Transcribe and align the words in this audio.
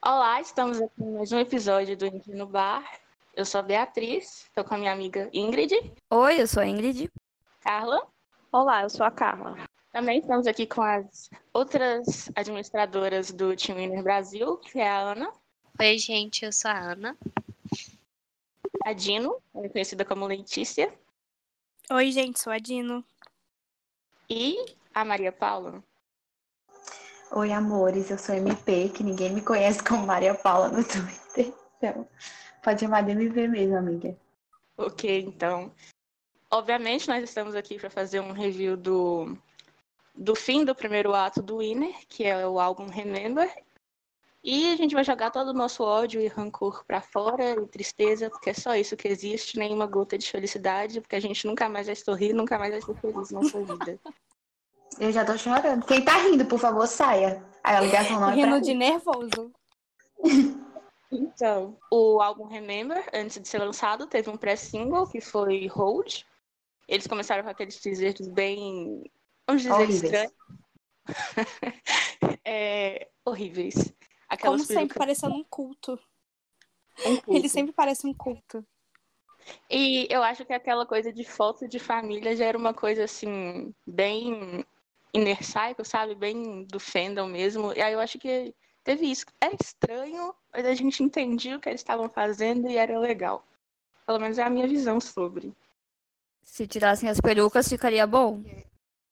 Olá, 0.00 0.40
estamos 0.40 0.80
aqui 0.80 1.02
em 1.02 1.16
mais 1.16 1.32
um 1.32 1.40
episódio 1.40 1.96
do 1.96 2.06
Indie 2.06 2.36
no 2.36 2.46
Bar. 2.46 2.88
Eu 3.34 3.44
sou 3.44 3.58
a 3.58 3.62
Beatriz, 3.62 4.44
estou 4.44 4.62
com 4.62 4.76
a 4.76 4.78
minha 4.78 4.92
amiga 4.92 5.28
Ingrid. 5.32 5.74
Oi, 6.08 6.40
eu 6.40 6.46
sou 6.46 6.62
a 6.62 6.66
Ingrid. 6.68 7.10
Carla. 7.60 8.06
Olá, 8.52 8.84
eu 8.84 8.90
sou 8.90 9.04
a 9.04 9.10
Carla. 9.10 9.56
Também 9.90 10.20
estamos 10.20 10.46
aqui 10.46 10.64
com 10.64 10.82
as 10.82 11.28
outras 11.52 12.30
administradoras 12.36 13.32
do 13.32 13.56
Team 13.56 13.78
Winner 13.78 14.04
Brasil, 14.04 14.56
que 14.58 14.78
é 14.78 14.88
a 14.88 15.00
Ana. 15.00 15.32
Oi, 15.80 15.98
gente, 15.98 16.44
eu 16.44 16.52
sou 16.52 16.70
a 16.70 16.78
Ana. 16.78 17.18
A 18.84 18.92
Dino, 18.92 19.42
conhecida 19.52 20.04
como 20.04 20.28
Letícia. 20.28 20.96
Oi, 21.90 22.12
gente, 22.12 22.38
sou 22.38 22.52
a 22.52 22.58
Dino. 22.58 23.04
E 24.30 24.76
a 24.94 25.06
Maria 25.06 25.32
Paula. 25.32 25.82
Oi, 27.32 27.50
amores, 27.50 28.10
eu 28.10 28.18
sou 28.18 28.34
MP, 28.34 28.90
que 28.90 29.02
ninguém 29.02 29.32
me 29.32 29.40
conhece 29.40 29.82
como 29.82 30.06
Maria 30.06 30.34
Paula 30.34 30.68
no 30.68 30.84
Twitter. 30.84 31.54
Então, 31.76 32.06
pode 32.62 32.80
chamar 32.80 33.04
de 33.04 33.12
MP 33.12 33.48
mesmo, 33.48 33.76
amiga. 33.76 34.14
Ok, 34.76 35.20
então. 35.20 35.72
Obviamente, 36.50 37.08
nós 37.08 37.24
estamos 37.24 37.54
aqui 37.54 37.78
para 37.78 37.88
fazer 37.88 38.20
um 38.20 38.32
review 38.32 38.76
do, 38.76 39.34
do 40.14 40.34
fim 40.34 40.62
do 40.62 40.74
primeiro 40.74 41.14
ato 41.14 41.40
do 41.40 41.58
Winner, 41.58 41.94
que 42.06 42.24
é 42.24 42.46
o 42.46 42.60
álbum 42.60 42.86
Remember. 42.86 43.50
E 44.42 44.72
a 44.72 44.76
gente 44.76 44.94
vai 44.94 45.02
jogar 45.04 45.30
todo 45.30 45.48
o 45.48 45.52
nosso 45.54 45.82
ódio 45.82 46.20
e 46.20 46.28
rancor 46.28 46.84
para 46.86 47.00
fora 47.00 47.52
e 47.60 47.66
tristeza, 47.66 48.30
porque 48.30 48.50
é 48.50 48.54
só 48.54 48.74
isso 48.76 48.96
que 48.96 49.08
existe, 49.08 49.58
nenhuma 49.58 49.86
gota 49.86 50.16
de 50.16 50.30
felicidade, 50.30 51.00
porque 51.00 51.16
a 51.16 51.20
gente 51.20 51.46
nunca 51.46 51.68
mais 51.68 51.86
vai 51.86 51.96
sorrir, 51.96 52.32
nunca 52.32 52.58
mais 52.58 52.70
vai 52.72 52.80
ser 52.80 52.94
feliz 53.00 53.30
na 53.30 53.40
nossa 53.40 53.60
vida. 53.62 53.98
Eu 55.00 55.12
já 55.12 55.24
tô 55.24 55.36
chorando. 55.36 55.84
Quem 55.86 56.04
tá 56.04 56.16
rindo, 56.18 56.46
por 56.46 56.58
favor, 56.58 56.86
saia. 56.86 57.44
A 57.62 57.80
ligação 57.80 58.20
não 58.20 58.30
é 58.30 58.34
Rindo 58.34 58.60
de 58.60 58.70
mim. 58.72 58.78
nervoso. 58.78 59.52
Então, 61.10 61.78
o 61.90 62.20
álbum 62.20 62.44
Remember, 62.44 63.02
antes 63.14 63.40
de 63.40 63.48
ser 63.48 63.56
lançado, 63.60 64.06
teve 64.06 64.28
um 64.28 64.36
pré-single 64.36 65.06
que 65.06 65.22
foi 65.22 65.66
Hold. 65.68 66.22
Eles 66.86 67.06
começaram 67.06 67.42
com 67.42 67.48
aqueles 67.48 67.80
teasers 67.80 68.28
bem, 68.28 69.10
vamos 69.46 69.62
dizer, 69.62 69.72
Horríveis. 69.74 70.02
estranhos. 70.02 70.32
É, 72.44 73.08
horríveis. 73.24 73.92
Aquelas 74.28 74.60
Como 74.60 74.66
sempre, 74.66 74.80
perucas 74.80 74.98
parecendo 74.98 75.34
um 75.34 75.44
culto. 75.44 75.98
em 77.06 77.34
Ele 77.34 77.48
sempre 77.48 77.72
parece 77.72 78.06
um 78.06 78.12
culto. 78.12 78.64
E 79.70 80.06
eu 80.10 80.22
acho 80.22 80.44
que 80.44 80.52
aquela 80.52 80.84
coisa 80.84 81.12
de 81.12 81.24
foto 81.24 81.66
de 81.66 81.78
família 81.78 82.36
já 82.36 82.44
era 82.44 82.58
uma 82.58 82.74
coisa 82.74 83.04
assim, 83.04 83.74
bem 83.86 84.64
inner 85.12 85.42
cycle, 85.42 85.84
sabe? 85.84 86.14
Bem 86.14 86.64
do 86.64 86.78
fandom 86.78 87.26
mesmo. 87.26 87.72
E 87.72 87.80
aí 87.80 87.92
eu 87.92 88.00
acho 88.00 88.18
que 88.18 88.54
teve 88.84 89.10
isso. 89.10 89.24
Era 89.40 89.54
estranho, 89.58 90.34
mas 90.52 90.66
a 90.66 90.74
gente 90.74 91.02
entendia 91.02 91.56
o 91.56 91.60
que 91.60 91.68
eles 91.68 91.80
estavam 91.80 92.08
fazendo 92.08 92.68
e 92.68 92.76
era 92.76 92.98
legal. 92.98 93.44
Pelo 94.06 94.18
menos 94.18 94.38
é 94.38 94.42
a 94.42 94.50
minha 94.50 94.66
visão 94.66 95.00
sobre. 95.00 95.54
Se 96.42 96.66
tirassem 96.66 97.08
as 97.08 97.20
perucas, 97.20 97.68
ficaria 97.68 98.06
bom. 98.06 98.42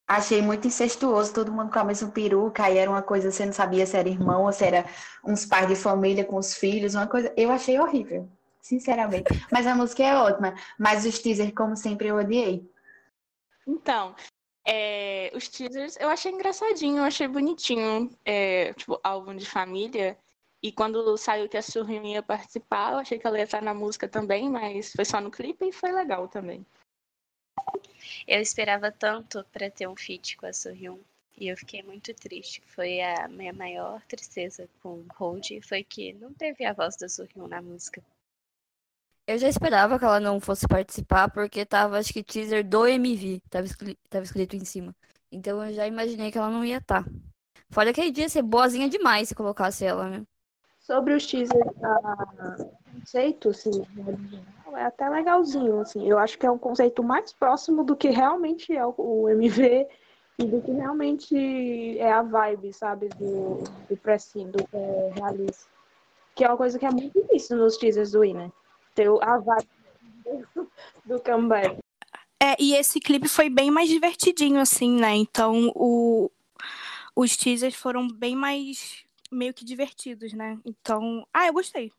Achei 0.07 0.41
muito 0.41 0.65
incestuoso, 0.65 1.33
todo 1.33 1.51
mundo 1.51 1.69
com 1.69 1.79
a 1.79 1.83
mesma 1.83 2.09
peruca, 2.09 2.63
aí 2.63 2.77
era 2.77 2.89
uma 2.89 3.01
coisa, 3.01 3.29
você 3.29 3.45
não 3.45 3.51
sabia 3.51 3.85
se 3.85 3.97
era 3.97 4.07
irmão 4.07 4.45
ou 4.45 4.53
se 4.53 4.63
era 4.63 4.85
uns 5.21 5.45
pais 5.45 5.67
de 5.67 5.75
família 5.75 6.23
com 6.23 6.37
os 6.37 6.55
filhos, 6.55 6.95
uma 6.95 7.07
coisa. 7.07 7.33
Eu 7.35 7.51
achei 7.51 7.77
horrível, 7.77 8.29
sinceramente. 8.61 9.25
Mas 9.51 9.67
a 9.67 9.75
música 9.75 10.03
é 10.03 10.15
ótima. 10.15 10.55
Mas 10.79 11.05
os 11.05 11.19
teasers, 11.19 11.51
como 11.53 11.75
sempre, 11.75 12.07
eu 12.07 12.15
odiei. 12.15 12.65
Então, 13.67 14.15
é, 14.65 15.29
os 15.35 15.49
teasers 15.49 15.97
eu 15.99 16.07
achei 16.07 16.31
engraçadinho, 16.31 16.99
eu 16.99 17.03
achei 17.03 17.27
bonitinho. 17.27 18.09
É, 18.23 18.73
tipo, 18.73 18.97
álbum 19.03 19.35
de 19.35 19.45
família. 19.45 20.17
E 20.63 20.71
quando 20.71 21.17
saiu 21.17 21.49
que 21.49 21.57
a 21.57 21.61
Surrium 21.61 22.05
ia 22.05 22.23
participar, 22.23 22.93
eu 22.93 22.99
achei 22.99 23.19
que 23.19 23.27
ela 23.27 23.37
ia 23.37 23.43
estar 23.43 23.61
na 23.61 23.73
música 23.73 24.07
também, 24.07 24.49
mas 24.49 24.91
foi 24.93 25.05
só 25.05 25.21
no 25.21 25.29
clipe 25.29 25.65
e 25.67 25.71
foi 25.71 25.91
legal 25.91 26.27
também. 26.27 26.65
Eu 28.27 28.41
esperava 28.41 28.91
tanto 28.91 29.45
pra 29.51 29.69
ter 29.69 29.87
um 29.87 29.95
feat 29.95 30.37
com 30.37 30.45
a 30.45 30.53
Sohyun 30.53 30.99
e 31.37 31.47
eu 31.47 31.57
fiquei 31.57 31.83
muito 31.83 32.13
triste. 32.13 32.61
Foi 32.67 33.01
a 33.01 33.27
minha 33.27 33.53
maior 33.53 34.01
tristeza 34.07 34.67
com 34.81 35.05
Hold, 35.15 35.61
foi 35.63 35.83
que 35.83 36.13
não 36.13 36.33
teve 36.33 36.65
a 36.65 36.73
voz 36.73 36.95
da 36.97 37.07
Sohyun 37.07 37.47
na 37.47 37.61
música. 37.61 38.01
Eu 39.27 39.37
já 39.37 39.49
esperava 39.49 39.99
que 39.99 40.05
ela 40.05 40.21
não 40.21 40.39
fosse 40.39 40.65
participar, 40.67 41.29
porque 41.29 41.65
tava, 41.65 41.99
acho 41.99 42.13
que, 42.13 42.23
teaser 42.23 42.65
do 42.65 42.87
MV. 42.87 43.41
Tava, 43.49 43.67
tava 44.09 44.23
escrito 44.23 44.55
em 44.55 44.63
cima. 44.63 44.95
Então 45.29 45.63
eu 45.63 45.73
já 45.73 45.85
imaginei 45.85 46.31
que 46.31 46.37
ela 46.37 46.49
não 46.49 46.63
ia 46.63 46.77
estar. 46.77 47.05
Fora 47.69 47.93
que 47.93 47.99
a 47.99 48.05
ia 48.05 48.29
ser 48.29 48.41
boazinha 48.41 48.87
demais 48.89 49.27
se 49.27 49.35
colocasse 49.35 49.83
ela, 49.83 50.09
né? 50.09 50.25
Sobre 50.79 51.13
os 51.13 51.27
teasers, 51.27 51.67
ah, 51.83 52.65
conceito, 52.99 53.49
assim, 53.49 53.71
é 54.75 54.83
até 54.83 55.09
legalzinho, 55.09 55.79
assim. 55.79 56.07
Eu 56.07 56.17
acho 56.17 56.37
que 56.37 56.45
é 56.45 56.51
um 56.51 56.57
conceito 56.57 57.03
mais 57.03 57.33
próximo 57.33 57.83
do 57.83 57.95
que 57.95 58.09
realmente 58.09 58.75
é 58.75 58.85
o, 58.85 59.29
MV 59.29 59.87
e 60.39 60.45
do 60.45 60.61
que 60.61 60.71
realmente 60.71 61.97
é 61.97 62.11
a 62.11 62.21
vibe, 62.21 62.73
sabe, 62.73 63.09
do, 63.09 63.63
do 63.89 63.97
pressing, 63.97 64.51
do 64.51 64.59
é. 64.73 65.11
Que 66.35 66.43
é 66.43 66.47
uma 66.47 66.57
coisa 66.57 66.77
que 66.77 66.85
é 66.85 66.91
muito 66.91 67.19
difícil 67.19 67.57
nos 67.57 67.77
teasers 67.77 68.11
do 68.11 68.21
Winner. 68.21 68.51
Ter 68.93 69.09
a 69.21 69.37
vibe 69.37 69.69
do, 70.55 70.71
do 71.05 71.19
comeback. 71.21 71.77
É, 72.39 72.55
e 72.59 72.75
esse 72.75 72.99
clipe 72.99 73.27
foi 73.27 73.49
bem 73.49 73.71
mais 73.71 73.89
divertidinho, 73.89 74.59
assim, 74.59 74.99
né? 74.99 75.15
Então, 75.15 75.71
o... 75.75 76.29
os 77.15 77.35
teasers 77.35 77.73
foram 77.73 78.07
bem 78.07 78.35
mais 78.35 79.03
meio 79.31 79.53
que 79.53 79.65
divertidos, 79.65 80.33
né? 80.33 80.59
Então, 80.63 81.27
ah, 81.33 81.47
eu 81.47 81.53
gostei. 81.53 81.91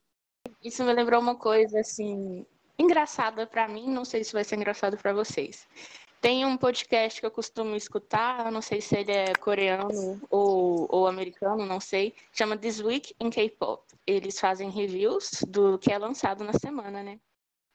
Isso 0.62 0.84
me 0.84 0.92
lembrou 0.92 1.20
uma 1.20 1.36
coisa 1.36 1.80
assim 1.80 2.46
engraçada 2.78 3.46
pra 3.46 3.66
mim, 3.66 3.88
não 3.90 4.04
sei 4.04 4.22
se 4.22 4.32
vai 4.32 4.44
ser 4.44 4.56
engraçado 4.56 4.96
pra 4.96 5.12
vocês. 5.12 5.66
Tem 6.20 6.44
um 6.44 6.56
podcast 6.56 7.20
que 7.20 7.26
eu 7.26 7.30
costumo 7.30 7.76
escutar, 7.76 8.50
não 8.50 8.60
sei 8.60 8.80
se 8.80 8.96
ele 8.96 9.12
é 9.12 9.32
coreano 9.34 10.20
ou, 10.28 10.86
ou 10.90 11.06
americano, 11.06 11.64
não 11.64 11.78
sei, 11.78 12.14
chama 12.32 12.56
This 12.56 12.80
Week 12.80 13.14
in 13.20 13.30
K-Pop. 13.30 13.84
Eles 14.06 14.38
fazem 14.40 14.70
reviews 14.70 15.44
do 15.48 15.78
que 15.78 15.92
é 15.92 15.98
lançado 15.98 16.42
na 16.42 16.52
semana, 16.52 17.02
né? 17.02 17.20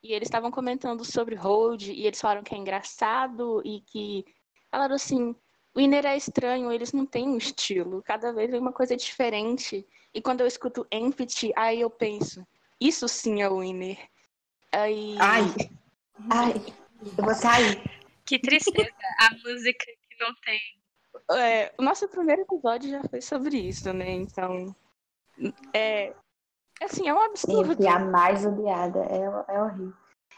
E 0.03 0.13
eles 0.13 0.28
estavam 0.28 0.51
comentando 0.51 1.05
sobre 1.05 1.35
Hold 1.35 1.84
e 1.84 2.05
eles 2.05 2.19
falaram 2.19 2.44
que 2.44 2.53
é 2.53 2.57
engraçado 2.57 3.61
e 3.63 3.79
que 3.81 4.25
falaram 4.69 4.95
assim, 4.95 5.34
o 5.73 5.79
Inner 5.79 6.05
é 6.05 6.17
estranho, 6.17 6.72
eles 6.72 6.91
não 6.91 7.05
têm 7.05 7.29
um 7.29 7.38
estilo, 7.38 8.03
cada 8.03 8.34
vez 8.34 8.51
vem 8.51 8.59
uma 8.59 8.73
coisa 8.73 8.97
diferente. 8.97 9.88
E 10.13 10.22
quando 10.22 10.41
eu 10.41 10.47
escuto 10.47 10.85
Empty, 10.91 11.53
aí 11.55 11.79
eu 11.79 11.90
penso, 11.90 12.45
isso 12.79 13.07
sim 13.07 13.41
é 13.41 13.50
o 13.50 13.59
Winner. 13.59 13.97
Aí. 14.72 15.16
Ai, 15.19 15.44
ai, 16.31 16.53
eu 17.17 17.23
vou 17.23 17.34
sair. 17.35 17.81
Que 18.25 18.39
tristeza, 18.39 18.89
a 19.19 19.29
música 19.47 19.85
que 19.85 20.23
não 20.23 20.34
tem. 20.45 20.59
É, 21.39 21.72
o 21.78 21.84
nosso 21.84 22.07
primeiro 22.07 22.41
episódio 22.41 22.89
já 22.89 23.03
foi 23.09 23.22
sobre 23.22 23.57
isso, 23.57 23.91
né? 23.94 24.09
Então. 24.11 24.75
É. 25.73 26.13
Assim, 26.81 27.07
é 27.07 27.13
um 27.13 27.19
absurdo. 27.22 27.69
Sempre 27.73 27.88
a 27.88 28.00
mais 28.00 28.45
odiada, 28.45 29.00
é, 29.05 29.53
é 29.55 29.61
horrível. 29.61 29.94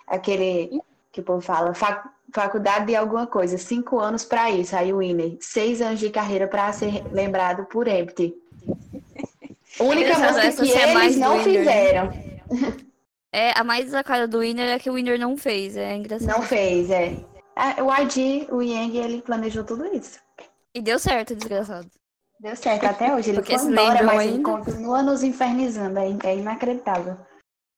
Aquele 0.07 0.81
que 1.11 1.21
o 1.21 1.23
povo 1.23 1.41
fala, 1.41 1.73
fac- 1.73 2.09
faculdade 2.33 2.87
de 2.87 2.95
alguma 2.95 3.25
coisa, 3.25 3.57
cinco 3.57 3.99
anos 3.99 4.25
pra 4.25 4.51
isso, 4.51 4.75
aí 4.75 4.91
o 4.93 4.97
Winner, 4.97 5.37
seis 5.39 5.81
anos 5.81 5.99
de 5.99 6.09
carreira 6.09 6.47
pra 6.47 6.71
ser 6.73 7.03
lembrado 7.11 7.65
por 7.65 7.87
Empty. 7.87 8.35
Única 9.79 10.17
música 10.19 10.63
que 10.63 10.73
é 10.73 10.93
mais 10.93 11.13
eles 11.13 11.17
não 11.17 11.37
Winner, 11.37 11.47
né? 11.47 11.59
fizeram. 11.59 12.24
É, 13.31 13.51
a 13.59 13.63
mais 13.65 13.93
a 13.93 14.01
cara 14.03 14.27
do 14.27 14.39
Winner 14.39 14.69
é 14.69 14.79
que 14.79 14.89
o 14.89 14.93
Winner 14.93 15.19
não 15.19 15.35
fez. 15.35 15.75
É 15.75 15.95
engraçado. 15.95 16.37
Não 16.37 16.41
fez, 16.41 16.89
é. 16.89 17.17
Ah, 17.55 17.75
O 17.83 17.93
YG, 17.93 18.47
o 18.49 18.61
Yang, 18.61 18.97
ele 18.97 19.21
planejou 19.21 19.63
tudo 19.63 19.85
isso. 19.93 20.19
E 20.73 20.81
deu 20.81 20.97
certo, 20.97 21.35
desgraçado. 21.35 21.89
Deu 22.39 22.55
certo 22.55 22.85
até 22.85 23.13
hoje. 23.13 23.31
Ele 23.31 23.37
Porque 23.39 23.57
foi 23.57 23.71
embora, 23.71 24.03
mas 24.03 24.21
ele 24.21 24.35
ainda? 24.35 24.43
continua 24.49 25.01
nos 25.01 25.23
infernizando. 25.23 25.99
É, 25.99 26.17
é 26.23 26.37
inacreditável. 26.37 27.17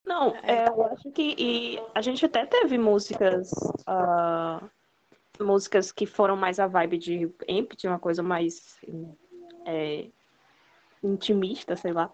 Não, 0.05 0.33
é, 0.43 0.67
eu 0.69 0.85
acho 0.85 1.11
que 1.11 1.35
e 1.37 1.81
a 1.93 2.01
gente 2.01 2.25
até 2.25 2.45
teve 2.45 2.77
músicas, 2.77 3.49
ah, 3.85 4.61
músicas 5.39 5.91
que 5.91 6.05
foram 6.05 6.37
mais 6.37 6.59
a 6.59 6.67
vibe 6.67 6.97
de 6.97 7.31
Empty, 7.47 7.87
uma 7.87 7.99
coisa 7.99 8.23
mais 8.23 8.77
é, 9.65 10.05
intimista, 11.03 11.75
sei 11.75 11.91
lá. 11.93 12.11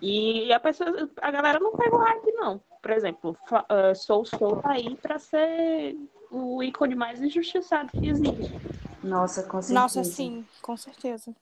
E 0.00 0.52
a 0.52 0.60
pessoa, 0.60 1.08
a 1.20 1.30
galera 1.30 1.58
não 1.60 1.72
pegou 1.72 1.98
hype, 1.98 2.32
não. 2.32 2.60
Por 2.82 2.90
exemplo, 2.92 3.36
fa- 3.46 3.66
ah, 3.68 3.94
Soul 3.94 4.24
Soul 4.24 4.56
tá 4.56 4.72
aí 4.72 4.96
pra 4.96 5.18
ser 5.18 5.96
o 6.30 6.62
ícone 6.62 6.94
mais 6.94 7.20
injustiçado 7.20 7.90
que 7.92 8.08
existe. 8.08 8.54
Nossa, 9.02 9.42
com 9.42 9.60
certeza. 9.60 9.80
Nossa, 9.80 10.04
sim, 10.04 10.46
com 10.62 10.76
certeza. 10.76 11.34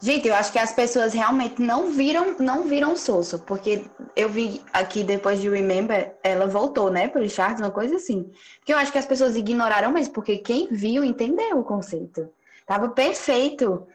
Gente, 0.00 0.26
eu 0.26 0.34
acho 0.34 0.50
que 0.50 0.58
as 0.58 0.72
pessoas 0.72 1.12
realmente 1.12 1.62
não 1.62 1.92
viram, 1.92 2.36
não 2.38 2.64
viram 2.64 2.96
Soso, 2.96 3.38
porque 3.40 3.84
eu 4.16 4.28
vi 4.28 4.60
aqui 4.72 5.04
depois 5.04 5.40
de 5.40 5.48
Remember, 5.48 6.16
ela 6.24 6.46
voltou, 6.46 6.90
né, 6.90 7.06
para 7.06 7.22
os 7.22 7.32
charts, 7.32 7.60
uma 7.60 7.70
coisa 7.70 7.96
assim. 7.96 8.28
Que 8.64 8.72
eu 8.72 8.78
acho 8.78 8.90
que 8.90 8.98
as 8.98 9.06
pessoas 9.06 9.36
ignoraram 9.36 9.92
mesmo, 9.92 10.12
porque 10.12 10.38
quem 10.38 10.66
viu 10.68 11.04
entendeu 11.04 11.58
o 11.60 11.64
conceito. 11.64 12.28
Tava 12.66 12.88
perfeito. 12.88 13.86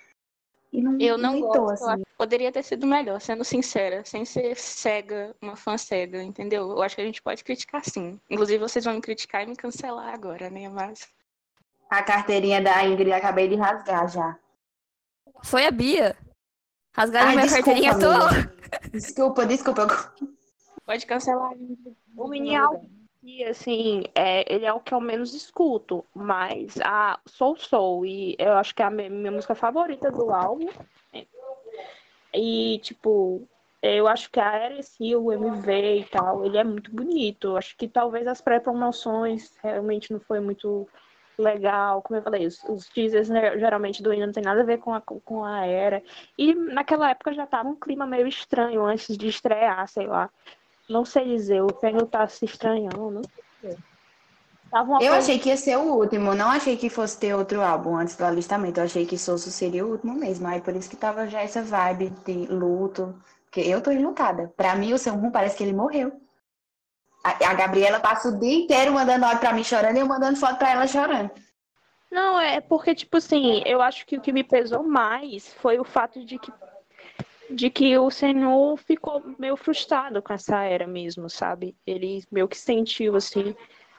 E 0.72 0.82
não 0.82 0.98
Eu 1.00 1.18
não 1.18 1.32
imitou, 1.32 1.66
gosto. 1.66 1.84
assim. 1.84 1.94
acho 1.94 2.04
que 2.04 2.18
Poderia 2.18 2.52
ter 2.52 2.64
sido 2.64 2.86
melhor, 2.88 3.22
sendo 3.22 3.44
sincera, 3.44 4.04
sem 4.04 4.26
ser 4.26 4.56
cega, 4.58 5.36
uma 5.42 5.56
fã 5.56 5.78
cega, 5.78 6.22
entendeu? 6.22 6.72
Eu 6.72 6.82
acho 6.82 6.96
que 6.96 7.02
a 7.02 7.06
gente 7.06 7.22
pode 7.22 7.44
criticar 7.44 7.84
sim. 7.86 8.20
Inclusive, 8.30 8.58
vocês 8.60 8.84
vão 8.84 8.96
me 8.96 9.02
criticar 9.02 9.44
e 9.44 9.48
me 9.48 9.56
cancelar 9.56 10.14
agora, 10.14 10.50
né? 10.50 10.68
Mas. 10.68 11.08
A 11.90 12.04
carteirinha 12.04 12.62
da 12.62 12.84
Ingrid 12.86 13.12
acabei 13.14 13.48
de 13.48 13.56
rasgar 13.56 14.10
já. 14.10 14.38
Foi 15.44 15.66
a 15.66 15.72
Bia. 15.72 16.18
Rasgaram 16.96 17.28
Ai, 17.30 17.36
minha 17.36 17.46
desculpa, 17.48 17.66
carteirinha 17.66 18.00
toda. 18.00 18.56
Desculpa, 18.92 19.46
desculpa. 19.46 20.14
Pode 20.86 21.06
cancelar. 21.06 21.52
O 22.16 22.28
Minial, 22.28 22.84
e 23.28 23.44
assim, 23.44 24.04
é, 24.16 24.46
ele 24.52 24.66
é 24.66 24.72
o 24.72 24.80
que 24.80 24.94
eu 24.94 25.02
menos 25.02 25.34
escuto, 25.34 26.06
mas 26.16 26.80
a 26.82 27.20
Soul 27.26 27.58
Soul, 27.58 28.06
e 28.06 28.38
eu 28.40 28.54
acho 28.54 28.74
que 28.74 28.82
é 28.82 28.86
a 28.86 28.90
mi- 28.90 29.10
minha 29.10 29.32
música 29.34 29.54
favorita 29.54 30.10
do 30.10 30.32
álbum. 30.34 30.70
E, 32.34 32.80
tipo, 32.80 33.46
eu 33.82 34.08
acho 34.08 34.32
que 34.32 34.40
a 34.40 34.70
RSI, 34.70 35.14
o 35.18 35.34
MV 35.34 36.00
e 36.00 36.06
tal, 36.06 36.46
ele 36.46 36.58
é 36.58 36.64
muito 36.64 36.90
bonito. 36.90 37.48
Eu 37.50 37.58
acho 37.58 37.76
que 37.76 37.86
talvez 37.88 38.26
as 38.28 38.40
pré-promoções 38.40 39.58
realmente 39.62 40.14
não 40.14 40.22
foi 40.22 40.40
muito 40.40 40.88
legal. 41.38 42.02
Como 42.02 42.18
eu 42.18 42.24
falei, 42.24 42.48
os, 42.48 42.64
os 42.64 42.88
teasers 42.88 43.28
né, 43.28 43.60
geralmente 43.60 44.02
do 44.02 44.14
hino 44.14 44.28
não 44.28 44.34
tem 44.34 44.44
nada 44.44 44.62
a 44.62 44.66
ver 44.66 44.78
com 44.78 44.94
a, 44.94 45.02
com 45.02 45.44
a 45.44 45.66
era. 45.66 46.02
E 46.38 46.54
naquela 46.54 47.10
época 47.10 47.34
já 47.34 47.46
tava 47.46 47.68
um 47.68 47.76
clima 47.76 48.08
meio 48.08 48.28
estranho 48.28 48.86
antes 48.86 49.18
de 49.18 49.28
estrear, 49.28 49.86
sei 49.90 50.08
lá. 50.08 50.30
Não 50.90 51.04
sei 51.04 51.26
dizer, 51.26 51.62
o 51.62 51.68
Fênix 51.80 52.10
tá 52.10 52.28
se 52.28 52.46
estranhando, 52.46 53.12
não 53.12 53.22
sei. 53.62 53.76
Tava 54.72 54.90
uma 54.92 54.98
Eu 55.02 55.12
coisa- 55.12 55.18
achei 55.18 55.40
que 55.40 55.50
ia 55.50 55.58
ser 55.58 55.78
o 55.78 55.94
último, 55.96 56.34
não 56.36 56.50
achei 56.50 56.76
que 56.76 56.90
fosse 56.90 57.18
ter 57.20 57.34
outro 57.34 57.62
álbum 57.62 57.96
antes 57.96 58.16
do 58.16 58.26
alistamento. 58.26 58.80
Eu 58.80 58.86
achei 58.86 59.06
que 59.06 59.18
Soso 59.18 59.50
seria 59.50 59.86
o 59.86 59.92
último 59.92 60.14
mesmo. 60.14 60.48
Aí 60.48 60.60
por 60.62 60.76
isso 60.76 60.90
que 60.90 60.96
tava 60.98 61.28
já 61.28 61.42
essa 61.42 61.62
vibe 61.62 62.10
de 62.26 62.46
luto. 62.48 63.16
Porque 63.46 63.62
eu 63.62 63.82
tô 63.82 63.92
enlutada. 63.92 64.52
Pra 64.58 64.76
mim, 64.76 64.92
o 64.94 64.98
Seung 64.98 65.32
parece 65.32 65.56
que 65.56 65.64
ele 65.64 65.72
morreu. 65.74 66.12
A, 67.24 67.30
a 67.50 67.54
Gabriela 67.54 68.00
passa 68.00 68.28
o 68.30 68.38
dia 68.40 68.58
inteiro 68.64 68.92
mandando 68.94 69.24
áudio 69.26 69.40
pra 69.40 69.54
mim 69.54 69.64
chorando 69.64 69.96
e 69.96 70.00
eu 70.02 70.06
mandando 70.06 70.38
foto 70.38 70.58
pra 70.58 70.72
ela 70.72 70.86
chorando. 70.88 71.32
Não, 72.12 72.38
é 72.40 72.60
porque, 72.62 72.94
tipo 72.94 73.18
assim, 73.18 73.62
eu 73.66 73.82
acho 73.82 74.06
que 74.06 74.18
o 74.18 74.22
que 74.22 74.32
me 74.34 74.44
pesou 74.44 74.84
mais 74.84 75.54
foi 75.56 75.80
o 75.80 75.84
fato 75.86 76.24
de 76.26 76.38
que, 76.40 76.52
de 77.50 77.70
que 77.70 77.98
o 77.98 78.10
Senhor 78.10 78.78
ficou 78.78 79.24
meio 79.38 79.56
frustrado 79.56 80.22
com 80.22 80.34
essa 80.34 80.64
era 80.64 80.86
mesmo, 80.86 81.30
sabe? 81.30 81.76
Ele 81.86 82.24
meio 82.32 82.48
que 82.48 82.58
sentiu, 82.58 83.16
assim, 83.16 83.56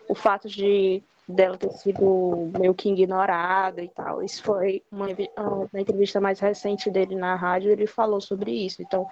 o 0.08 0.14
fato 0.14 0.48
de 0.48 1.02
dela 1.28 1.58
ter 1.58 1.70
sido 1.72 2.50
meio 2.58 2.74
que 2.74 2.88
ignorada 2.90 3.82
e 3.82 3.88
tal. 3.88 4.22
Isso 4.22 4.42
foi 4.42 4.82
uma, 4.90 5.06
uma 5.36 5.80
entrevista 5.80 6.20
mais 6.20 6.40
recente 6.40 6.90
dele 6.90 7.14
na 7.14 7.34
rádio, 7.34 7.70
ele 7.70 7.86
falou 7.86 8.20
sobre 8.20 8.50
isso. 8.50 8.80
Então, 8.80 9.06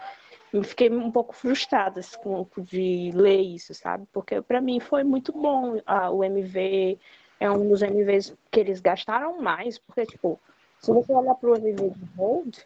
eu 0.53 0.63
fiquei 0.63 0.91
um 0.91 1.11
pouco 1.11 1.35
frustrada 1.35 2.01
assim, 2.01 2.17
com, 2.23 2.47
de 2.59 3.11
ler 3.15 3.43
isso, 3.43 3.75
sabe? 3.75 4.07
Porque 4.13 4.41
para 4.41 4.61
mim 4.61 4.81
foi 4.81 5.05
muito 5.05 5.31
bom 5.31 5.79
ah, 5.85 6.11
o 6.11 6.25
MV, 6.25 6.99
é 7.39 7.51
um 7.51 7.69
dos 7.69 7.83
MVs 7.83 8.35
que 8.51 8.61
eles 8.61 8.81
gastaram 8.81 9.41
mais, 9.43 9.79
porque, 9.79 10.07
tipo, 10.07 10.41
se 10.81 10.91
você 10.91 11.13
olhar 11.13 11.35
pro 11.35 11.57
MV 11.57 11.91
de 11.91 12.05
Hold, 12.17 12.57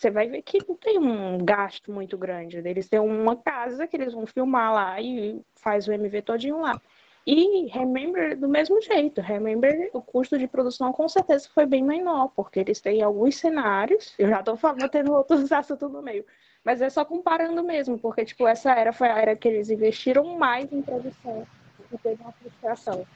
você 0.00 0.10
vai 0.10 0.28
ver 0.28 0.40
que 0.40 0.58
não 0.66 0.74
tem 0.76 0.98
um 0.98 1.36
gasto 1.44 1.92
muito 1.92 2.16
grande. 2.16 2.56
Eles 2.56 2.88
têm 2.88 2.98
uma 2.98 3.36
casa 3.36 3.86
que 3.86 3.94
eles 3.94 4.14
vão 4.14 4.26
filmar 4.26 4.72
lá 4.72 5.00
e 5.00 5.42
faz 5.56 5.86
o 5.86 5.92
MV 5.92 6.22
todinho 6.22 6.62
lá. 6.62 6.80
E 7.26 7.66
Remember 7.66 8.34
do 8.34 8.48
mesmo 8.48 8.80
jeito. 8.80 9.20
Remember, 9.20 9.90
o 9.92 10.00
custo 10.00 10.38
de 10.38 10.48
produção 10.48 10.90
com 10.90 11.06
certeza 11.06 11.50
foi 11.54 11.66
bem 11.66 11.82
menor, 11.82 12.28
porque 12.34 12.60
eles 12.60 12.80
têm 12.80 13.02
alguns 13.02 13.36
cenários. 13.36 14.14
Eu 14.18 14.30
já 14.30 14.42
tô 14.42 14.56
falando, 14.56 14.88
tendo 14.88 15.12
outros 15.12 15.52
assuntos 15.52 15.92
no 15.92 16.00
meio. 16.00 16.24
Mas 16.64 16.80
é 16.80 16.88
só 16.88 17.04
comparando 17.04 17.62
mesmo, 17.62 17.98
porque, 17.98 18.24
tipo, 18.24 18.46
essa 18.46 18.72
era 18.72 18.94
foi 18.94 19.08
a 19.08 19.18
era 19.18 19.36
que 19.36 19.48
eles 19.48 19.68
investiram 19.68 20.24
mais 20.38 20.72
em 20.72 20.80
produção 20.80 21.46
e 21.92 21.98
teve 21.98 22.22
uma 22.22 22.32
frustração. 22.32 23.06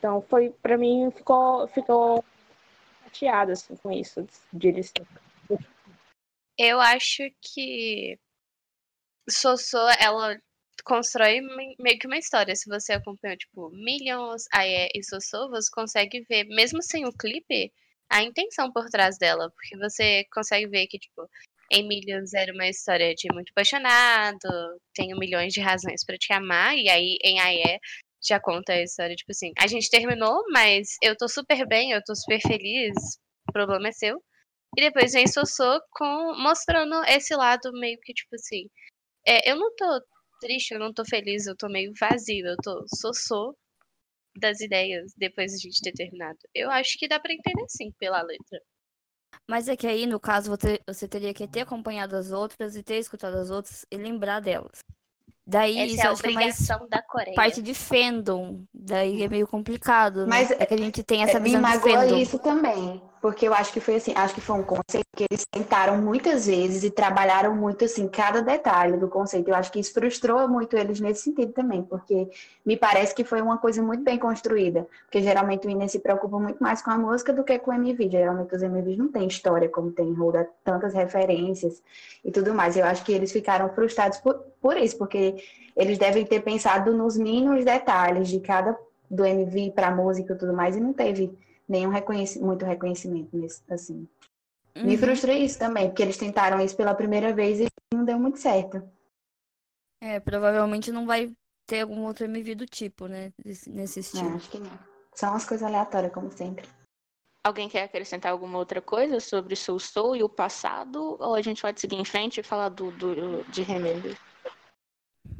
Então, 0.00 0.20
foi, 0.22 0.50
pra 0.62 0.76
mim, 0.76 1.12
ficou, 1.12 1.68
ficou 1.68 2.24
chateada, 3.04 3.52
assim, 3.52 3.76
com 3.76 3.92
isso, 3.92 4.26
de 4.52 4.68
eles 4.68 4.92
Eu 6.58 6.80
acho 6.80 7.22
que 7.40 8.18
Sossô, 9.28 9.78
ela 10.00 10.36
constrói 10.84 11.40
me- 11.40 11.74
meio 11.80 11.98
que 11.98 12.06
uma 12.06 12.18
história. 12.18 12.54
Se 12.54 12.68
você 12.68 12.92
acompanha, 12.92 13.36
tipo, 13.36 13.70
Millions, 13.70 14.44
Aie 14.52 14.88
e 14.94 15.02
Sossô, 15.02 15.48
você 15.50 15.68
consegue 15.72 16.22
ver, 16.28 16.44
mesmo 16.44 16.82
sem 16.82 17.04
o 17.06 17.12
clipe, 17.12 17.72
a 18.10 18.22
intenção 18.22 18.72
por 18.72 18.86
trás 18.88 19.18
dela. 19.18 19.50
Porque 19.50 19.76
você 19.78 20.24
consegue 20.32 20.68
ver 20.68 20.86
que, 20.86 20.98
tipo, 20.98 21.28
em 21.72 21.86
Millions 21.88 22.32
era 22.34 22.52
uma 22.52 22.68
história 22.68 23.14
de 23.14 23.26
muito 23.34 23.50
apaixonado, 23.50 24.38
tenho 24.94 25.18
milhões 25.18 25.52
de 25.52 25.60
razões 25.60 26.04
pra 26.04 26.16
te 26.16 26.32
amar, 26.32 26.76
e 26.76 26.88
aí 26.88 27.18
em 27.24 27.40
Aie 27.40 27.78
já 28.24 28.38
conta 28.40 28.72
a 28.72 28.82
história, 28.82 29.14
tipo 29.16 29.30
assim, 29.32 29.52
a 29.58 29.66
gente 29.66 29.90
terminou, 29.90 30.42
mas 30.52 30.96
eu 31.02 31.16
tô 31.16 31.28
super 31.28 31.66
bem, 31.66 31.92
eu 31.92 32.02
tô 32.04 32.14
super 32.14 32.40
feliz, 32.40 32.94
o 33.48 33.52
problema 33.52 33.88
é 33.88 33.92
seu. 33.92 34.22
E 34.76 34.80
depois 34.82 35.12
vem 35.12 35.26
Sossô 35.26 35.80
com, 35.90 36.34
mostrando 36.42 37.02
esse 37.04 37.34
lado 37.34 37.72
meio 37.72 37.98
que, 38.02 38.12
tipo 38.14 38.34
assim, 38.34 38.68
é, 39.26 39.50
eu 39.50 39.56
não 39.56 39.74
tô 39.76 40.02
triste, 40.40 40.72
eu 40.72 40.80
não 40.80 40.92
tô 40.92 41.04
feliz, 41.04 41.46
eu 41.46 41.56
tô 41.56 41.68
meio 41.68 41.92
vazio, 42.00 42.46
eu 42.46 42.56
tô 42.62 42.84
Sossô 42.94 43.56
das 44.38 44.60
ideias 44.60 45.12
depois 45.16 45.52
de 45.52 45.56
a 45.56 45.60
gente 45.70 45.82
ter 45.82 45.92
terminado. 45.92 46.38
Eu 46.54 46.70
acho 46.70 46.98
que 46.98 47.08
dá 47.08 47.18
pra 47.20 47.32
entender 47.32 47.66
sim 47.68 47.90
pela 47.98 48.22
letra. 48.22 48.60
Mas 49.48 49.68
é 49.68 49.76
que 49.76 49.86
aí, 49.86 50.06
no 50.06 50.18
caso, 50.18 50.50
você, 50.50 50.80
você 50.86 51.06
teria 51.08 51.32
que 51.32 51.46
ter 51.46 51.60
acompanhado 51.60 52.16
as 52.16 52.32
outras 52.32 52.74
e 52.76 52.82
ter 52.82 52.98
escutado 52.98 53.36
as 53.36 53.50
outras 53.50 53.86
e 53.90 53.96
lembrar 53.96 54.40
delas. 54.40 54.80
Daí, 55.46 55.78
Essa 55.78 55.92
isso 55.94 56.00
é 56.00 56.02
a 56.02 56.06
é 56.06 56.10
mais 56.10 56.18
obrigação 56.18 56.88
da 56.88 57.02
Coreia. 57.02 57.36
parte 57.36 57.62
de 57.62 57.72
fandom. 57.74 58.64
Daí 58.74 59.22
é 59.22 59.28
meio 59.28 59.46
complicado, 59.46 60.20
né? 60.20 60.26
Mas, 60.26 60.50
é 60.50 60.66
que 60.66 60.74
a 60.74 60.76
gente 60.76 61.02
tem 61.04 61.22
essa 61.22 61.36
É, 61.36 61.40
Me 61.40 61.50
visão 61.50 61.62
de 61.62 61.68
magoa 61.68 62.04
fandom. 62.04 62.18
isso 62.20 62.38
também, 62.40 63.02
porque 63.26 63.48
eu 63.48 63.52
acho 63.52 63.72
que 63.72 63.80
foi 63.80 63.96
assim, 63.96 64.12
acho 64.14 64.36
que 64.36 64.40
foi 64.40 64.54
um 64.54 64.62
conceito 64.62 65.08
que 65.16 65.26
eles 65.28 65.44
tentaram 65.50 66.00
muitas 66.00 66.46
vezes 66.46 66.84
e 66.84 66.92
trabalharam 66.92 67.56
muito 67.56 67.84
assim 67.84 68.06
cada 68.06 68.40
detalhe 68.40 68.96
do 68.96 69.08
conceito. 69.08 69.48
Eu 69.48 69.56
acho 69.56 69.72
que 69.72 69.80
isso 69.80 69.92
frustrou 69.92 70.46
muito 70.46 70.76
eles 70.76 71.00
nesse 71.00 71.22
sentido 71.22 71.52
também, 71.52 71.82
porque 71.82 72.30
me 72.64 72.76
parece 72.76 73.12
que 73.12 73.24
foi 73.24 73.42
uma 73.42 73.58
coisa 73.58 73.82
muito 73.82 74.04
bem 74.04 74.16
construída, 74.16 74.86
porque 75.02 75.20
geralmente 75.20 75.66
o 75.66 75.70
Ines 75.70 75.90
se 75.90 75.98
preocupa 75.98 76.38
muito 76.38 76.62
mais 76.62 76.80
com 76.80 76.92
a 76.92 76.96
música 76.96 77.32
do 77.32 77.42
que 77.42 77.58
com 77.58 77.72
o 77.72 77.74
MV. 77.74 78.08
Geralmente 78.08 78.54
os 78.54 78.62
MVs 78.62 78.96
não 78.96 79.08
têm 79.08 79.26
história 79.26 79.68
como 79.68 79.90
tem 79.90 80.12
Roda, 80.12 80.48
tantas 80.62 80.94
referências 80.94 81.82
e 82.24 82.30
tudo 82.30 82.54
mais. 82.54 82.76
Eu 82.76 82.84
acho 82.84 83.04
que 83.04 83.12
eles 83.12 83.32
ficaram 83.32 83.68
frustrados 83.70 84.18
por, 84.18 84.34
por 84.62 84.76
isso, 84.76 84.96
porque 84.96 85.34
eles 85.76 85.98
devem 85.98 86.24
ter 86.24 86.44
pensado 86.44 86.92
nos 86.94 87.16
mínimos 87.16 87.64
detalhes 87.64 88.28
de 88.28 88.38
cada 88.38 88.78
do 89.10 89.24
MV 89.24 89.72
para 89.72 89.90
música 89.90 90.32
e 90.32 90.38
tudo 90.38 90.52
mais 90.52 90.76
e 90.76 90.80
não 90.80 90.92
teve 90.92 91.36
nenhum 91.68 91.90
reconheci 91.90 92.38
muito 92.40 92.64
reconhecimento 92.64 93.36
nesse, 93.36 93.62
assim. 93.70 94.08
Me 94.82 94.92
Uhum. 94.92 94.98
frustra 94.98 95.32
isso 95.32 95.58
também, 95.58 95.88
porque 95.88 96.02
eles 96.02 96.16
tentaram 96.18 96.60
isso 96.60 96.76
pela 96.76 96.94
primeira 96.94 97.32
vez 97.34 97.60
e 97.60 97.66
não 97.94 98.04
deu 98.04 98.18
muito 98.18 98.38
certo. 98.38 98.82
É, 100.02 100.20
provavelmente 100.20 100.92
não 100.92 101.06
vai 101.06 101.32
ter 101.66 101.80
algum 101.80 102.04
outro 102.04 102.24
MV 102.26 102.54
do 102.54 102.66
tipo, 102.66 103.06
né? 103.06 103.32
Nesse 103.44 103.98
É, 103.98 104.00
estilo. 104.00 104.36
acho 104.36 104.50
que 104.50 104.58
não. 104.58 104.78
São 105.14 105.30
umas 105.30 105.46
coisas 105.46 105.66
aleatórias, 105.66 106.12
como 106.12 106.30
sempre. 106.30 106.68
Alguém 107.44 107.68
quer 107.68 107.84
acrescentar 107.84 108.32
alguma 108.32 108.58
outra 108.58 108.82
coisa 108.82 109.18
sobre 109.20 109.56
Soul 109.56 109.78
Soul 109.78 110.16
e 110.16 110.22
o 110.22 110.28
passado? 110.28 111.16
Ou 111.20 111.34
a 111.34 111.40
gente 111.40 111.62
pode 111.62 111.80
seguir 111.80 111.96
em 111.96 112.04
frente 112.04 112.40
e 112.40 112.42
falar 112.42 112.68
do, 112.68 112.90
do- 112.92 113.44
de 113.44 113.62
Remember? 113.62 114.14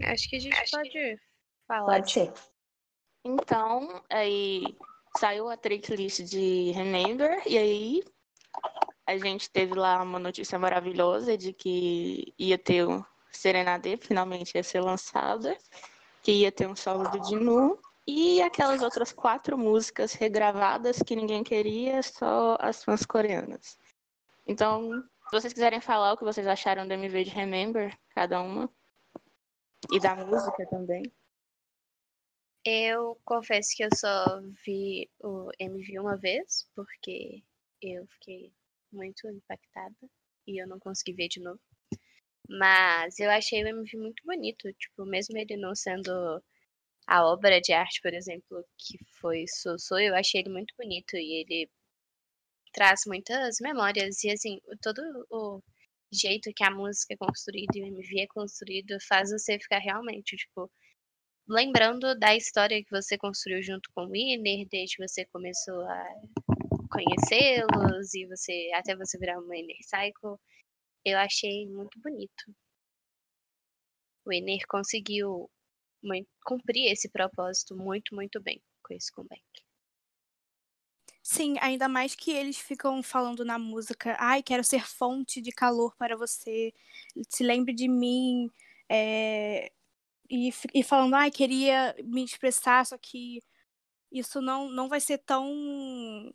Acho 0.04 0.28
que 0.30 0.36
a 0.36 0.40
gente 0.40 0.70
pode 0.70 1.16
falar 1.68 1.92
Pode 1.94 2.06
de 2.06 2.12
ser. 2.12 2.32
Então, 3.24 4.02
aí 4.08 4.76
saiu 5.18 5.48
a 5.48 5.56
tracklist 5.56 6.20
de 6.22 6.70
Remember, 6.72 7.42
e 7.46 7.56
aí 7.56 8.04
a 9.06 9.16
gente 9.16 9.50
teve 9.50 9.74
lá 9.74 10.02
uma 10.02 10.18
notícia 10.18 10.58
maravilhosa 10.58 11.36
de 11.36 11.52
que 11.52 12.34
ia 12.38 12.58
ter 12.58 12.84
o 12.84 13.04
Serenade, 13.30 13.96
finalmente 13.96 14.54
ia 14.54 14.62
ser 14.62 14.80
lançada, 14.80 15.56
que 16.22 16.32
ia 16.32 16.50
ter 16.50 16.66
um 16.66 16.76
solo 16.76 17.08
do 17.08 17.20
Dinu, 17.20 17.78
e 18.06 18.40
aquelas 18.40 18.82
outras 18.82 19.12
quatro 19.12 19.58
músicas 19.58 20.12
regravadas 20.12 21.02
que 21.02 21.16
ninguém 21.16 21.42
queria, 21.42 22.02
só 22.02 22.56
as 22.60 22.84
fãs 22.84 23.04
coreanas. 23.04 23.78
Então, 24.46 25.02
se 25.24 25.32
vocês 25.32 25.52
quiserem 25.52 25.80
falar 25.80 26.12
o 26.12 26.16
que 26.16 26.24
vocês 26.24 26.46
acharam 26.46 26.86
do 26.86 26.94
MV 26.94 27.24
de 27.24 27.30
Remember, 27.30 27.96
cada 28.14 28.40
uma, 28.40 28.70
e 29.90 30.00
da 30.00 30.14
música 30.16 30.66
também. 30.68 31.02
Eu 32.68 33.16
confesso 33.24 33.76
que 33.76 33.84
eu 33.84 33.88
só 33.94 34.40
vi 34.66 35.08
o 35.20 35.52
MV 35.56 36.00
uma 36.00 36.16
vez, 36.16 36.68
porque 36.74 37.40
eu 37.80 38.04
fiquei 38.08 38.52
muito 38.90 39.28
impactada 39.28 39.94
e 40.44 40.60
eu 40.60 40.66
não 40.66 40.80
consegui 40.80 41.12
ver 41.12 41.28
de 41.28 41.40
novo. 41.40 41.60
Mas 42.48 43.20
eu 43.20 43.30
achei 43.30 43.62
o 43.62 43.68
MV 43.68 43.96
muito 43.98 44.20
bonito, 44.24 44.72
tipo, 44.72 45.06
mesmo 45.06 45.38
ele 45.38 45.56
não 45.56 45.76
sendo 45.76 46.42
a 47.06 47.24
obra 47.24 47.60
de 47.60 47.72
arte, 47.72 48.02
por 48.02 48.12
exemplo, 48.12 48.64
que 48.76 48.98
foi 49.20 49.44
Sossô, 49.46 49.98
eu 50.00 50.16
achei 50.16 50.40
ele 50.40 50.50
muito 50.50 50.74
bonito 50.76 51.16
e 51.16 51.42
ele 51.42 51.70
traz 52.72 53.02
muitas 53.06 53.58
memórias 53.60 54.24
e 54.24 54.30
assim, 54.32 54.60
todo 54.82 55.00
o 55.30 55.62
jeito 56.12 56.52
que 56.52 56.64
a 56.64 56.70
música 56.72 57.14
é 57.14 57.16
construída 57.16 57.78
e 57.78 57.82
o 57.82 57.86
MV 57.86 58.22
é 58.22 58.26
construído 58.26 58.98
faz 59.08 59.30
você 59.30 59.56
ficar 59.56 59.78
realmente, 59.78 60.36
tipo, 60.36 60.68
lembrando 61.48 62.18
da 62.18 62.34
história 62.34 62.82
que 62.82 62.90
você 62.90 63.16
construiu 63.16 63.62
junto 63.62 63.90
com 63.94 64.04
o 64.04 64.10
Winner, 64.10 64.66
desde 64.68 64.96
que 64.96 65.06
você 65.06 65.24
começou 65.26 65.80
a 65.82 66.06
conhecê-los 66.90 68.14
e 68.14 68.26
você 68.26 68.70
até 68.74 68.96
você 68.96 69.18
virar 69.18 69.38
uma 69.38 69.56
Inner 69.56 69.76
Cycle. 69.82 70.38
Eu 71.04 71.18
achei 71.18 71.66
muito 71.68 72.00
bonito. 72.00 72.54
O 74.24 74.32
Ener 74.32 74.66
conseguiu 74.68 75.48
cumprir 76.44 76.90
esse 76.90 77.08
propósito 77.08 77.76
muito, 77.76 78.14
muito 78.14 78.40
bem 78.40 78.60
com 78.82 78.94
esse 78.94 79.10
comeback. 79.12 79.42
Sim, 81.22 81.56
ainda 81.60 81.88
mais 81.88 82.14
que 82.14 82.30
eles 82.30 82.56
ficam 82.56 83.02
falando 83.02 83.44
na 83.44 83.58
música, 83.58 84.16
ai, 84.18 84.44
quero 84.44 84.62
ser 84.62 84.86
fonte 84.86 85.40
de 85.40 85.50
calor 85.50 85.92
para 85.96 86.16
você, 86.16 86.72
se 87.28 87.42
lembre 87.42 87.74
de 87.74 87.88
mim, 87.88 88.48
é... 88.88 89.72
e, 90.30 90.52
e 90.74 90.82
falando, 90.82 91.14
ai, 91.14 91.30
queria 91.30 91.94
me 92.04 92.24
expressar, 92.24 92.84
só 92.86 92.96
que 92.98 93.42
isso 94.10 94.40
não, 94.40 94.68
não 94.68 94.88
vai 94.88 95.00
ser 95.00 95.18
tão, 95.18 96.32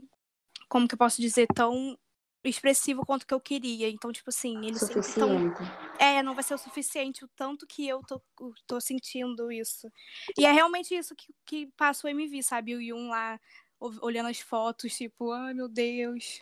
como 0.69 0.87
que 0.87 0.93
eu 0.93 0.99
posso 0.99 1.21
dizer, 1.21 1.47
tão 1.47 1.97
expressivo 2.43 3.05
quanto 3.05 3.25
que 3.25 3.33
eu 3.33 3.39
queria. 3.39 3.89
Então, 3.89 4.11
tipo 4.11 4.29
assim, 4.29 4.65
eles 4.65 4.79
Suficiente. 4.79 5.19
tão... 5.19 5.97
É, 5.99 6.23
não 6.23 6.33
vai 6.33 6.43
ser 6.43 6.55
o 6.55 6.57
suficiente 6.57 7.23
o 7.23 7.29
tanto 7.35 7.67
que 7.67 7.87
eu 7.87 8.01
tô, 8.01 8.21
tô 8.65 8.81
sentindo 8.81 9.51
isso. 9.51 9.91
E 10.37 10.45
é 10.45 10.51
realmente 10.51 10.95
isso 10.95 11.15
que, 11.15 11.33
que 11.45 11.67
passa 11.77 12.07
o 12.07 12.09
MV, 12.09 12.41
sabe? 12.41 12.75
O 12.75 12.81
Yun 12.81 13.09
lá 13.09 13.39
olhando 13.79 14.29
as 14.29 14.39
fotos, 14.39 14.95
tipo, 14.95 15.31
ai 15.31 15.53
meu 15.53 15.67
Deus. 15.67 16.41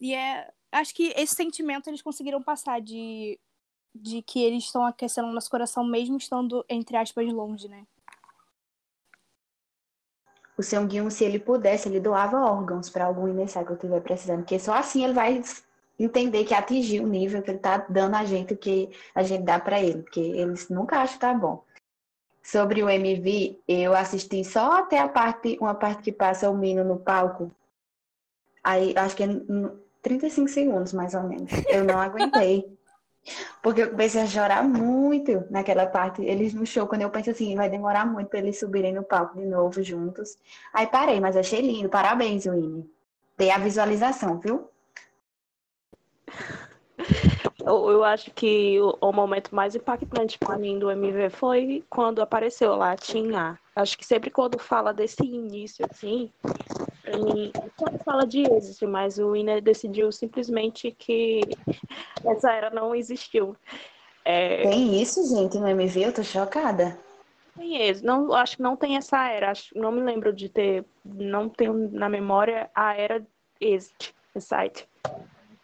E 0.00 0.14
é. 0.14 0.50
Acho 0.72 0.94
que 0.94 1.12
esse 1.16 1.34
sentimento 1.34 1.88
eles 1.88 2.02
conseguiram 2.02 2.42
passar 2.42 2.80
de, 2.80 3.38
de 3.96 4.22
que 4.22 4.42
eles 4.42 4.64
estão 4.64 4.84
aquecendo 4.84 5.28
o 5.28 5.32
nosso 5.32 5.50
coração, 5.50 5.84
mesmo 5.84 6.16
estando, 6.16 6.64
entre 6.68 6.96
aspas, 6.96 7.32
longe, 7.32 7.68
né? 7.68 7.86
o 10.56 10.62
Seung-gyun, 10.62 11.10
se 11.10 11.24
ele 11.24 11.38
pudesse, 11.38 11.88
ele 11.88 12.00
doava 12.00 12.40
órgãos 12.40 12.88
para 12.88 13.04
algum 13.04 13.28
iniciar 13.28 13.64
que 13.64 13.70
eu 13.70 13.76
estiver 13.76 14.00
precisando, 14.00 14.38
porque 14.38 14.58
só 14.58 14.74
assim 14.74 15.04
ele 15.04 15.12
vai 15.12 15.42
entender 15.98 16.44
que 16.44 16.54
atingiu 16.54 17.04
o 17.04 17.08
nível 17.08 17.42
que 17.42 17.50
ele 17.50 17.58
está 17.58 17.78
dando 17.88 18.14
a 18.14 18.24
gente 18.24 18.54
o 18.54 18.56
que 18.56 18.90
a 19.14 19.22
gente 19.22 19.44
dá 19.44 19.60
para 19.60 19.80
ele, 19.80 20.02
porque 20.02 20.20
eles 20.20 20.68
nunca 20.68 20.98
acham 20.98 21.14
que 21.14 21.20
tá 21.20 21.34
bom. 21.34 21.62
Sobre 22.42 22.82
o 22.82 22.88
MV, 22.88 23.60
eu 23.66 23.94
assisti 23.94 24.44
só 24.44 24.78
até 24.78 24.98
a 24.98 25.08
parte, 25.08 25.58
uma 25.60 25.74
parte 25.74 26.02
que 26.02 26.12
passa 26.12 26.48
o 26.48 26.56
Mino 26.56 26.84
no 26.84 26.96
palco. 26.96 27.50
Aí, 28.62 28.94
acho 28.96 29.16
que 29.16 29.24
é 29.24 29.28
35 30.00 30.48
segundos, 30.48 30.92
mais 30.92 31.14
ou 31.14 31.24
menos. 31.24 31.50
Eu 31.68 31.84
não 31.84 31.98
aguentei. 32.00 32.75
Porque 33.62 33.82
eu 33.82 33.90
comecei 33.90 34.22
a 34.22 34.26
chorar 34.26 34.62
muito 34.62 35.44
naquela 35.50 35.86
parte. 35.86 36.22
Eles 36.22 36.54
no 36.54 36.66
show, 36.66 36.86
quando 36.86 37.02
eu 37.02 37.10
penso 37.10 37.30
assim, 37.30 37.56
vai 37.56 37.68
demorar 37.68 38.06
muito 38.06 38.28
para 38.28 38.38
eles 38.38 38.58
subirem 38.58 38.92
no 38.94 39.02
palco 39.02 39.38
de 39.38 39.46
novo 39.46 39.82
juntos. 39.82 40.36
Aí 40.72 40.86
parei, 40.86 41.20
mas 41.20 41.36
achei 41.36 41.60
lindo. 41.60 41.88
Parabéns, 41.88 42.44
Winnie. 42.46 42.88
Dei 43.36 43.50
a 43.50 43.58
visualização, 43.58 44.38
viu? 44.38 44.70
Eu, 47.66 48.04
acho 48.04 48.30
que 48.30 48.80
o, 48.80 48.96
o, 49.00 49.12
momento 49.12 49.52
mais 49.52 49.74
impactante 49.74 50.38
para 50.38 50.56
mim 50.56 50.78
do 50.78 50.88
MV 50.88 51.30
foi 51.30 51.84
quando 51.90 52.22
apareceu 52.22 52.76
lá 52.76 52.92
a 52.92 52.96
Tinha. 52.96 53.58
Acho 53.74 53.98
que 53.98 54.06
sempre 54.06 54.30
quando 54.30 54.56
fala 54.56 54.94
desse 54.94 55.24
início, 55.24 55.84
assim, 55.90 56.32
mim, 57.12 57.52
quando 57.76 57.98
fala 58.02 58.26
de 58.26 58.42
êxito, 58.42 58.88
mas 58.88 59.18
o 59.18 59.32
Winner 59.32 59.62
decidiu 59.62 60.10
simplesmente 60.10 60.90
que 60.90 61.40
essa 62.24 62.52
era 62.52 62.70
não 62.70 62.94
existiu. 62.94 63.56
É... 64.24 64.62
Tem 64.62 65.00
isso, 65.00 65.22
gente, 65.28 65.58
no 65.58 65.68
MV? 65.68 66.06
Eu 66.06 66.12
tô 66.12 66.22
chocada. 66.22 66.98
Tem 67.56 67.82
êxito. 67.82 68.06
Não, 68.06 68.32
acho 68.32 68.56
que 68.56 68.62
não 68.62 68.76
tem 68.76 68.96
essa 68.96 69.28
era. 69.28 69.52
Acho, 69.52 69.76
não 69.78 69.92
me 69.92 70.02
lembro 70.02 70.32
de 70.32 70.48
ter. 70.48 70.84
Não 71.04 71.48
tenho 71.48 71.90
na 71.92 72.08
memória 72.08 72.70
a 72.74 72.94
era 72.94 73.24
exit, 73.60 74.14
site. 74.38 74.88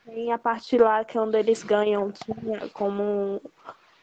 Tem 0.05 0.33
a 0.33 0.39
parte 0.39 0.79
lá 0.79 1.05
que 1.05 1.19
é 1.19 1.21
onde 1.21 1.39
eles 1.39 1.63
ganham 1.63 2.13
como 2.73 3.41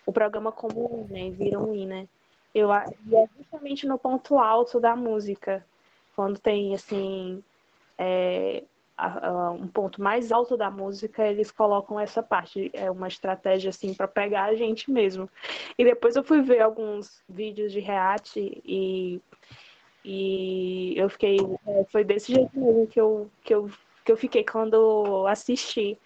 o 0.05 0.11
programa 0.11 0.51
comum, 0.51 1.07
né? 1.09 1.29
Viram 1.31 1.73
né? 1.85 2.07
Eu, 2.53 2.69
e 2.71 3.15
é 3.15 3.29
justamente 3.37 3.87
no 3.87 3.97
ponto 3.97 4.37
alto 4.37 4.79
da 4.79 4.95
música. 4.95 5.65
Quando 6.19 6.37
tem, 6.37 6.75
assim, 6.75 7.41
é, 7.97 8.65
a, 8.97 9.29
a, 9.29 9.51
um 9.51 9.69
ponto 9.69 10.01
mais 10.01 10.33
alto 10.33 10.57
da 10.57 10.69
música, 10.69 11.25
eles 11.25 11.49
colocam 11.49 11.97
essa 11.97 12.21
parte. 12.21 12.69
É 12.73 12.91
uma 12.91 13.07
estratégia, 13.07 13.69
assim, 13.69 13.93
para 13.93 14.05
pegar 14.05 14.43
a 14.47 14.53
gente 14.53 14.91
mesmo. 14.91 15.29
E 15.77 15.85
depois 15.85 16.17
eu 16.17 16.23
fui 16.25 16.41
ver 16.41 16.59
alguns 16.59 17.23
vídeos 17.29 17.71
de 17.71 17.79
react 17.79 18.37
e, 18.37 19.21
e 20.03 20.93
eu 20.97 21.09
fiquei... 21.09 21.37
É, 21.65 21.85
foi 21.89 22.03
desse 22.03 22.33
jeito 22.33 22.51
mesmo 22.59 22.85
que 22.85 22.99
eu, 22.99 23.31
que 23.41 23.55
eu 23.55 23.69
que 24.03 24.11
eu 24.11 24.17
fiquei 24.17 24.43
quando 24.43 25.25
assisti. 25.25 25.97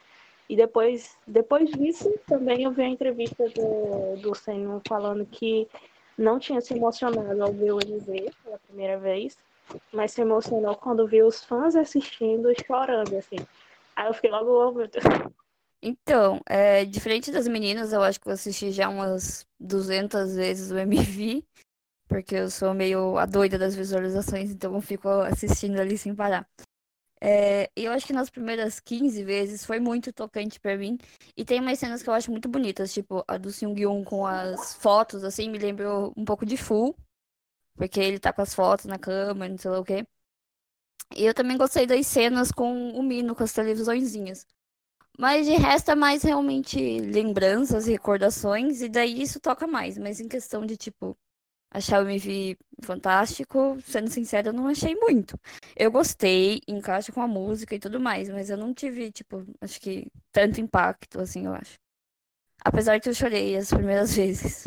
E 0.48 0.56
depois, 0.56 1.18
depois 1.26 1.72
disso, 1.72 2.14
também 2.28 2.66
eu 2.66 2.72
vi 2.72 2.84
a 2.84 2.88
entrevista 2.88 3.50
do, 3.50 4.22
do 4.22 4.36
Senhor 4.36 4.80
falando 4.88 5.26
que 5.26 5.68
não 6.16 6.38
tinha 6.38 6.62
se 6.62 6.76
emocionado 6.76 7.42
ao 7.42 7.52
ver 7.52 7.74
o 7.74 7.80
MV 7.80 8.30
pela 8.44 8.60
primeira 8.60 9.00
vez, 9.00 9.36
mas 9.92 10.12
se 10.12 10.22
emocionou 10.22 10.76
quando 10.76 11.08
viu 11.08 11.28
os 11.28 11.44
fãs 11.44 11.76
assistindo 11.76 12.54
chorando, 12.66 13.16
assim. 13.16 13.38
Aí 13.96 14.08
eu 14.08 14.14
fiquei 14.14 14.32
logo, 14.32 14.52
oh, 14.52 14.72
meu 14.72 14.88
Deus. 14.88 15.04
Então, 15.82 16.40
é, 16.48 16.86
diferente 16.86 17.32
das 17.32 17.48
meninas, 17.48 17.92
eu 17.92 18.02
acho 18.02 18.20
que 18.20 18.28
eu 18.28 18.34
assisti 18.34 18.72
já 18.72 18.88
umas 18.88 19.46
200 19.60 20.36
vezes 20.36 20.72
o 20.72 20.78
MV, 20.80 21.44
porque 22.08 22.36
eu 22.36 22.50
sou 22.50 22.74
meio 22.74 23.18
a 23.18 23.26
doida 23.26 23.58
das 23.58 23.76
visualizações, 23.76 24.50
então 24.50 24.74
eu 24.74 24.82
fico 24.82 25.10
assistindo 25.10 25.80
ali 25.80 25.98
sem 25.98 26.16
parar. 26.16 26.48
É, 27.26 27.70
eu 27.74 27.94
acho 27.94 28.06
que 28.06 28.12
nas 28.12 28.30
primeiras 28.30 28.82
15 28.82 29.24
vezes 29.24 29.66
foi 29.66 29.80
muito 29.80 30.12
tocante 30.12 30.60
para 30.60 30.78
mim. 30.78 30.98
E 31.38 31.46
tem 31.46 31.62
umas 31.62 31.80
cenas 31.80 32.04
que 32.04 32.10
eu 32.10 32.14
acho 32.14 32.30
muito 32.30 32.50
bonitas, 32.50 32.94
tipo 32.94 33.24
a 33.26 33.38
do 33.38 33.50
Seung-yoon 33.50 34.04
com 34.04 34.28
as 34.28 34.76
fotos, 34.76 35.24
assim, 35.24 35.50
me 35.50 35.58
lembrou 35.58 36.14
um 36.18 36.26
pouco 36.26 36.46
de 36.46 36.58
Full. 36.58 36.94
Porque 37.76 38.00
ele 38.00 38.20
tá 38.20 38.34
com 38.34 38.42
as 38.42 38.54
fotos 38.54 38.86
na 38.86 39.00
cama, 39.00 39.48
não 39.50 39.58
sei 39.58 39.72
lá 39.72 39.80
o 39.80 39.84
quê. 39.86 40.06
E 41.16 41.26
eu 41.26 41.34
também 41.34 41.58
gostei 41.58 41.86
das 41.86 42.08
cenas 42.08 42.52
com 42.52 42.90
o 42.92 43.04
Mino, 43.04 43.36
com 43.36 43.44
as 43.44 43.54
televisõezinhas. 43.54 44.46
Mas 45.20 45.46
de 45.48 45.54
resto 45.54 45.92
é 45.92 45.96
mais 45.96 46.24
realmente 46.24 46.78
lembranças, 47.02 47.88
recordações, 47.88 48.82
e 48.82 48.90
daí 48.90 49.22
isso 49.22 49.40
toca 49.40 49.68
mais. 49.68 49.98
Mas 49.98 50.20
em 50.20 50.28
questão 50.30 50.66
de, 50.66 50.78
tipo, 50.78 51.18
achar 51.72 52.04
o 52.04 52.10
MV 52.10 52.58
fantástico, 52.84 53.78
sendo 53.84 54.10
sincera, 54.10 54.50
eu 54.50 54.54
não 54.54 54.68
achei 54.68 54.96
muito. 54.96 55.40
Eu 55.76 55.92
gostei, 55.92 56.62
encaixa 56.68 57.12
com 57.12 57.22
a 57.22 57.28
música 57.28 57.76
e 57.76 57.80
tudo 57.80 58.00
mais, 58.00 58.30
mas 58.30 58.50
eu 58.50 58.58
não 58.58 58.74
tive, 58.74 59.12
tipo, 59.12 59.46
acho 59.62 59.80
que 59.82 60.12
tanto 60.32 60.62
impacto, 60.62 61.20
assim, 61.22 61.46
eu 61.48 61.54
acho. 61.54 61.80
Apesar 62.66 63.00
que 63.02 63.10
eu 63.10 63.14
chorei 63.16 63.58
as 63.58 63.70
primeiras 63.70 64.16
vezes. 64.18 64.66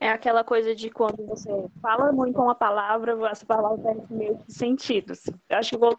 É 0.00 0.08
aquela 0.08 0.42
coisa 0.42 0.74
de 0.74 0.88
quando 0.88 1.26
você 1.26 1.50
fala 1.82 2.10
muito 2.10 2.40
uma 2.40 2.54
palavra, 2.54 3.14
essa 3.28 3.44
palavra 3.44 3.76
perde 3.78 4.12
meio 4.12 4.38
que 4.38 4.50
sentido. 4.50 5.12
Assim. 5.12 5.30
Eu 5.46 5.58
acho 5.58 5.70
que 5.70 5.76
vou... 5.76 5.98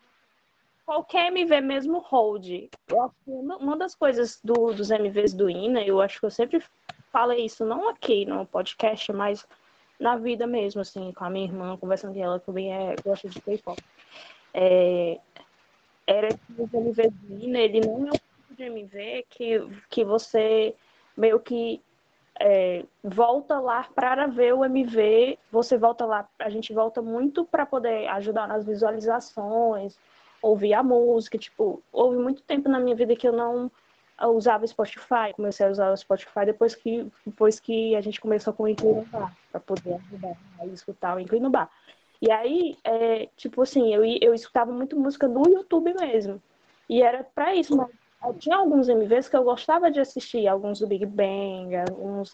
qualquer 0.83 1.27
MV 1.27 1.61
mesmo 1.61 1.99
hold. 1.99 2.67
Eu 2.87 3.03
acho 3.03 3.13
que 3.23 3.31
uma 3.31 3.77
das 3.77 3.93
coisas 3.93 4.39
do, 4.43 4.73
dos 4.73 4.89
MVs 4.89 5.33
do 5.35 5.47
INA, 5.47 5.83
eu 5.83 6.01
acho 6.01 6.19
que 6.19 6.25
eu 6.25 6.31
sempre 6.31 6.63
falei 7.11 7.45
isso 7.45 7.63
não 7.63 7.89
aqui 7.89 8.25
no 8.25 8.43
podcast, 8.47 9.13
mas 9.13 9.47
na 9.99 10.17
vida 10.17 10.47
mesmo, 10.47 10.81
assim, 10.81 11.11
com 11.11 11.23
a 11.23 11.29
minha 11.29 11.45
irmã, 11.45 11.77
conversando 11.77 12.15
com 12.15 12.23
ela, 12.23 12.39
que 12.39 12.47
também 12.47 12.73
é, 12.73 12.95
gosta 13.05 13.29
de 13.29 13.39
K-pop. 13.39 13.79
É, 14.51 15.19
era 16.07 16.29
que 16.29 16.53
o 16.57 16.67
MVzinho, 16.73 17.55
ele 17.55 17.81
não 17.81 18.07
é 18.07 18.09
o 18.09 18.13
tipo 18.13 18.55
de 18.57 18.63
MV 18.63 19.25
que, 19.29 19.83
que 19.91 20.03
você 20.03 20.73
meio 21.15 21.39
que 21.39 21.79
é, 22.41 22.83
volta 23.03 23.59
lá 23.59 23.87
para 23.95 24.25
ver 24.25 24.53
o 24.53 24.65
MV, 24.65 25.37
você 25.51 25.77
volta 25.77 26.05
lá, 26.05 26.27
a 26.39 26.49
gente 26.49 26.73
volta 26.73 27.01
muito 27.01 27.45
para 27.45 27.65
poder 27.65 28.07
ajudar 28.07 28.47
nas 28.47 28.65
visualizações, 28.65 29.95
ouvir 30.41 30.73
a 30.73 30.81
música, 30.81 31.37
tipo, 31.37 31.81
houve 31.93 32.17
muito 32.17 32.41
tempo 32.41 32.67
na 32.67 32.79
minha 32.79 32.95
vida 32.95 33.15
que 33.15 33.27
eu 33.27 33.31
não 33.31 33.69
usava 34.33 34.65
Spotify, 34.65 35.33
comecei 35.35 35.65
a 35.65 35.69
usar 35.69 35.91
o 35.91 35.97
Spotify 35.97 36.45
depois 36.45 36.73
que, 36.75 37.07
depois 37.25 37.59
que 37.59 37.95
a 37.95 38.01
gente 38.01 38.19
começou 38.19 38.53
com 38.53 38.63
o 38.63 38.67
Inclui 38.67 38.93
no 38.93 39.05
Bar, 39.05 39.35
para 39.51 39.61
poder 39.61 39.93
ajudar 39.93 40.35
a 40.59 40.65
escutar 40.65 41.15
o 41.15 41.19
Inclui 41.19 41.39
no 41.39 41.49
Bar. 41.49 41.69
E 42.19 42.31
aí, 42.31 42.77
é, 42.83 43.29
tipo 43.37 43.61
assim, 43.61 43.93
eu, 43.93 44.03
eu 44.03 44.33
escutava 44.33 44.71
muito 44.71 44.99
música 44.99 45.27
no 45.27 45.47
YouTube 45.47 45.93
mesmo. 45.93 46.41
E 46.87 47.01
era 47.01 47.23
pra 47.23 47.55
isso, 47.55 47.75
mas 47.75 47.89
tinha 48.37 48.57
alguns 48.57 48.87
MVs 48.87 49.29
que 49.29 49.35
eu 49.35 49.43
gostava 49.43 49.89
de 49.89 49.99
assistir, 49.99 50.47
alguns 50.47 50.79
do 50.79 50.87
Big 50.87 51.05
Bang, 51.05 51.75
alguns. 51.75 52.33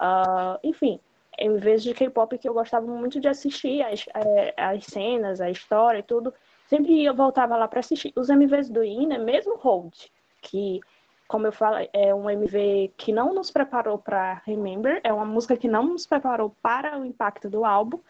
Uh, 0.00 0.58
enfim, 0.62 0.98
MVs 1.38 1.82
de 1.82 1.94
K-pop 1.94 2.36
que 2.38 2.48
eu 2.48 2.54
gostava 2.54 2.86
muito 2.86 3.20
de 3.20 3.28
assistir, 3.28 3.82
as, 3.82 4.06
é, 4.14 4.54
as 4.56 4.84
cenas, 4.84 5.40
a 5.40 5.50
história 5.50 5.98
e 5.98 6.02
tudo. 6.02 6.32
Sempre 6.66 7.04
eu 7.04 7.14
voltava 7.14 7.56
lá 7.56 7.66
para 7.66 7.80
assistir. 7.80 8.12
Os 8.16 8.28
MVs 8.28 8.68
do 8.68 8.84
Ina, 8.84 9.18
mesmo 9.18 9.56
Hold, 9.56 9.94
que, 10.40 10.80
como 11.26 11.46
eu 11.46 11.52
falei, 11.52 11.88
é 11.92 12.14
um 12.14 12.30
MV 12.30 12.92
que 12.96 13.12
não 13.12 13.34
nos 13.34 13.50
preparou 13.50 13.98
para 13.98 14.42
Remember, 14.44 15.00
é 15.02 15.12
uma 15.12 15.24
música 15.24 15.56
que 15.56 15.68
não 15.68 15.84
nos 15.84 16.06
preparou 16.06 16.54
para 16.62 16.98
o 16.98 17.04
impacto 17.04 17.48
do 17.48 17.64
álbum, 17.64 18.00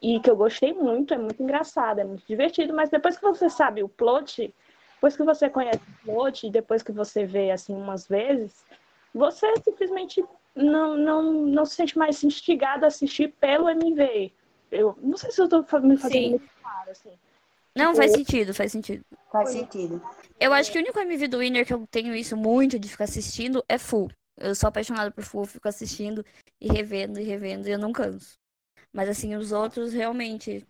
e 0.00 0.20
que 0.20 0.30
eu 0.30 0.36
gostei 0.36 0.72
muito, 0.72 1.12
é 1.12 1.18
muito 1.18 1.42
engraçado, 1.42 1.98
é 2.00 2.04
muito 2.04 2.24
divertido, 2.26 2.72
mas 2.74 2.88
depois 2.90 3.16
que 3.18 3.24
você 3.24 3.48
sabe 3.50 3.82
o 3.82 3.88
plot, 3.88 4.54
depois 4.98 5.16
que 5.16 5.22
você 5.22 5.48
conhece 5.48 5.80
o 6.04 6.28
e 6.42 6.50
depois 6.50 6.82
que 6.82 6.90
você 6.90 7.24
vê 7.24 7.52
assim 7.52 7.72
umas 7.72 8.08
vezes, 8.08 8.64
você 9.14 9.46
simplesmente 9.62 10.24
não, 10.56 10.96
não, 10.96 11.32
não 11.32 11.64
se 11.64 11.76
sente 11.76 11.96
mais 11.96 12.22
instigado 12.24 12.84
a 12.84 12.88
assistir 12.88 13.32
pelo 13.40 13.70
MV. 13.70 14.32
Eu 14.72 14.98
não 15.00 15.16
sei 15.16 15.30
se 15.30 15.40
eu 15.40 15.44
estou 15.44 15.60
me 15.82 15.96
fazendo 15.96 16.30
muito 16.30 16.50
claro, 16.60 16.90
assim. 16.90 17.12
Não, 17.76 17.94
faz 17.94 18.10
tipo, 18.10 18.24
sentido, 18.24 18.54
faz 18.54 18.72
sentido. 18.72 19.04
Faz 19.30 19.50
sentido. 19.50 20.02
Eu 20.40 20.52
acho 20.52 20.72
que 20.72 20.78
o 20.78 20.80
único 20.80 20.98
MV 20.98 21.28
do 21.28 21.38
Winner 21.38 21.64
que 21.64 21.72
eu 21.72 21.86
tenho 21.88 22.12
isso 22.12 22.36
muito 22.36 22.76
de 22.76 22.88
ficar 22.88 23.04
assistindo 23.04 23.64
é 23.68 23.78
Full. 23.78 24.10
Eu 24.36 24.52
sou 24.56 24.68
apaixonada 24.68 25.12
por 25.12 25.22
Full, 25.22 25.46
fico 25.46 25.68
assistindo 25.68 26.26
e 26.60 26.66
revendo 26.66 27.20
e 27.20 27.22
revendo 27.22 27.68
e 27.68 27.70
eu 27.70 27.78
não 27.78 27.92
canso. 27.92 28.36
Mas 28.92 29.08
assim, 29.08 29.36
os 29.36 29.52
outros 29.52 29.92
realmente 29.92 30.66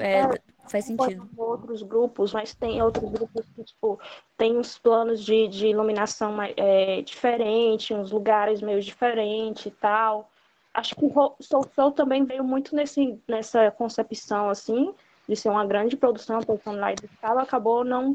é, 0.00 0.20
é, 0.20 0.28
faz 0.66 0.84
sentido. 0.84 1.28
Outros 1.36 1.82
grupos, 1.82 2.32
mas 2.32 2.54
tem 2.54 2.82
outros 2.82 3.10
grupos 3.10 3.46
que, 3.54 3.64
tipo, 3.64 3.98
tem 4.36 4.56
uns 4.56 4.78
planos 4.78 5.24
de, 5.24 5.48
de 5.48 5.68
iluminação 5.68 6.36
é, 6.42 7.02
diferente, 7.02 7.94
uns 7.94 8.10
lugares 8.10 8.60
meio 8.62 8.80
diferentes 8.80 9.66
e 9.66 9.70
tal. 9.70 10.30
Acho 10.74 10.94
que 10.94 11.04
o 11.04 11.34
Soul 11.40 11.68
Soul 11.74 11.92
também 11.92 12.24
veio 12.24 12.42
muito 12.42 12.74
nesse, 12.74 13.18
nessa 13.28 13.70
concepção, 13.70 14.48
assim, 14.48 14.94
de 15.28 15.36
ser 15.36 15.50
uma 15.50 15.66
grande 15.66 15.96
produção, 15.96 16.40
produção 16.40 16.74
live 16.74 17.04
escala, 17.04 17.42
acabou 17.42 17.84
não 17.84 18.14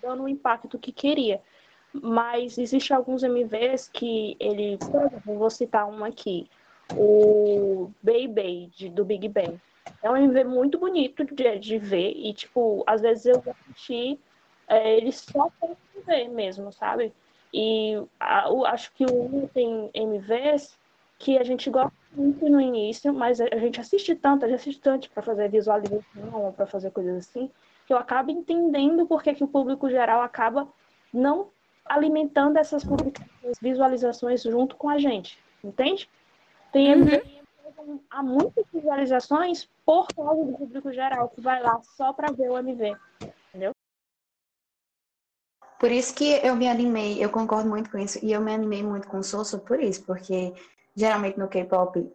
dando 0.00 0.22
o 0.24 0.28
impacto 0.28 0.78
que 0.78 0.90
queria. 0.90 1.40
Mas 1.92 2.56
existe 2.56 2.94
alguns 2.94 3.22
MVs 3.22 3.88
que 3.88 4.36
ele, 4.40 4.78
por 4.78 5.04
exemplo, 5.04 5.38
vou 5.38 5.50
citar 5.50 5.86
um 5.86 6.02
aqui, 6.02 6.48
o 6.96 7.90
Baby 8.02 8.72
do 8.90 9.04
Big 9.04 9.28
Bang. 9.28 9.60
É 10.02 10.10
um 10.10 10.16
MV 10.16 10.44
muito 10.44 10.78
bonito 10.78 11.24
de, 11.24 11.58
de 11.58 11.78
ver 11.78 12.12
e, 12.16 12.32
tipo, 12.34 12.82
às 12.86 13.00
vezes 13.00 13.26
eu 13.26 13.42
assisti 13.46 14.18
é, 14.68 14.96
ele 14.96 15.12
só 15.12 15.48
para 15.60 15.70
ver 16.06 16.28
mesmo, 16.28 16.72
sabe? 16.72 17.12
E 17.52 18.00
a, 18.18 18.50
o, 18.50 18.64
acho 18.64 18.92
que 18.94 19.04
o 19.04 19.12
Uno 19.12 19.48
tem 19.48 19.90
MVs 19.94 20.78
que 21.18 21.38
a 21.38 21.44
gente 21.44 21.70
gosta 21.70 21.92
muito 22.12 22.48
no 22.48 22.60
início, 22.60 23.12
mas 23.12 23.40
a 23.40 23.58
gente 23.58 23.80
assiste 23.80 24.14
tanto, 24.14 24.44
a 24.44 24.48
gente 24.48 24.60
assiste 24.60 24.80
tanto 24.80 25.10
para 25.10 25.22
fazer 25.22 25.48
visualização, 25.48 26.52
para 26.56 26.66
fazer 26.66 26.90
coisas 26.90 27.28
assim, 27.28 27.50
que 27.86 27.92
eu 27.92 27.96
acabo 27.96 28.30
entendendo 28.30 29.06
porque 29.06 29.34
que 29.34 29.44
o 29.44 29.48
público 29.48 29.88
geral 29.88 30.22
acaba 30.22 30.66
não 31.12 31.48
alimentando 31.84 32.56
essas 32.56 32.84
publicações, 32.84 33.58
visualizações 33.60 34.42
junto 34.42 34.76
com 34.76 34.88
a 34.88 34.98
gente, 34.98 35.38
entende? 35.62 36.08
Tem 36.72 36.94
uhum. 36.94 37.41
Há 38.10 38.22
muitas 38.22 38.64
visualizações 38.72 39.68
por 39.84 40.06
causa 40.08 40.44
do 40.44 40.52
público 40.56 40.92
geral 40.92 41.28
que 41.28 41.40
vai 41.40 41.62
lá 41.62 41.80
só 41.96 42.12
para 42.12 42.32
ver 42.32 42.50
o 42.50 42.58
MV, 42.58 42.96
entendeu? 43.48 43.72
Por 45.78 45.90
isso 45.90 46.14
que 46.14 46.40
eu 46.44 46.54
me 46.54 46.68
animei, 46.68 47.22
eu 47.22 47.28
concordo 47.28 47.68
muito 47.68 47.90
com 47.90 47.98
isso, 47.98 48.18
e 48.22 48.32
eu 48.32 48.40
me 48.40 48.54
animei 48.54 48.84
muito 48.84 49.08
com 49.08 49.18
o 49.18 49.22
Soso 49.24 49.58
por 49.58 49.82
isso, 49.82 50.04
porque 50.04 50.54
geralmente 50.94 51.38
no 51.38 51.48
K-pop, 51.48 52.08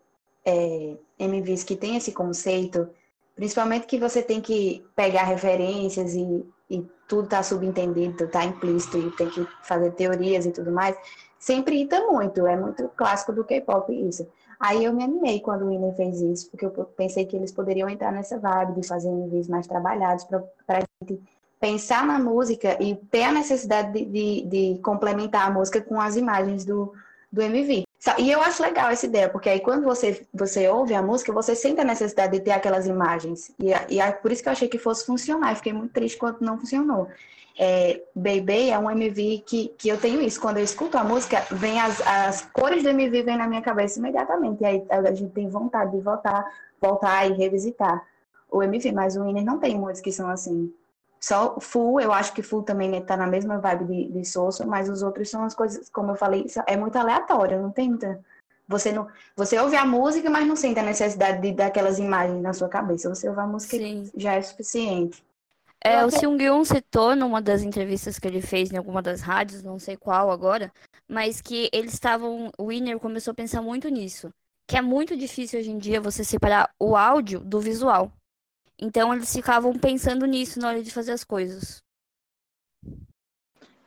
é, 0.45 0.97
MVs 1.19 1.65
que 1.65 1.75
tem 1.75 1.97
esse 1.97 2.13
conceito, 2.13 2.89
principalmente 3.35 3.85
que 3.85 3.99
você 3.99 4.23
tem 4.23 4.39
que 4.39 4.85
pegar 4.95 5.23
referências 5.23 6.15
e, 6.15 6.45
e 6.69 6.89
tudo 7.09 7.27
tá 7.27 7.43
subentendido, 7.43 8.27
tá 8.29 8.45
implícito 8.45 8.97
e 8.97 9.11
tem 9.11 9.29
que 9.29 9.45
fazer 9.63 9.91
teorias 9.91 10.45
e 10.45 10.51
tudo 10.51 10.71
mais, 10.71 10.95
sempre 11.39 11.75
irrita 11.75 12.05
muito, 12.05 12.45
é 12.47 12.55
muito 12.55 12.89
clássico 12.89 13.33
do 13.33 13.43
K-pop 13.43 13.91
isso. 13.91 14.27
Aí 14.59 14.83
eu 14.83 14.93
me 14.93 15.03
animei 15.03 15.39
quando 15.39 15.65
o 15.65 15.69
Winner 15.69 15.95
fez 15.95 16.19
isso, 16.19 16.49
porque 16.49 16.65
eu 16.65 16.71
pensei 16.97 17.25
que 17.25 17.35
eles 17.35 17.51
poderiam 17.51 17.87
entrar 17.87 18.11
nessa 18.11 18.39
vibe 18.39 18.81
de 18.81 18.87
fazer 18.87 19.09
MVs 19.09 19.47
mais 19.47 19.67
trabalhados 19.67 20.23
para 20.25 20.81
gente 21.01 21.21
pensar 21.59 22.05
na 22.05 22.19
música 22.19 22.81
e 22.81 22.95
ter 22.95 23.23
a 23.23 23.31
necessidade 23.31 23.91
de, 23.93 24.05
de, 24.05 24.45
de, 24.45 24.81
complementar 24.81 25.47
a 25.47 25.51
música 25.51 25.81
com 25.81 25.99
as 26.01 26.15
imagens 26.15 26.65
do, 26.65 26.91
do 27.31 27.41
MV. 27.41 27.83
E 28.19 28.31
eu 28.31 28.41
acho 28.41 28.61
legal 28.61 28.89
essa 28.89 29.05
ideia, 29.05 29.29
porque 29.29 29.49
aí 29.49 29.59
quando 29.59 29.83
você, 29.83 30.25
você 30.33 30.67
ouve 30.67 30.93
a 30.93 31.01
música, 31.01 31.33
você 31.33 31.55
sente 31.55 31.81
a 31.81 31.83
necessidade 31.83 32.33
de 32.33 32.39
ter 32.39 32.51
aquelas 32.51 32.87
imagens. 32.87 33.51
E, 33.59 33.95
e 33.95 33.99
é 33.99 34.11
por 34.11 34.31
isso 34.31 34.41
que 34.41 34.49
eu 34.49 34.53
achei 34.53 34.67
que 34.67 34.77
fosse 34.77 35.05
funcionar. 35.05 35.51
Eu 35.51 35.55
fiquei 35.57 35.73
muito 35.73 35.93
triste 35.93 36.17
quando 36.17 36.41
não 36.41 36.59
funcionou 36.59 37.07
é, 37.57 38.03
Baby 38.15 38.69
é 38.69 38.77
um 38.77 38.89
MV 38.89 39.43
que, 39.45 39.69
que 39.77 39.89
eu 39.89 39.99
tenho 39.99 40.21
isso. 40.21 40.39
Quando 40.39 40.57
eu 40.57 40.63
escuto 40.63 40.97
a 40.97 41.03
música, 41.03 41.43
vem 41.51 41.81
as, 41.81 41.99
as 42.05 42.41
cores 42.53 42.83
do 42.83 42.89
MV 42.89 43.23
vem 43.23 43.37
na 43.37 43.47
minha 43.47 43.61
cabeça 43.61 43.97
imediatamente. 43.99 44.61
E 44.61 44.65
aí 44.65 44.85
a 44.89 45.13
gente 45.13 45.31
tem 45.31 45.49
vontade 45.49 45.91
de 45.91 45.99
voltar, 45.99 46.45
voltar 46.79 47.29
e 47.29 47.33
revisitar 47.33 48.05
o 48.51 48.61
MV. 48.61 48.91
Mas 48.91 49.17
o 49.17 49.23
Winner 49.23 49.43
não 49.43 49.57
tem 49.57 49.77
muitos 49.77 50.01
que 50.01 50.11
são 50.11 50.29
assim. 50.29 50.71
Só 51.19 51.59
Full, 51.59 51.99
eu 51.99 52.13
acho 52.13 52.31
que 52.33 52.43
Full 52.43 52.61
também 52.61 52.95
está 52.95 53.17
na 53.17 53.25
mesma 53.25 53.57
vibe 53.57 53.85
de, 53.85 54.11
de 54.11 54.25
Soso, 54.25 54.67
mas 54.67 54.87
os 54.87 55.01
outros 55.01 55.29
são 55.29 55.43
as 55.43 55.55
coisas, 55.55 55.89
como 55.89 56.11
eu 56.11 56.15
falei, 56.15 56.45
é 56.67 56.77
muito 56.77 56.95
aleatório, 56.95 57.59
não 57.59 57.71
tem 57.71 57.89
muita. 57.89 58.19
Você, 58.67 58.91
não, 58.91 59.07
você 59.35 59.57
ouve 59.59 59.75
a 59.75 59.85
música, 59.85 60.29
mas 60.29 60.45
não 60.45 60.55
sente 60.55 60.79
a 60.79 60.83
necessidade 60.83 61.41
de 61.41 61.53
daquelas 61.53 61.97
imagens 61.97 62.39
na 62.41 62.53
sua 62.53 62.69
cabeça. 62.69 63.09
Você 63.09 63.27
ouve 63.27 63.41
a 63.41 63.47
música 63.47 63.77
Sim. 63.77 64.11
já 64.15 64.33
é 64.33 64.41
suficiente. 64.41 65.25
É, 65.83 66.03
o 66.03 66.09
Seung-yoon 66.09 66.65
citou 66.65 67.15
numa 67.15 67.41
das 67.41 67.61
entrevistas 67.61 68.17
que 68.17 68.27
ele 68.27 68.41
fez 68.41 68.71
em 68.71 68.77
alguma 68.77 69.01
das 69.01 69.21
rádios, 69.21 69.63
não 69.63 69.77
sei 69.77 69.95
qual 69.95 70.31
agora, 70.31 70.71
mas 71.07 71.41
que 71.41 71.69
eles 71.71 71.93
estavam. 71.93 72.51
O 72.57 72.67
Winner 72.67 72.99
começou 72.99 73.31
a 73.31 73.35
pensar 73.35 73.61
muito 73.61 73.87
nisso. 73.89 74.33
Que 74.67 74.77
é 74.77 74.81
muito 74.81 75.15
difícil 75.15 75.59
hoje 75.59 75.71
em 75.71 75.77
dia 75.77 76.01
você 76.01 76.23
separar 76.23 76.69
o 76.79 76.95
áudio 76.95 77.39
do 77.39 77.59
visual. 77.59 78.11
Então 78.79 79.13
eles 79.13 79.33
ficavam 79.33 79.73
pensando 79.77 80.25
nisso 80.25 80.59
na 80.59 80.69
hora 80.69 80.83
de 80.83 80.91
fazer 80.91 81.13
as 81.13 81.23
coisas. 81.23 81.81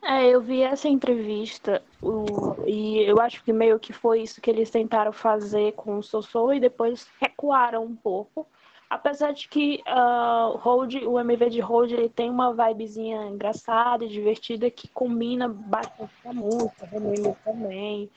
É, 0.02 0.26
eu 0.26 0.40
vi 0.40 0.62
essa 0.62 0.88
entrevista 0.88 1.82
o, 2.00 2.56
e 2.66 3.02
eu 3.02 3.20
acho 3.20 3.44
que 3.44 3.52
meio 3.52 3.78
que 3.78 3.92
foi 3.92 4.22
isso 4.22 4.40
que 4.40 4.50
eles 4.50 4.70
tentaram 4.70 5.12
fazer 5.12 5.72
com 5.74 5.98
o 5.98 6.02
Sossô 6.02 6.52
e 6.54 6.60
depois 6.60 7.06
recuaram 7.20 7.84
um 7.84 7.94
pouco 7.94 8.46
Apesar 8.90 9.32
de 9.32 9.48
que 9.48 9.80
uh, 9.86 10.56
Hold, 10.58 10.96
o 11.06 11.20
MV 11.20 11.48
de 11.48 11.60
Hold 11.60 11.92
ele 11.92 12.08
tem 12.08 12.28
uma 12.28 12.52
vibezinha 12.52 13.24
engraçada 13.28 14.04
e 14.04 14.08
divertida 14.08 14.68
que 14.68 14.88
combina 14.88 15.48
bastante 15.48 16.12
com 16.20 16.30
a 16.30 16.32
música, 16.32 16.86
Remember 16.86 17.36
também. 17.44 18.10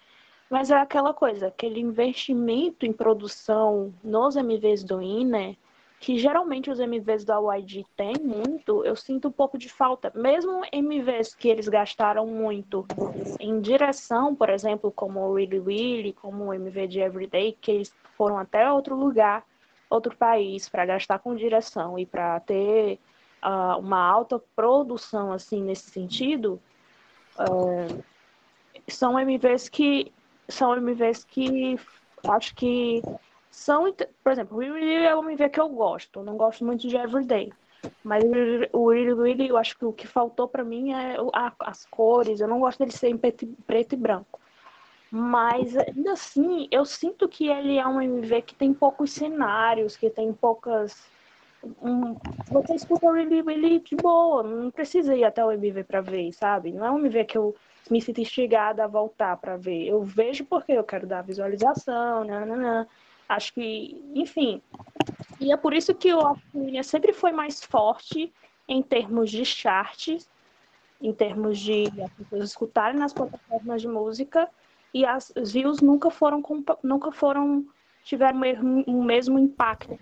Mas 0.49 0.71
é 0.71 0.75
aquela 0.75 1.13
coisa, 1.13 1.47
aquele 1.47 1.79
investimento 1.79 2.87
em 2.87 2.91
produção 2.91 3.93
nos 4.03 4.35
MVs 4.35 4.83
do 4.83 4.99
Inner, 4.99 5.55
que 5.99 6.17
geralmente 6.17 6.71
os 6.71 6.79
MVs 6.79 7.23
da 7.23 7.37
YG 7.55 7.85
têm 7.95 8.15
muito, 8.19 8.83
eu 8.83 8.95
sinto 8.95 9.27
um 9.27 9.31
pouco 9.31 9.59
de 9.59 9.69
falta. 9.69 10.11
Mesmo 10.15 10.63
MVs 10.71 11.35
que 11.35 11.49
eles 11.49 11.67
gastaram 11.67 12.25
muito 12.25 12.83
em 13.39 13.61
direção, 13.61 14.33
por 14.33 14.49
exemplo, 14.49 14.91
como 14.91 15.19
o 15.19 15.31
Willy 15.33 15.59
Willy, 15.59 16.13
como 16.13 16.45
o 16.45 16.53
MV 16.53 16.87
de 16.87 16.99
Everyday, 16.99 17.55
que 17.61 17.71
eles 17.71 17.95
foram 18.17 18.39
até 18.39 18.69
outro 18.71 18.95
lugar 18.95 19.45
outro 19.93 20.15
país 20.15 20.67
para 20.67 20.85
gastar 20.85 21.19
com 21.19 21.35
direção 21.35 21.97
e 21.97 22.05
para 22.05 22.39
ter 22.41 22.99
uh, 23.43 23.77
uma 23.79 23.99
alta 23.99 24.41
produção 24.55 25.31
assim 25.31 25.61
nesse 25.61 25.91
sentido, 25.91 26.59
uh, 27.39 28.03
são 28.87 29.19
MVs 29.19 29.69
que 29.69 30.11
são 30.47 30.75
MVs 30.75 31.23
que 31.23 31.79
acho 32.27 32.55
que 32.55 33.01
são, 33.49 33.93
por 34.23 34.31
exemplo, 34.31 34.57
o 34.57 34.59
Really 34.59 35.05
é 35.05 35.15
um 35.15 35.29
MV 35.29 35.49
que 35.49 35.59
eu 35.59 35.69
gosto, 35.69 36.19
eu 36.19 36.23
não 36.23 36.37
gosto 36.37 36.65
muito 36.65 36.87
de 36.87 36.97
Everyday. 36.97 37.53
Mas 38.03 38.23
o 38.71 38.89
Really 38.89 39.13
Really, 39.13 39.47
eu 39.49 39.57
acho 39.57 39.77
que 39.77 39.85
o 39.85 39.93
que 39.93 40.07
faltou 40.07 40.47
para 40.47 40.63
mim 40.63 40.93
é 40.93 41.17
as 41.59 41.85
cores, 41.85 42.39
eu 42.39 42.47
não 42.47 42.59
gosto 42.59 42.79
dele 42.79 42.91
ser 42.91 43.09
em 43.09 43.17
preto 43.17 43.93
e 43.93 43.95
branco. 43.95 44.39
Mas 45.15 45.77
ainda 45.77 46.13
assim, 46.13 46.67
eu 46.71 46.83
sinto 46.83 47.29
que 47.29 47.47
ele 47.47 47.77
é 47.77 47.85
um 47.85 48.01
MV 48.01 48.41
que 48.41 48.55
tem 48.55 48.73
poucos 48.73 49.11
cenários, 49.11 49.95
que 49.95 50.09
tem 50.09 50.33
poucas. 50.33 51.07
Um, 51.83 52.17
você 52.49 52.73
escuta 52.73 53.05
o 53.05 53.15
MV 53.15 53.79
de 53.81 53.95
boa, 53.95 54.41
não 54.41 54.71
precisa 54.71 55.15
ir 55.15 55.23
até 55.23 55.45
o 55.45 55.51
MV 55.51 55.83
para 55.83 56.01
ver, 56.01 56.33
sabe? 56.33 56.71
Não 56.71 56.83
é 56.83 56.89
um 56.89 56.97
MV 56.97 57.25
que 57.25 57.37
eu 57.37 57.55
me 57.91 58.01
sinto 58.01 58.21
instigada 58.21 58.85
a 58.85 58.87
voltar 58.87 59.37
para 59.37 59.55
ver. 59.55 59.85
Eu 59.85 60.01
vejo 60.01 60.45
porque 60.45 60.71
eu 60.71 60.83
quero 60.83 61.05
dar 61.05 61.21
visualização, 61.21 62.23
nananã. 62.23 62.87
Acho 63.29 63.53
que, 63.53 64.03
enfim. 64.15 64.63
E 65.39 65.53
é 65.53 65.57
por 65.57 65.75
isso 65.75 65.93
que 65.93 66.11
o 66.11 66.35
Winner 66.55 66.83
sempre 66.83 67.13
foi 67.13 67.31
mais 67.31 67.63
forte 67.63 68.33
em 68.67 68.81
termos 68.81 69.29
de 69.29 69.45
charts, 69.45 70.27
em 70.99 71.13
termos 71.13 71.59
de 71.59 71.83
as 72.01 72.11
pessoas 72.13 72.49
escutarem 72.49 72.99
nas 72.99 73.13
plataformas 73.13 73.79
de 73.79 73.87
música, 73.87 74.49
e 74.93 75.05
as 75.05 75.33
views 75.35 75.81
nunca 75.81 76.09
foram, 76.09 76.43
nunca 76.83 77.11
foram 77.11 77.65
tiveram 78.03 78.39
o 78.85 79.03
mesmo 79.03 79.39
impacto, 79.39 79.97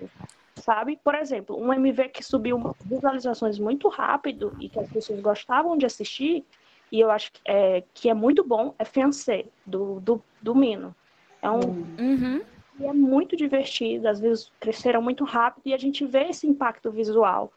sabe? 0.56 1.00
Por 1.04 1.16
exemplo, 1.16 1.56
um 1.56 1.72
MV 1.72 2.10
que 2.10 2.24
subiu 2.24 2.76
visualizações 2.84 3.60
muito 3.60 3.88
rápido 3.88 4.56
e 4.60 4.68
que 4.68 4.80
as 4.80 4.90
pessoas 4.90 5.22
gostavam 5.22 5.78
de 5.78 5.86
assistir, 5.86 6.44
e 6.92 7.00
eu 7.00 7.12
acho 7.12 7.32
que 7.32 7.40
é, 7.46 7.84
que 7.94 8.10
é 8.10 8.14
muito 8.14 8.44
bom, 8.44 8.74
é 8.78 8.84
Fiancé, 8.84 9.46
do, 9.66 10.00
do, 10.00 10.22
do 10.42 10.56
Mino. 10.56 10.96
É 11.42 11.50
um. 11.50 11.62
Uhum. 12.00 12.42
E 12.80 12.86
é 12.86 12.94
muito 12.94 13.36
divertido, 13.36 14.08
às 14.08 14.20
vezes 14.20 14.52
cresceram 14.60 15.02
muito 15.02 15.24
rápido 15.24 15.68
e 15.68 15.74
a 15.74 15.78
gente 15.78 16.06
vê 16.06 16.30
esse 16.30 16.48
impacto 16.48 16.90
visual 16.90 17.52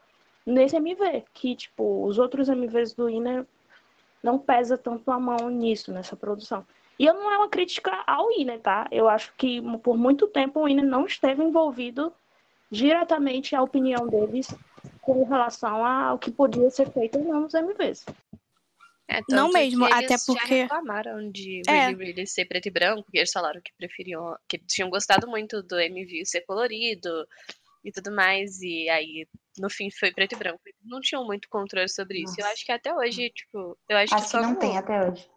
nesse 0.45 0.75
MV, 0.75 1.23
que, 1.33 1.55
tipo, 1.55 2.05
os 2.05 2.19
outros 2.19 2.47
MVs 2.47 2.93
do 2.93 3.09
Inner 3.09 3.45
não 4.21 4.37
pesa 4.37 4.77
tanto 4.77 5.09
a 5.09 5.19
mão 5.19 5.49
nisso, 5.49 5.91
nessa 5.91 6.15
produção. 6.15 6.65
E 6.97 7.05
eu 7.05 7.13
não 7.13 7.31
é 7.31 7.37
uma 7.37 7.49
crítica 7.49 8.03
ao 8.07 8.31
Inner, 8.31 8.59
tá? 8.59 8.87
Eu 8.91 9.09
acho 9.09 9.33
que 9.37 9.61
por 9.79 9.97
muito 9.97 10.27
tempo 10.27 10.61
o 10.61 10.67
Inner 10.67 10.85
não 10.85 11.05
esteve 11.05 11.43
envolvido 11.43 12.13
diretamente 12.71 13.55
a 13.55 13.61
opinião 13.61 14.07
deles 14.07 14.47
com 15.01 15.23
relação 15.25 15.85
ao 15.85 16.17
que 16.17 16.31
podia 16.31 16.69
ser 16.69 16.91
feito 16.91 17.17
ou 17.19 17.25
não 17.25 17.41
nos 17.41 17.53
MVs. 17.53 18.05
É, 19.07 19.19
Não 19.29 19.49
mesmo, 19.51 19.85
até 19.85 20.15
porque- 20.25 20.47
Já 20.47 20.63
reclamaram 20.63 21.29
de 21.31 21.61
É. 21.67 21.87
Really 21.89 21.95
Really 22.05 22.27
ser 22.27 22.45
preto 22.45 22.67
e 22.67 22.71
branco, 22.71 23.03
porque 23.03 23.19
eles 23.19 23.31
falaram 23.31 23.61
que 23.61 23.71
preferiam. 23.77 24.35
que 24.47 24.57
tinham 24.57 24.89
gostado 24.89 25.27
muito 25.27 25.61
do 25.61 25.79
MV 25.79 26.25
ser 26.25 26.41
colorido 26.41 27.27
e 27.83 27.91
tudo 27.91 28.11
mais, 28.11 28.59
e 28.63 28.89
aí 28.89 29.27
no 29.59 29.69
fim 29.69 29.91
foi 29.91 30.11
preto 30.11 30.33
e 30.33 30.35
branco. 30.35 30.59
Eles 30.65 30.79
Não 30.83 30.99
tinham 31.01 31.23
muito 31.23 31.47
controle 31.49 31.87
sobre 31.87 32.23
isso. 32.23 32.33
Eu 32.39 32.43
Nossa. 32.43 32.53
acho 32.53 32.65
que 32.65 32.71
até 32.71 32.95
hoje, 32.95 33.29
tipo, 33.29 33.77
eu 33.87 33.97
acho, 33.97 34.15
Acho 34.15 34.23
que 34.23 34.31
que 34.31 34.37
só 34.37 34.41
não 34.41 34.53
no, 34.53 34.59
tem 34.59 34.75
até 34.75 35.07
hoje. 35.07 35.29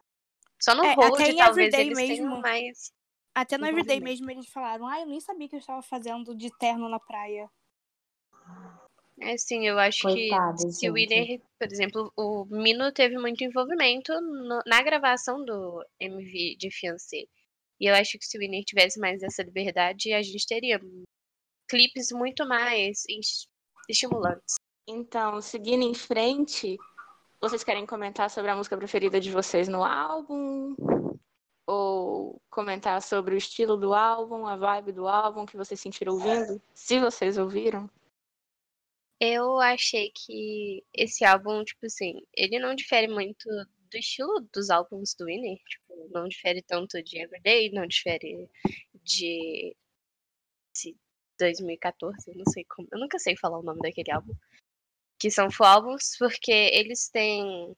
Só 0.61 0.75
no 0.75 0.85
É, 0.85 0.95
hold 0.95 1.21
até 1.21 1.35
talvez 1.35 1.75
Everyday 1.75 1.81
eles 1.81 2.19
mesmo. 2.19 2.41
mais. 2.41 2.93
Até 3.35 3.57
no 3.59 3.67
Everyday 3.67 4.01
mesmo 4.01 4.31
eles 4.31 4.49
falaram, 4.49 4.87
ah, 4.87 5.01
eu 5.01 5.07
nem 5.07 5.21
sabia 5.21 5.49
que 5.49 5.55
eu 5.55 5.61
estava 5.61 5.81
fazendo 5.83 6.35
de 6.35 6.51
terno 6.59 6.89
na 6.89 6.99
praia. 6.99 7.49
É 9.21 9.37
sim, 9.37 9.67
eu 9.67 9.79
acho 9.79 10.03
Coitados, 10.03 10.65
que 10.65 10.73
se 10.73 10.89
o. 10.89 10.93
Winner, 10.95 11.41
por 11.59 11.67
exemplo, 11.69 12.13
o 12.17 12.45
Mino 12.47 12.93
teve 12.93 13.19
muito 13.19 13.43
envolvimento 13.43 14.13
no- 14.21 14.63
na 14.65 14.81
gravação 14.83 15.45
do 15.45 15.85
MV 16.01 16.57
de 16.57 16.71
Fiancé. 16.71 17.25
E 17.81 17.87
eu 17.91 17.95
acho 17.95 18.19
que 18.19 18.25
se 18.25 18.39
o 18.39 18.41
Winner 18.41 18.65
tivesse 18.65 18.99
mais 19.01 19.23
essa 19.23 19.43
liberdade, 19.43 20.13
a 20.13 20.23
gente 20.23 20.47
teria 20.47 20.81
clipes 21.69 22.09
muito 22.13 22.47
mais 22.47 23.05
es- 23.09 23.47
estimulantes. 23.89 24.55
Então, 24.87 25.41
seguindo 25.41 25.83
em 25.83 25.95
frente, 25.95 26.77
vocês 27.41 27.65
querem 27.65 27.87
comentar 27.87 28.31
sobre 28.31 28.51
a 28.51 28.57
música 28.57 28.77
preferida 28.77 29.21
de 29.21 29.31
vocês 29.31 29.69
no 29.69 29.85
álbum? 29.85 30.75
Ou 31.67 32.41
comentar 32.51 33.03
sobre 33.03 33.35
o 33.35 33.39
estilo 33.39 33.77
do 33.77 33.93
álbum, 33.93 34.47
a 34.47 34.57
vibe 34.57 34.93
do 34.93 35.07
álbum 35.07 35.45
que 35.45 35.57
vocês 35.57 35.79
sentiram 35.79 36.15
ouvindo? 36.15 36.61
Se 36.75 36.99
vocês 36.99 37.37
ouviram. 37.37 37.89
Eu 39.21 39.59
achei 39.61 40.11
que 40.15 40.85
esse 40.95 41.25
álbum, 41.25 41.65
tipo 41.65 41.87
assim, 41.87 42.23
ele 42.35 42.59
não 42.59 42.75
difere 42.75 43.09
muito 43.09 43.49
do 43.91 43.97
estilo 43.97 44.47
dos 44.53 44.71
álbuns 44.71 45.15
do 45.15 45.27
Winner. 45.27 45.59
Tipo, 45.59 46.09
não 46.13 46.29
difere 46.29 46.63
tanto 46.63 47.03
de 47.03 47.19
Everyday, 47.21 47.71
não 47.73 47.87
difere 47.87 48.49
de 49.03 49.75
esse 50.75 50.97
2014, 51.39 52.31
eu 52.31 52.37
não 52.37 52.45
sei 52.47 52.65
como. 52.65 52.89
Eu 52.93 52.99
nunca 52.99 53.19
sei 53.19 53.37
falar 53.37 53.59
o 53.59 53.63
nome 53.63 53.81
daquele 53.81 54.11
álbum. 54.11 54.35
Que 55.19 55.31
são 55.31 55.51
full 55.51 55.67
álbuns, 55.67 56.17
porque 56.19 56.53
eles 56.53 57.09
têm 57.11 57.75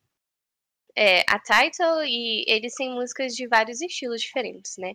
é, 0.96 1.20
a 1.28 1.38
title 1.38 2.04
e 2.04 2.44
eles 2.46 2.74
têm 2.74 2.90
músicas 2.94 3.34
de 3.34 3.46
vários 3.48 3.80
estilos 3.80 4.20
diferentes, 4.20 4.74
né? 4.78 4.92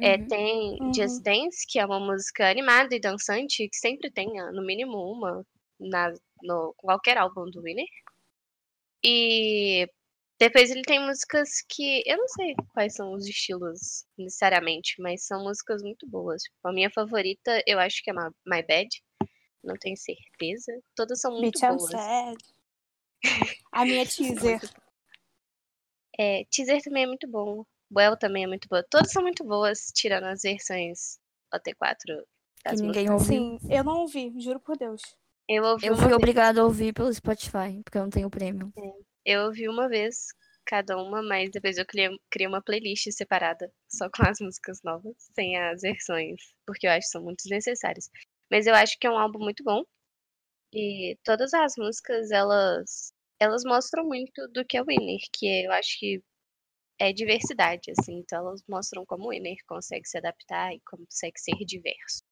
É, 0.00 0.16
Uhum. 0.16 0.28
tem 0.28 0.78
Uhum. 0.80 0.92
Just 0.94 1.22
Dance, 1.22 1.66
que 1.68 1.78
é 1.78 1.84
uma 1.86 2.00
música 2.00 2.48
animada 2.48 2.94
e 2.94 3.00
dançante, 3.00 3.68
que 3.68 3.76
sempre 3.76 4.10
tem, 4.10 4.38
ah, 4.40 4.52
no 4.52 4.64
mínimo, 4.64 4.96
uma 4.96 5.44
na, 5.78 6.12
no 6.42 6.74
qualquer 6.76 7.18
álbum 7.18 7.50
do 7.50 7.62
Winner. 7.62 7.86
E 9.04 9.86
depois 10.38 10.70
ele 10.70 10.82
tem 10.82 11.04
músicas 11.04 11.48
que 11.68 12.02
eu 12.06 12.16
não 12.16 12.28
sei 12.28 12.54
quais 12.72 12.94
são 12.94 13.12
os 13.12 13.26
estilos 13.26 14.04
necessariamente, 14.16 14.94
mas 15.00 15.26
são 15.26 15.42
músicas 15.42 15.82
muito 15.82 16.06
boas. 16.08 16.42
Tipo, 16.42 16.68
a 16.68 16.72
minha 16.72 16.90
favorita, 16.90 17.62
eu 17.66 17.78
acho 17.78 18.02
que 18.02 18.10
é 18.10 18.14
My 18.14 18.62
Bad. 18.66 18.88
Não 19.62 19.74
tenho 19.76 19.96
certeza. 19.96 20.72
Todas 20.94 21.20
são 21.20 21.32
muito 21.32 21.58
Bitch, 21.58 21.62
I'm 21.62 21.76
boas. 21.76 21.90
sad. 21.90 22.36
A 23.72 23.84
minha 23.84 24.06
teaser. 24.06 24.60
É, 26.18 26.44
teaser 26.50 26.82
também 26.82 27.04
é 27.04 27.06
muito 27.06 27.28
bom. 27.28 27.64
Well 27.94 28.16
também 28.16 28.44
é 28.44 28.46
muito 28.46 28.68
boa. 28.68 28.84
Todas 28.88 29.12
são 29.12 29.22
muito 29.22 29.44
boas, 29.44 29.90
tirando 29.94 30.24
as 30.24 30.42
versões 30.42 31.18
OT4 31.54 32.24
Que 32.68 32.76
ninguém 32.76 33.10
ouviu. 33.10 33.26
Sim, 33.26 33.58
eu 33.70 33.82
não 33.82 34.00
ouvi, 34.00 34.32
juro 34.38 34.60
por 34.60 34.76
Deus. 34.76 35.00
Eu 35.48 35.64
ouvi 35.64 35.86
Eu 35.86 35.96
fui 35.96 36.12
obrigada 36.12 36.60
a 36.60 36.64
ouvir 36.64 36.92
pelo 36.92 37.12
Spotify, 37.12 37.80
porque 37.82 37.96
eu 37.96 38.02
não 38.02 38.10
tenho 38.10 38.28
prêmio. 38.28 38.72
Eu 39.24 39.46
ouvi 39.46 39.68
uma 39.68 39.88
vez 39.88 40.26
cada 40.66 40.98
uma, 40.98 41.22
mas 41.22 41.50
depois 41.50 41.78
eu 41.78 41.86
criei, 41.86 42.10
criei 42.30 42.46
uma 42.46 42.62
playlist 42.62 43.10
separada, 43.10 43.72
só 43.88 44.10
com 44.10 44.22
as 44.22 44.38
músicas 44.38 44.82
novas, 44.84 45.14
sem 45.34 45.56
as 45.56 45.80
versões, 45.80 46.36
porque 46.66 46.86
eu 46.86 46.90
acho 46.90 47.06
que 47.06 47.12
são 47.12 47.22
muito 47.22 47.42
desnecessárias. 47.42 48.10
Mas 48.50 48.66
eu 48.66 48.74
acho 48.74 48.98
que 48.98 49.06
é 49.06 49.10
um 49.10 49.18
álbum 49.18 49.38
muito 49.40 49.62
bom. 49.64 49.82
E 50.74 51.18
todas 51.24 51.54
as 51.54 51.74
músicas, 51.78 52.30
elas 52.32 53.12
elas 53.40 53.64
mostram 53.64 54.04
muito 54.06 54.48
do 54.48 54.64
que 54.66 54.76
é 54.78 54.82
o 54.82 54.86
Winner, 54.86 55.20
que 55.32 55.66
eu 55.66 55.72
acho 55.72 55.98
que 56.00 56.22
é 57.00 57.12
diversidade, 57.12 57.92
assim. 57.98 58.18
Então 58.20 58.40
elas 58.48 58.62
mostram 58.68 59.04
como 59.06 59.26
o 59.26 59.30
Winner 59.30 59.56
consegue 59.68 60.08
se 60.08 60.18
adaptar 60.18 60.74
e 60.74 60.80
consegue 60.82 61.40
ser 61.40 61.56
diverso. 61.66 62.22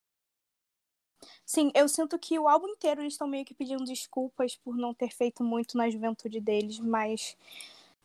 Sim, 1.47 1.71
eu 1.77 1.89
sinto 1.89 2.19
que 2.19 2.37
o 2.41 2.49
álbum 2.49 2.69
inteiro 2.69 3.01
eles 3.01 3.15
estão 3.15 3.29
meio 3.29 3.45
que 3.45 3.55
pedindo 3.55 3.85
desculpas 3.85 4.57
por 4.57 4.77
não 4.77 4.93
ter 4.93 5.11
feito 5.15 5.45
muito 5.45 5.77
na 5.79 5.89
juventude 5.89 6.41
deles, 6.41 6.79
mas. 6.81 7.37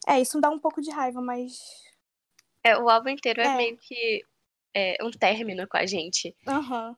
É, 0.08 0.19
isso 0.21 0.39
dá 0.41 0.50
um 0.50 0.60
pouco 0.60 0.82
de 0.82 0.91
raiva, 0.91 1.21
mas. 1.21 1.84
É, 2.63 2.78
o 2.78 2.89
álbum 2.89 3.10
inteiro 3.10 3.41
é, 3.41 3.47
É. 3.47 3.56
meio 3.58 3.78
que 3.78 4.24
é, 4.76 4.97
um 5.04 5.12
término 5.12 5.67
com 5.67 5.78
a 5.78 5.86
gente. 5.86 6.36
Aham. 6.47 6.95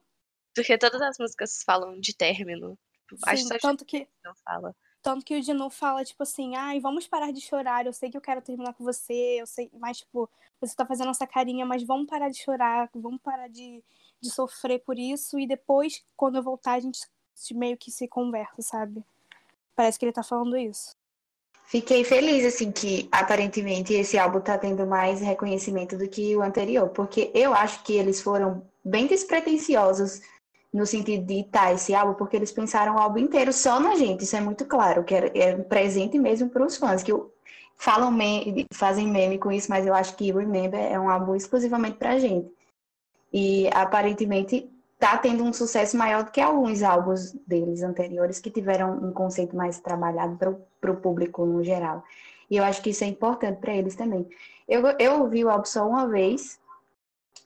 Porque 0.54 0.78
todas 0.78 1.00
as 1.02 1.18
músicas 1.18 1.62
falam 1.64 1.98
de 2.00 2.14
término. 2.16 2.78
Tipo, 3.08 3.16
Acho 3.26 3.42
Sim, 3.42 3.58
tanto 3.60 3.84
que, 3.84 4.08
não 4.24 4.34
fala. 4.44 4.74
tanto 5.02 5.24
que 5.24 5.36
o 5.36 5.40
Dinu 5.40 5.68
fala, 5.70 6.04
tipo 6.04 6.22
assim, 6.22 6.56
ai, 6.56 6.80
vamos 6.80 7.06
parar 7.06 7.32
de 7.32 7.40
chorar, 7.40 7.86
eu 7.86 7.92
sei 7.92 8.10
que 8.10 8.16
eu 8.16 8.20
quero 8.20 8.40
terminar 8.40 8.72
com 8.74 8.84
você, 8.84 9.40
eu 9.40 9.46
sei, 9.46 9.70
mas, 9.74 9.98
tipo, 9.98 10.28
você 10.60 10.74
tá 10.74 10.86
fazendo 10.86 11.10
essa 11.10 11.26
carinha, 11.26 11.66
mas 11.66 11.82
vamos 11.82 12.06
parar 12.06 12.30
de 12.30 12.38
chorar, 12.42 12.88
vamos 12.94 13.20
parar 13.20 13.48
de, 13.48 13.82
de 14.20 14.30
sofrer 14.30 14.78
por 14.80 14.98
isso, 14.98 15.38
e 15.38 15.46
depois, 15.46 16.02
quando 16.16 16.36
eu 16.36 16.42
voltar, 16.42 16.74
a 16.74 16.80
gente 16.80 16.98
se- 17.34 17.54
meio 17.54 17.76
que 17.76 17.90
se 17.90 18.08
conversa, 18.08 18.62
sabe? 18.62 19.04
Parece 19.76 19.98
que 19.98 20.04
ele 20.06 20.12
tá 20.12 20.22
falando 20.22 20.56
isso. 20.56 20.96
Fiquei 21.66 22.04
feliz, 22.04 22.44
assim, 22.44 22.70
que 22.70 23.08
aparentemente 23.10 23.92
esse 23.94 24.16
álbum 24.18 24.40
tá 24.40 24.56
tendo 24.56 24.86
mais 24.86 25.20
reconhecimento 25.20 25.96
do 25.98 26.08
que 26.08 26.36
o 26.36 26.42
anterior, 26.42 26.88
porque 26.90 27.30
eu 27.34 27.52
acho 27.52 27.82
que 27.82 27.94
eles 27.94 28.20
foram 28.22 28.62
bem 28.84 29.06
despretensiosos 29.06 30.20
no 30.74 30.84
sentido 30.84 31.24
de 31.24 31.44
tá, 31.44 31.72
esse 31.72 31.94
álbum, 31.94 32.14
porque 32.14 32.34
eles 32.34 32.50
pensaram 32.50 32.96
o 32.96 32.98
álbum 32.98 33.20
inteiro 33.20 33.52
só 33.52 33.78
na 33.78 33.94
gente, 33.94 34.24
isso 34.24 34.34
é 34.34 34.40
muito 34.40 34.64
claro, 34.64 35.04
que 35.04 35.14
é, 35.14 35.30
é 35.32 35.54
um 35.54 35.62
presente 35.62 36.18
mesmo 36.18 36.50
para 36.50 36.66
os 36.66 36.76
fãs, 36.76 37.00
que 37.00 37.12
falam 37.76 38.10
meme, 38.10 38.66
fazem 38.72 39.06
meme 39.06 39.38
com 39.38 39.52
isso, 39.52 39.70
mas 39.70 39.86
eu 39.86 39.94
acho 39.94 40.16
que 40.16 40.32
Remember 40.32 40.80
é 40.80 40.98
um 40.98 41.08
álbum 41.08 41.36
exclusivamente 41.36 41.96
pra 41.96 42.18
gente. 42.18 42.50
E 43.32 43.68
aparentemente 43.72 44.68
tá 44.98 45.16
tendo 45.16 45.44
um 45.44 45.52
sucesso 45.52 45.96
maior 45.96 46.24
do 46.24 46.32
que 46.32 46.40
alguns 46.40 46.82
álbuns 46.82 47.32
deles 47.46 47.82
anteriores 47.82 48.40
que 48.40 48.50
tiveram 48.50 48.96
um 48.96 49.12
conceito 49.12 49.54
mais 49.54 49.78
trabalhado 49.78 50.36
para 50.80 50.90
o 50.90 50.96
público 50.96 51.46
no 51.46 51.62
geral. 51.62 52.02
E 52.50 52.56
eu 52.56 52.64
acho 52.64 52.82
que 52.82 52.90
isso 52.90 53.04
é 53.04 53.06
importante 53.06 53.60
para 53.60 53.74
eles 53.74 53.94
também. 53.94 54.28
Eu, 54.68 54.82
eu 54.98 55.20
ouvi 55.20 55.44
o 55.44 55.50
álbum 55.50 55.66
só 55.66 55.86
uma 55.88 56.08
vez, 56.08 56.58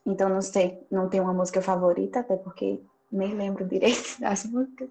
então 0.06 0.30
não 0.30 0.40
sei, 0.40 0.78
não 0.90 1.10
tenho 1.10 1.24
uma 1.24 1.34
música 1.34 1.60
favorita, 1.60 2.20
até 2.20 2.36
porque 2.36 2.80
nem 3.10 3.34
lembro 3.34 3.64
direito 3.64 4.18
das 4.20 4.44
músicas. 4.44 4.88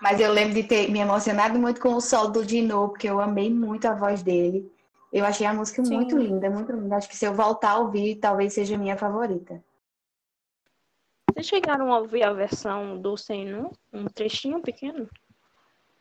Mas 0.00 0.20
eu 0.20 0.32
lembro 0.32 0.54
de 0.54 0.62
ter 0.62 0.90
me 0.90 0.98
emocionado 0.98 1.58
muito 1.58 1.80
com 1.80 1.94
o 1.94 2.00
sol 2.00 2.30
do 2.30 2.44
Dino, 2.44 2.88
porque 2.88 3.08
eu 3.08 3.20
amei 3.20 3.52
muito 3.52 3.86
a 3.86 3.94
voz 3.94 4.22
dele. 4.22 4.70
Eu 5.12 5.24
achei 5.24 5.46
a 5.46 5.54
música 5.54 5.82
Sim. 5.84 5.94
muito 5.94 6.18
linda, 6.18 6.50
muito 6.50 6.72
linda. 6.72 6.96
Acho 6.96 7.08
que 7.08 7.16
se 7.16 7.24
eu 7.24 7.32
voltar 7.32 7.70
a 7.72 7.78
ouvir, 7.78 8.16
talvez 8.16 8.52
seja 8.52 8.74
a 8.74 8.78
minha 8.78 8.96
favorita. 8.96 9.62
Vocês 11.32 11.46
chegaram 11.46 11.92
a 11.92 11.98
ouvir 11.98 12.22
a 12.22 12.32
versão 12.32 13.00
do 13.00 13.16
Senu? 13.16 13.70
Um 13.92 14.06
trechinho 14.06 14.60
pequeno? 14.60 15.08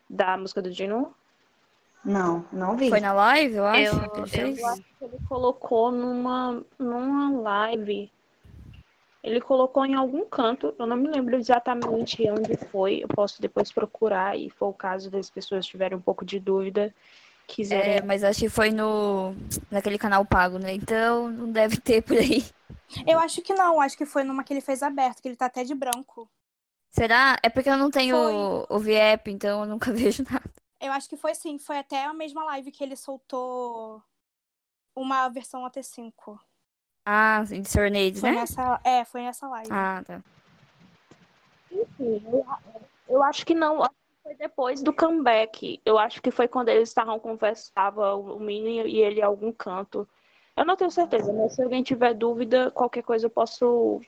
Da 0.09 0.37
música 0.37 0.61
do 0.61 0.71
Dino? 0.71 1.13
Não, 2.03 2.45
não 2.51 2.75
vi. 2.75 2.89
Foi 2.89 2.99
na 2.99 3.13
live, 3.13 3.55
eu 3.55 3.65
acho, 3.65 3.81
Eu-? 3.81 4.57
Eu 4.57 4.67
acho 4.67 4.83
que 4.97 5.05
ele 5.05 5.17
colocou 5.27 5.91
numa, 5.91 6.63
numa 6.79 7.31
live. 7.41 8.11
Ele 9.27 9.41
colocou 9.41 9.85
em 9.85 9.93
algum 9.93 10.25
canto, 10.25 10.73
eu 10.79 10.87
não 10.87 10.95
me 10.95 11.09
lembro 11.09 11.35
exatamente 11.35 12.29
onde 12.29 12.55
foi, 12.55 13.03
eu 13.03 13.07
posso 13.09 13.41
depois 13.41 13.71
procurar 13.71 14.37
e 14.37 14.49
for 14.49 14.67
o 14.67 14.73
caso 14.73 15.11
das 15.11 15.29
pessoas 15.29 15.65
tiverem 15.65 15.97
um 15.97 16.01
pouco 16.01 16.23
de 16.23 16.39
dúvida, 16.39 16.95
quiserem. 17.45 17.95
É, 17.95 18.01
mas 18.01 18.23
acho 18.23 18.39
que 18.39 18.49
foi 18.49 18.71
no 18.71 19.35
naquele 19.69 19.97
canal 19.97 20.25
pago, 20.25 20.57
né? 20.57 20.73
Então 20.73 21.29
não 21.29 21.51
deve 21.51 21.77
ter 21.77 22.01
por 22.01 22.17
aí. 22.17 22.45
Eu 23.05 23.19
acho 23.19 23.41
que 23.41 23.53
não, 23.53 23.81
acho 23.81 23.97
que 23.97 24.05
foi 24.05 24.23
numa 24.23 24.45
que 24.45 24.53
ele 24.53 24.61
fez 24.61 24.81
aberto, 24.81 25.21
que 25.21 25.27
ele 25.27 25.35
tá 25.35 25.47
até 25.47 25.63
de 25.63 25.75
branco. 25.75 26.29
Será? 26.89 27.37
É 27.43 27.49
porque 27.49 27.69
eu 27.69 27.77
não 27.77 27.91
tenho 27.91 28.15
o, 28.15 28.65
o 28.69 28.79
VIEP, 28.79 29.29
então 29.29 29.61
eu 29.61 29.67
nunca 29.67 29.91
vejo 29.93 30.23
nada. 30.23 30.49
Eu 30.79 30.93
acho 30.93 31.09
que 31.09 31.17
foi 31.17 31.35
sim, 31.35 31.59
foi 31.59 31.79
até 31.79 32.05
a 32.05 32.13
mesma 32.13 32.45
live 32.45 32.71
que 32.71 32.83
ele 32.83 32.95
soltou 32.95 34.01
uma 34.95 35.27
versão 35.27 35.65
AT5. 35.65 36.39
Ah, 37.09 37.41
sim, 37.45 37.61
de 37.61 37.69
Serenades, 37.69 38.19
Foi 38.19 38.31
né? 38.31 38.41
nessa, 38.41 38.81
é, 38.83 39.05
foi 39.05 39.21
nessa 39.21 39.47
live. 39.47 39.69
Ah, 39.71 40.03
tá. 40.05 40.19
Enfim, 41.71 42.21
eu, 42.27 42.45
eu 43.07 43.23
acho 43.23 43.45
que 43.45 43.53
não, 43.53 43.81
acho 43.81 43.91
que 43.91 44.23
foi 44.23 44.35
depois 44.35 44.83
do 44.83 44.91
comeback. 44.91 45.79
Eu 45.85 45.97
acho 45.97 46.21
que 46.21 46.31
foi 46.31 46.49
quando 46.49 46.67
eles 46.67 46.89
estavam 46.89 47.17
conversando, 47.17 48.01
o 48.01 48.37
Mini 48.41 48.81
e 48.89 49.01
ele 49.01 49.21
em 49.21 49.23
algum 49.23 49.53
canto. 49.53 50.05
Eu 50.53 50.65
não 50.65 50.75
tenho 50.75 50.91
certeza, 50.91 51.31
mas 51.31 51.53
se 51.53 51.63
alguém 51.63 51.81
tiver 51.81 52.13
dúvida, 52.13 52.71
qualquer 52.71 53.03
coisa 53.03 53.27
eu 53.27 53.29
posso 53.29 54.01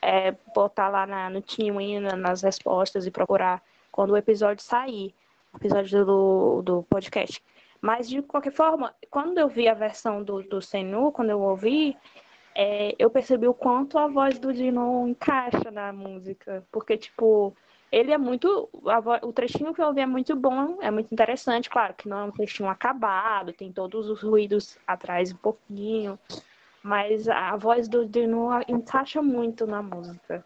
é, 0.00 0.30
botar 0.54 0.88
lá 0.88 1.04
na, 1.08 1.28
no 1.28 1.42
Team 1.42 1.74
na, 2.00 2.14
nas 2.14 2.42
respostas 2.42 3.04
e 3.04 3.10
procurar 3.10 3.60
quando 3.90 4.10
o 4.10 4.16
episódio 4.16 4.62
sair, 4.62 5.12
o 5.52 5.56
episódio 5.56 6.04
do, 6.04 6.62
do 6.62 6.82
podcast. 6.84 7.42
Mas, 7.80 8.08
de 8.08 8.22
qualquer 8.22 8.52
forma, 8.52 8.94
quando 9.10 9.38
eu 9.38 9.48
vi 9.48 9.66
a 9.66 9.74
versão 9.74 10.22
do, 10.22 10.40
do 10.44 10.62
Senu, 10.62 11.10
quando 11.10 11.30
eu 11.30 11.40
ouvi, 11.40 11.96
é, 12.54 12.94
eu 12.98 13.10
percebi 13.10 13.46
o 13.48 13.54
quanto 13.54 13.98
a 13.98 14.06
voz 14.06 14.38
do 14.38 14.52
Dino 14.52 15.06
encaixa 15.08 15.70
na 15.70 15.92
música. 15.92 16.64
Porque, 16.70 16.96
tipo, 16.96 17.54
ele 17.90 18.12
é 18.12 18.18
muito. 18.18 18.68
a 18.86 19.00
vo- 19.00 19.18
o 19.28 19.32
trechinho 19.32 19.74
que 19.74 19.80
eu 19.80 19.86
ouvi 19.86 20.00
é 20.00 20.06
muito 20.06 20.34
bom, 20.36 20.78
é 20.80 20.90
muito 20.90 21.12
interessante. 21.12 21.68
Claro 21.70 21.94
que 21.94 22.08
não 22.08 22.18
é 22.18 22.24
um 22.24 22.30
trechinho 22.30 22.68
acabado, 22.68 23.52
tem 23.52 23.72
todos 23.72 24.08
os 24.08 24.22
ruídos 24.22 24.78
atrás 24.86 25.32
um 25.32 25.36
pouquinho. 25.36 26.18
Mas 26.82 27.28
a 27.28 27.56
voz 27.56 27.88
do 27.88 28.04
Dino 28.06 28.50
encaixa 28.68 29.22
muito 29.22 29.66
na 29.66 29.82
música. 29.82 30.44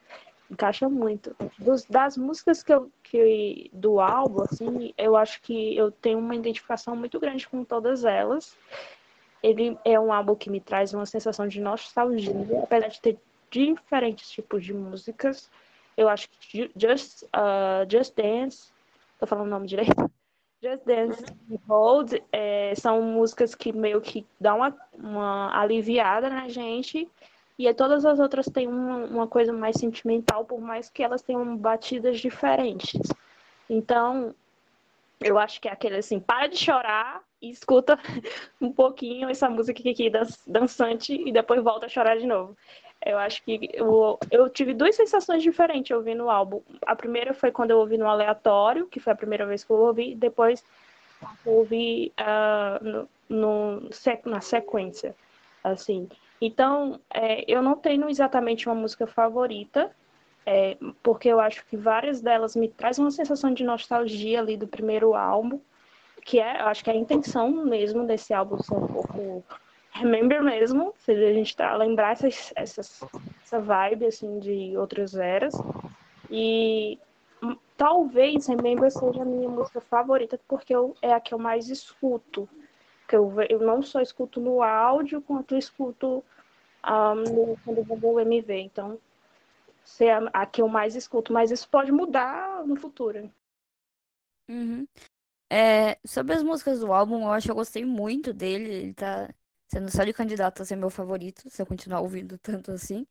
Encaixa 0.51 0.89
muito. 0.89 1.35
Dos- 1.59 1.85
das 1.85 2.17
músicas 2.17 2.63
que 2.63 2.73
eu, 2.73 2.91
que, 3.03 3.69
do 3.73 4.01
álbum, 4.01 4.43
assim, 4.43 4.95
eu 4.97 5.17
acho 5.17 5.43
que 5.43 5.77
eu 5.77 5.91
tenho 5.91 6.19
uma 6.19 6.35
identificação 6.37 6.95
muito 6.97 7.19
grande 7.21 7.47
com 7.49 7.65
todas 7.65 8.05
elas. 8.05 8.57
Ele 9.43 9.79
é 9.85 9.99
um 9.99 10.13
álbum 10.13 10.35
que 10.35 10.51
me 10.51 10.61
traz 10.61 10.93
uma 10.93 11.07
sensação 11.07 11.47
de 11.47 11.61
nostalgia, 11.61 12.33
apesar 12.63 12.89
de 12.89 13.01
ter 13.01 13.19
diferentes 13.51 14.31
tipos 14.31 14.65
de 14.65 14.75
músicas. 14.75 15.51
Eu 15.97 16.09
acho 16.09 16.29
que 16.29 16.59
Ju- 16.65 16.71
Just, 16.77 17.23
uh, 17.25 17.89
Just 17.91 18.15
Dance, 18.15 18.71
tô 19.19 19.27
falando 19.27 19.47
o 19.47 19.51
nome 19.51 19.67
direito? 19.67 19.95
Just 20.63 20.85
Dance 20.85 21.25
e 21.49 21.57
Hold 21.69 22.15
é, 22.33 22.75
são 22.75 23.01
músicas 23.01 23.55
que 23.55 23.73
meio 23.73 24.01
que 24.01 24.27
dão 24.41 24.57
uma, 24.59 24.77
uma 24.93 25.61
aliviada 25.61 26.29
na 26.29 26.49
gente. 26.49 27.09
E 27.57 27.73
todas 27.75 28.05
as 28.05 28.19
outras 28.21 28.47
têm 28.47 28.67
uma, 28.69 28.97
uma 29.07 29.27
coisa 29.29 29.53
mais 29.53 29.77
sentimental, 29.77 30.45
por 30.45 30.61
mais 30.61 30.89
que 30.89 31.03
elas 31.03 31.23
tenham 31.23 31.57
batidas 31.57 32.21
diferentes. 32.21 33.01
Então, 33.71 34.35
eu 35.21 35.39
acho 35.39 35.61
que 35.61 35.69
é 35.69 35.73
aquele 35.73 35.97
assim, 35.97 36.21
para 36.21 36.47
de 36.47 36.57
chorar 36.57 37.23
e 37.41 37.51
escuta 37.51 37.99
um 38.61 38.73
pouquinho 38.73 39.29
essa 39.29 39.49
música 39.49 39.81
aqui 39.89 40.11
dan- 40.11 40.27
dançante 40.47 41.15
e 41.15 41.33
depois 41.33 41.63
volta 41.63 41.87
a 41.87 41.89
chorar 41.89 42.19
de 42.19 42.27
novo. 42.27 42.57
Eu 43.05 43.17
acho 43.19 43.43
que 43.45 43.71
eu, 43.73 44.19
eu 44.31 44.49
tive 44.49 44.75
duas 44.75 44.97
sensações 44.97 45.43
diferentes 45.43 45.97
ouvindo 45.97 46.25
o 46.25 46.31
álbum. 46.31 46.61
A 46.85 46.97
primeira 46.97 47.33
foi 47.33 47.53
quando 47.53 47.71
eu 47.71 47.79
ouvi 47.79 47.97
no 47.97 48.09
aleatório, 48.09 48.89
que 48.89 48.99
foi 48.99 49.13
a 49.13 49.17
primeira 49.17 49.47
vez 49.47 49.63
que 49.63 49.71
eu 49.71 49.77
ouvi, 49.77 50.15
depois 50.17 50.65
eu 51.47 51.53
ouvi 51.53 52.13
ah, 52.17 52.81
no, 52.83 53.09
no 53.29 53.89
na 54.25 54.41
sequência, 54.41 55.15
assim. 55.63 56.09
Então, 56.41 57.01
é, 57.13 57.45
eu 57.51 57.63
não 57.63 57.77
tenho 57.77 58.09
exatamente 58.09 58.69
uma 58.69 58.75
música 58.75 59.07
favorita, 59.07 59.91
é, 60.51 60.79
porque 61.03 61.29
eu 61.29 61.39
acho 61.39 61.63
que 61.67 61.77
várias 61.77 62.23
delas 62.23 62.57
me 62.57 62.69
trazem 62.71 63.05
uma 63.05 63.11
sensação 63.11 63.53
de 63.53 63.63
nostalgia 63.63 64.41
ali 64.41 64.57
do 64.57 64.67
primeiro 64.67 65.15
álbum, 65.15 65.61
que 66.25 66.41
é, 66.41 66.63
eu 66.63 66.67
acho 66.69 66.83
que 66.83 66.89
é 66.89 66.95
a 66.95 66.97
intenção 66.97 67.51
mesmo 67.67 68.07
desse 68.07 68.33
álbum 68.33 68.57
ser 68.63 68.73
um 68.73 68.87
pouco 68.87 69.45
remember 69.91 70.43
mesmo, 70.43 70.95
se 71.01 71.13
a 71.13 71.33
gente 71.35 71.55
tá, 71.55 71.77
lembrar 71.77 72.13
essas, 72.13 72.51
essas, 72.57 73.05
essa 73.45 73.61
vibe 73.61 74.07
assim 74.07 74.39
de 74.39 74.75
outras 74.79 75.15
eras. 75.15 75.53
E 76.31 76.99
talvez 77.77 78.47
Remember 78.47 78.91
seja 78.91 79.21
a 79.21 79.27
minha 79.27 79.51
música 79.51 79.83
favorita, 79.83 80.41
porque 80.49 80.75
eu, 80.75 80.97
é 81.03 81.13
a 81.13 81.21
que 81.21 81.35
eu 81.35 81.39
mais 81.39 81.69
escuto. 81.69 82.49
Eu, 83.13 83.35
eu 83.51 83.61
não 83.61 83.83
só 83.83 84.01
escuto 84.01 84.41
no 84.41 84.63
áudio, 84.63 85.21
quanto 85.21 85.55
escuto 85.55 86.25
ah, 86.83 87.15
no, 87.15 87.55
quando 87.67 88.21
MV. 88.21 88.61
Então, 88.61 88.99
ser 89.89 90.11
a, 90.11 90.19
a 90.33 90.47
que 90.47 90.61
eu 90.61 90.69
mais 90.69 90.95
escuto, 90.95 91.33
mas 91.33 91.51
isso 91.51 91.69
pode 91.69 91.91
mudar 91.91 92.67
no 92.67 92.77
futuro. 92.77 93.33
Uhum. 94.49 94.87
É, 95.51 95.99
sobre 96.07 96.35
as 96.35 96.43
músicas 96.43 96.81
do 96.81 96.93
álbum, 96.93 97.23
eu 97.23 97.33
acho 97.33 97.47
que 97.47 97.51
eu 97.51 97.57
gostei 97.57 97.85
muito 97.85 98.33
dele. 98.35 98.71
Ele 98.71 98.95
tá 98.95 99.33
sendo 99.67 99.91
só 99.91 100.05
de 100.05 100.13
candidato 100.13 100.63
a 100.63 100.65
ser 100.65 100.77
meu 100.77 100.91
favorito, 100.91 101.49
se 101.49 101.61
eu 101.61 101.67
continuar 101.67 102.01
ouvindo 102.01 102.39
tanto 102.39 102.71
assim. 102.71 103.07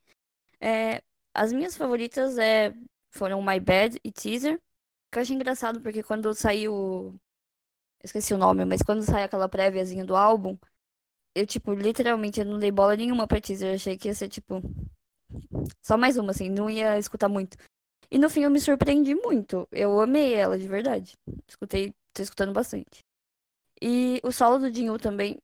É, 0.60 1.02
as 1.34 1.52
minhas 1.52 1.76
favoritas 1.76 2.38
é, 2.38 2.72
foram 3.10 3.42
My 3.42 3.58
Bad 3.58 3.98
e 4.04 4.12
Teaser. 4.12 4.60
Que 5.10 5.18
eu 5.18 5.22
achei 5.22 5.34
engraçado, 5.34 5.80
porque 5.80 6.02
quando 6.02 6.32
saiu. 6.34 7.18
Esqueci 8.04 8.32
o 8.32 8.38
nome, 8.38 8.64
mas 8.64 8.82
quando 8.82 9.02
saiu 9.02 9.24
aquela 9.24 9.48
préviazinha 9.48 10.04
do 10.04 10.14
álbum, 10.14 10.56
eu, 11.34 11.46
tipo, 11.46 11.72
literalmente 11.74 12.40
eu 12.40 12.46
não 12.46 12.58
dei 12.58 12.70
bola 12.70 12.96
nenhuma 12.96 13.26
pra 13.26 13.40
Teaser. 13.40 13.70
Eu 13.70 13.74
achei 13.74 13.98
que 13.98 14.08
ia 14.08 14.14
ser, 14.14 14.28
tipo. 14.28 14.62
Só 15.82 15.96
mais 15.96 16.16
uma, 16.16 16.30
assim, 16.30 16.48
não 16.48 16.68
ia 16.68 16.98
escutar 16.98 17.28
muito. 17.28 17.56
E 18.10 18.18
no 18.18 18.30
fim 18.30 18.42
eu 18.42 18.50
me 18.50 18.60
surpreendi 18.60 19.14
muito. 19.14 19.68
Eu 19.70 20.00
amei 20.00 20.34
ela, 20.34 20.58
de 20.58 20.66
verdade. 20.66 21.16
Escutei, 21.46 21.92
tô 22.12 22.22
escutando 22.22 22.52
bastante. 22.52 23.04
E 23.80 24.20
o 24.24 24.32
solo 24.32 24.58
do 24.58 24.72
Jinwoo 24.72 24.98
também, 24.98 25.38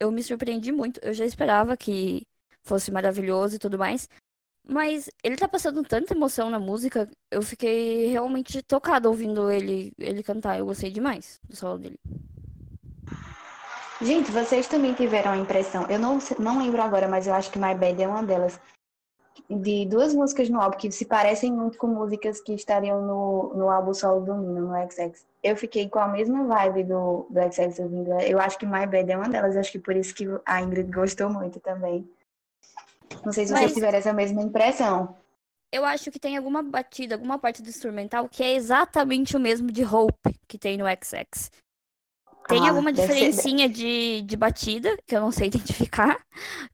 eu 0.00 0.10
me 0.10 0.22
surpreendi 0.22 0.72
muito. 0.72 1.00
Eu 1.02 1.14
já 1.14 1.24
esperava 1.24 1.76
que 1.76 2.26
fosse 2.62 2.90
maravilhoso 2.90 3.56
e 3.56 3.58
tudo 3.58 3.78
mais. 3.78 4.08
Mas 4.66 5.10
ele 5.22 5.36
tá 5.36 5.46
passando 5.46 5.82
tanta 5.82 6.14
emoção 6.14 6.48
na 6.48 6.58
música, 6.58 7.08
eu 7.30 7.42
fiquei 7.42 8.06
realmente 8.06 8.62
tocada 8.62 9.10
ouvindo 9.10 9.50
ele, 9.50 9.92
ele 9.98 10.22
cantar. 10.22 10.58
Eu 10.58 10.66
gostei 10.66 10.90
demais 10.90 11.38
do 11.44 11.54
solo 11.54 11.78
dele. 11.78 11.98
Gente, 14.00 14.30
vocês 14.32 14.66
também 14.66 14.92
tiveram 14.94 15.32
a 15.32 15.36
impressão, 15.36 15.86
eu 15.88 15.98
não, 15.98 16.18
não 16.38 16.58
lembro 16.58 16.82
agora, 16.82 17.06
mas 17.06 17.26
eu 17.26 17.34
acho 17.34 17.50
que 17.50 17.58
My 17.58 17.74
Bad 17.74 18.02
é 18.02 18.08
uma 18.08 18.22
delas, 18.22 18.58
de 19.48 19.86
duas 19.86 20.14
músicas 20.14 20.48
no 20.48 20.60
álbum 20.60 20.76
que 20.78 20.90
se 20.90 21.04
parecem 21.04 21.52
muito 21.52 21.76
com 21.76 21.86
músicas 21.86 22.40
que 22.40 22.54
estariam 22.54 23.02
no, 23.02 23.52
no 23.54 23.70
álbum 23.70 23.92
solo 23.92 24.24
do 24.24 24.34
Nino, 24.34 24.68
no 24.68 24.90
XX. 24.90 25.24
Eu 25.42 25.56
fiquei 25.56 25.88
com 25.88 25.98
a 25.98 26.08
mesma 26.08 26.44
vibe 26.44 26.84
do, 26.84 27.26
do 27.28 27.52
XX 27.52 27.78
ouvindo. 27.80 28.12
Eu 28.20 28.38
acho 28.38 28.58
que 28.58 28.64
My 28.66 28.86
Bad 28.86 29.10
é 29.10 29.16
uma 29.16 29.28
delas, 29.28 29.56
acho 29.56 29.72
que 29.72 29.78
por 29.78 29.94
isso 29.94 30.14
que 30.14 30.26
a 30.46 30.62
Ingrid 30.62 30.90
gostou 30.90 31.28
muito 31.28 31.60
também. 31.60 32.08
Não 33.24 33.32
sei 33.32 33.46
se 33.46 33.52
vocês 33.52 33.66
Mas- 33.66 33.74
tiveram 33.74 33.98
essa 33.98 34.12
mesma 34.12 34.42
impressão. 34.42 35.16
Eu 35.70 35.84
acho 35.84 36.08
que 36.12 36.20
tem 36.20 36.36
alguma 36.36 36.62
batida, 36.62 37.16
alguma 37.16 37.36
parte 37.36 37.60
do 37.60 37.68
instrumental 37.68 38.28
que 38.28 38.44
é 38.44 38.54
exatamente 38.54 39.36
o 39.36 39.40
mesmo 39.40 39.72
de 39.72 39.84
Hope 39.84 40.32
que 40.46 40.56
tem 40.56 40.78
no 40.78 40.84
XX. 40.84 41.50
Tem 42.46 42.68
Ah, 42.68 42.68
alguma 42.68 42.92
diferencinha 42.92 43.68
de, 43.68 44.22
de 44.22 44.36
batida, 44.36 44.96
que 45.06 45.16
eu 45.16 45.20
não 45.20 45.32
sei 45.32 45.48
identificar. 45.48 46.24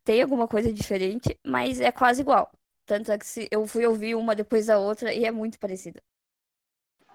Tem 0.05 0.23
alguma 0.23 0.49
coisa 0.49 0.73
diferente, 0.73 1.39
mas 1.47 1.81
é 1.81 1.93
quase 1.93 2.23
igual. 2.23 2.51
Tanto 2.87 3.13
é 3.13 3.19
que 3.19 3.27
se 3.27 3.49
eu 3.51 3.67
fui 3.67 3.87
ouvir 3.87 4.15
uma 4.17 4.35
depois 4.35 4.67
da 4.67 4.79
outra 4.79 5.15
e 5.15 5.25
é 5.25 5.31
muito 5.31 5.59
parecida. 5.59 6.03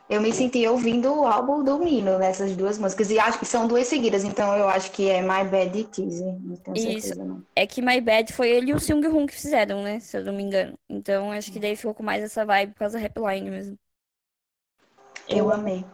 Eu 0.09 0.19
me 0.19 0.33
senti 0.33 0.67
ouvindo 0.67 1.13
o 1.13 1.27
álbum 1.27 1.63
do 1.63 1.77
Nino 1.77 2.17
nessas 2.17 2.55
duas 2.55 2.77
músicas. 2.79 3.11
E 3.11 3.19
acho 3.19 3.37
que 3.39 3.45
são 3.45 3.67
duas 3.67 3.85
seguidas, 3.87 4.23
então 4.23 4.55
eu 4.57 4.67
acho 4.67 4.91
que 4.91 5.09
é 5.09 5.21
My 5.21 5.47
Bad 5.47 5.77
e. 5.99 6.11
Não 6.43 6.55
tenho 6.57 6.75
Isso. 6.75 7.13
certeza, 7.17 7.23
não. 7.23 7.45
É 7.55 7.65
que 7.65 7.81
My 7.81 8.01
Bad 8.01 8.33
foi 8.33 8.49
ele 8.51 8.71
e 8.71 8.73
o 8.73 8.79
Seung 8.79 9.05
Hoon 9.07 9.25
que 9.25 9.33
fizeram, 9.33 9.81
né? 9.83 9.99
Se 9.99 10.17
eu 10.17 10.23
não 10.25 10.33
me 10.33 10.43
engano. 10.43 10.77
Então 10.89 11.31
acho 11.31 11.51
que 11.51 11.59
daí 11.59 11.75
ficou 11.75 11.93
com 11.95 12.03
mais 12.03 12.23
essa 12.23 12.45
vibe 12.45 12.73
por 12.73 12.79
causa 12.79 12.97
da 12.99 13.03
Rapline 13.03 13.49
mesmo. 13.49 13.79
Eu 15.27 15.51
amei. 15.51 15.85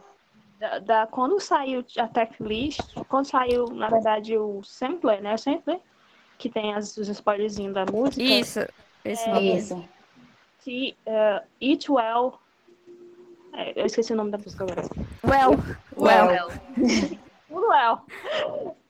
Da, 0.62 0.78
da- 0.78 1.06
quando 1.08 1.40
saiu 1.40 1.84
a 1.98 2.06
tracklist, 2.06 2.78
quando 3.08 3.26
saiu, 3.26 3.66
na 3.66 3.88
verdade, 3.88 4.38
o 4.38 4.62
sampler, 4.62 5.20
né? 5.20 5.34
O 5.34 5.38
sampler, 5.38 5.80
que 6.38 6.48
tem 6.48 6.72
as, 6.72 6.96
os 6.96 7.08
spoilerzinhos 7.08 7.74
da 7.74 7.84
música. 7.84 8.22
Isso, 8.22 8.60
esse 9.04 9.28
nome. 9.28 9.56
Isso. 9.56 9.84
Que, 10.60 10.96
uh, 11.04 11.44
Eat 11.60 11.90
Well. 11.90 12.38
É, 13.54 13.72
eu 13.80 13.86
esqueci 13.86 14.12
o 14.12 14.16
nome 14.16 14.30
da 14.30 14.38
música 14.38 14.62
agora. 14.62 14.82
Well, 15.24 15.58
well. 15.96 16.28
Well, 16.30 17.10
well. 17.68 18.02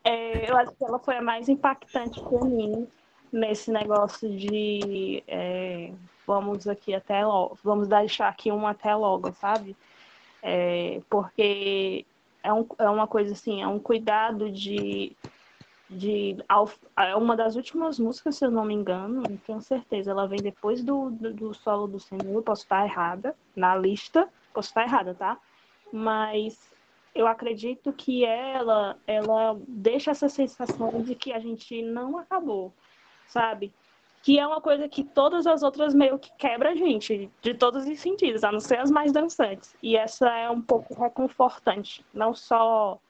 É, 0.04 0.50
eu 0.50 0.56
acho 0.58 0.72
que 0.72 0.84
ela 0.84 0.98
foi 0.98 1.16
a 1.16 1.22
mais 1.22 1.48
impactante 1.48 2.20
pra 2.22 2.44
mim. 2.44 2.86
nesse 3.32 3.72
negócio 3.72 4.28
de 4.36 5.24
é, 5.26 5.90
vamos 6.26 6.68
aqui 6.68 6.94
até 6.94 7.24
logo, 7.24 7.56
vamos 7.64 7.88
deixar 7.88 8.28
aqui 8.28 8.52
um 8.52 8.66
até 8.66 8.94
logo, 8.94 9.32
sabe? 9.32 9.74
É, 10.42 11.00
porque 11.08 12.04
é, 12.42 12.52
um, 12.52 12.66
é 12.78 12.90
uma 12.90 13.06
coisa 13.06 13.32
assim, 13.32 13.62
é 13.62 13.66
um 13.66 13.78
cuidado 13.78 14.50
de 14.50 15.16
de 15.92 16.36
é 16.96 17.14
uma 17.14 17.36
das 17.36 17.54
últimas 17.54 17.98
músicas, 17.98 18.36
se 18.36 18.46
eu 18.46 18.50
não 18.50 18.64
me 18.64 18.72
engano, 18.72 19.22
não 19.28 19.36
tenho 19.36 19.60
certeza. 19.60 20.10
Ela 20.10 20.26
vem 20.26 20.40
depois 20.40 20.82
do, 20.82 21.10
do, 21.10 21.34
do 21.34 21.54
solo 21.54 21.86
do 21.86 22.00
Senhor, 22.00 22.42
posso 22.42 22.62
estar 22.62 22.84
errada 22.84 23.36
na 23.54 23.76
lista, 23.76 24.28
posso 24.54 24.68
estar 24.68 24.84
errada, 24.84 25.14
tá? 25.14 25.38
Mas 25.92 26.72
eu 27.14 27.26
acredito 27.26 27.92
que 27.92 28.24
ela 28.24 28.96
ela 29.06 29.58
deixa 29.68 30.10
essa 30.12 30.28
sensação 30.28 31.02
de 31.02 31.14
que 31.14 31.32
a 31.32 31.38
gente 31.38 31.82
não 31.82 32.18
acabou, 32.18 32.72
sabe? 33.28 33.70
Que 34.22 34.38
é 34.38 34.46
uma 34.46 34.60
coisa 34.60 34.88
que 34.88 35.02
todas 35.02 35.46
as 35.46 35.62
outras 35.62 35.94
meio 35.94 36.18
que 36.18 36.32
quebra 36.36 36.70
a 36.70 36.74
gente, 36.74 37.30
de 37.40 37.54
todos 37.54 37.86
os 37.86 38.00
sentidos, 38.00 38.44
a 38.44 38.52
não 38.52 38.60
ser 38.60 38.78
as 38.78 38.90
mais 38.90 39.12
dançantes. 39.12 39.76
E 39.82 39.96
essa 39.96 40.28
é 40.30 40.48
um 40.48 40.62
pouco 40.62 40.94
reconfortante, 40.94 42.04
não 42.14 42.32
só 42.34 43.00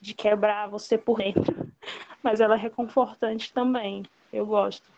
de 0.00 0.14
quebrar 0.14 0.68
você 0.68 0.98
por 0.98 1.18
dentro, 1.18 1.70
mas 2.22 2.40
ela 2.40 2.54
é 2.54 2.58
reconfortante 2.58 3.52
também. 3.52 4.04
Eu 4.32 4.46
gosto. 4.46 4.90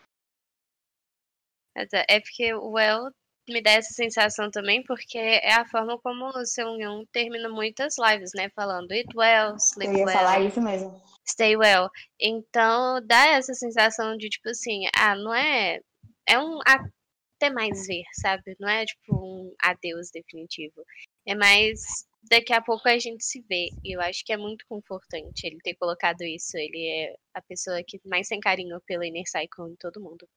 É 1.75 2.21
porque 2.21 2.55
o 2.55 2.79
El 2.79 3.13
me 3.49 3.63
dá 3.63 3.73
essa 3.73 3.93
sensação 3.93 4.51
também, 4.51 4.83
porque 4.85 5.19
é 5.19 5.55
a 5.55 5.67
forma 5.69 5.99
como 5.99 6.27
o 6.27 6.47
Seu 6.47 6.77
Young 6.77 7.07
termina 7.13 7.49
muitas 7.49 7.97
lives, 7.99 8.31
né? 8.35 8.49
Falando 8.51 8.93
it 8.93 9.09
well, 9.17 9.57
sleep 9.57 9.91
Eu 9.93 9.99
ia 9.99 10.05
well. 10.05 10.17
falar 10.17 10.41
isso 10.41 10.61
mesmo. 10.61 11.03
Stay 11.27 11.57
well. 11.57 11.89
Então 12.21 13.01
dá 13.07 13.29
essa 13.29 13.55
sensação 13.55 14.17
de 14.17 14.29
tipo 14.29 14.49
assim, 14.49 14.83
ah, 14.97 15.15
não 15.17 15.35
é. 15.35 15.81
É 16.29 16.39
um 16.39 16.61
até 16.65 17.51
mais 17.51 17.87
ver, 17.87 18.05
sabe? 18.21 18.57
Não 18.61 18.69
é 18.69 18.85
tipo 18.85 19.15
um 19.15 19.55
adeus 19.61 20.11
definitivo. 20.13 20.85
É 21.27 21.35
mais 21.35 22.07
daqui 22.31 22.53
a 22.53 22.63
pouco 22.63 22.89
a 22.89 22.99
gente 22.99 23.25
se 23.25 23.45
vê. 23.49 23.69
E 23.85 23.97
eu 23.97 24.01
acho 24.01 24.25
que 24.25 24.33
é 24.33 24.37
muito 24.37 24.65
confortante 24.69 25.47
ele 25.47 25.59
ter 25.63 25.75
colocado 25.75 26.23
isso. 26.23 26.57
Ele 26.57 26.87
é 26.87 27.15
a 27.35 27.43
pessoa 27.43 27.83
que 27.87 28.01
mais 28.05 28.29
tem 28.29 28.41
carinho 28.41 28.81
pela 28.87 29.07
Inner 29.07 29.25
Cycle 29.27 29.71
em 29.71 29.77
todo 29.77 30.01
mundo. 30.01 30.29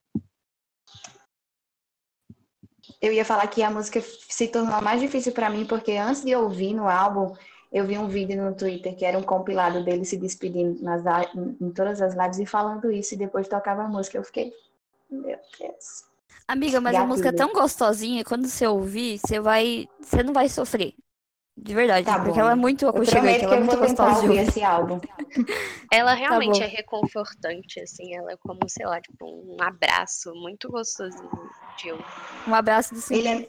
Eu 3.02 3.12
ia 3.12 3.26
falar 3.26 3.48
que 3.48 3.62
a 3.64 3.70
música 3.70 4.02
se 4.02 4.48
tornou 4.48 4.82
mais 4.82 5.02
difícil 5.02 5.32
para 5.32 5.50
mim 5.50 5.66
porque 5.66 5.94
antes 5.94 6.24
de 6.24 6.36
ouvir 6.36 6.74
no 6.74 6.88
álbum, 6.88 7.36
eu 7.72 7.86
vi 7.86 7.98
um 7.98 8.08
vídeo 8.08 8.42
no 8.42 8.56
Twitter 8.56 8.96
que 8.96 9.06
era 9.06 9.18
um 9.18 9.24
compilado 9.24 9.84
dele 9.84 10.06
se 10.06 10.18
despedindo 10.18 10.82
nas, 10.84 11.04
em 11.36 11.72
todas 11.72 12.02
as 12.02 12.16
lives 12.16 12.40
e 12.40 12.46
falando 12.46 12.92
isso 12.92 13.14
e 13.14 13.18
depois 13.18 13.48
tocava 13.48 13.84
a 13.84 13.88
música. 13.88 14.18
Eu 14.18 14.24
fiquei, 14.24 14.54
meu 15.10 15.38
Deus. 15.60 16.06
Amiga, 16.48 16.80
mas 16.80 16.96
a 16.96 17.06
música 17.06 17.30
é 17.30 17.32
tão 17.32 17.52
gostosinha, 17.54 18.24
quando 18.24 18.48
você 18.48 18.68
ouvir, 18.68 19.18
você 19.18 19.40
vai, 19.40 19.88
você 20.00 20.22
não 20.22 20.32
vai 20.32 20.48
sofrer. 20.48 20.94
De 21.58 21.74
verdade, 21.74 22.06
Tá 22.06 22.16
porque 22.18 22.32
bom. 22.34 22.40
ela 22.42 22.52
é 22.52 22.56
muito 22.56 22.84
Eu 22.86 22.90
aconchegante, 22.90 23.44
ela 23.46 23.56
é 23.56 23.60
muito 23.60 23.78
gostosa 23.78 24.22
de 24.22 24.28
ouvir 24.28 24.40
esse 24.48 24.62
álbum. 24.64 25.00
Ela 25.92 26.14
realmente 26.14 26.60
bom. 26.60 26.66
é 26.66 26.68
reconfortante, 26.68 27.80
assim. 27.80 28.14
Ela 28.14 28.34
é 28.34 28.38
como, 28.38 28.60
sei 28.68 28.86
lá, 28.86 29.00
tipo, 29.00 29.26
um 29.26 29.56
abraço 29.62 30.34
muito 30.36 30.70
gostosinho 30.70 31.30
de 31.78 31.92
ouvir. 31.92 32.04
Um 32.48 32.54
abraço 32.54 32.94
do 32.94 33.02
Ele 33.14 33.28
é, 33.30 33.48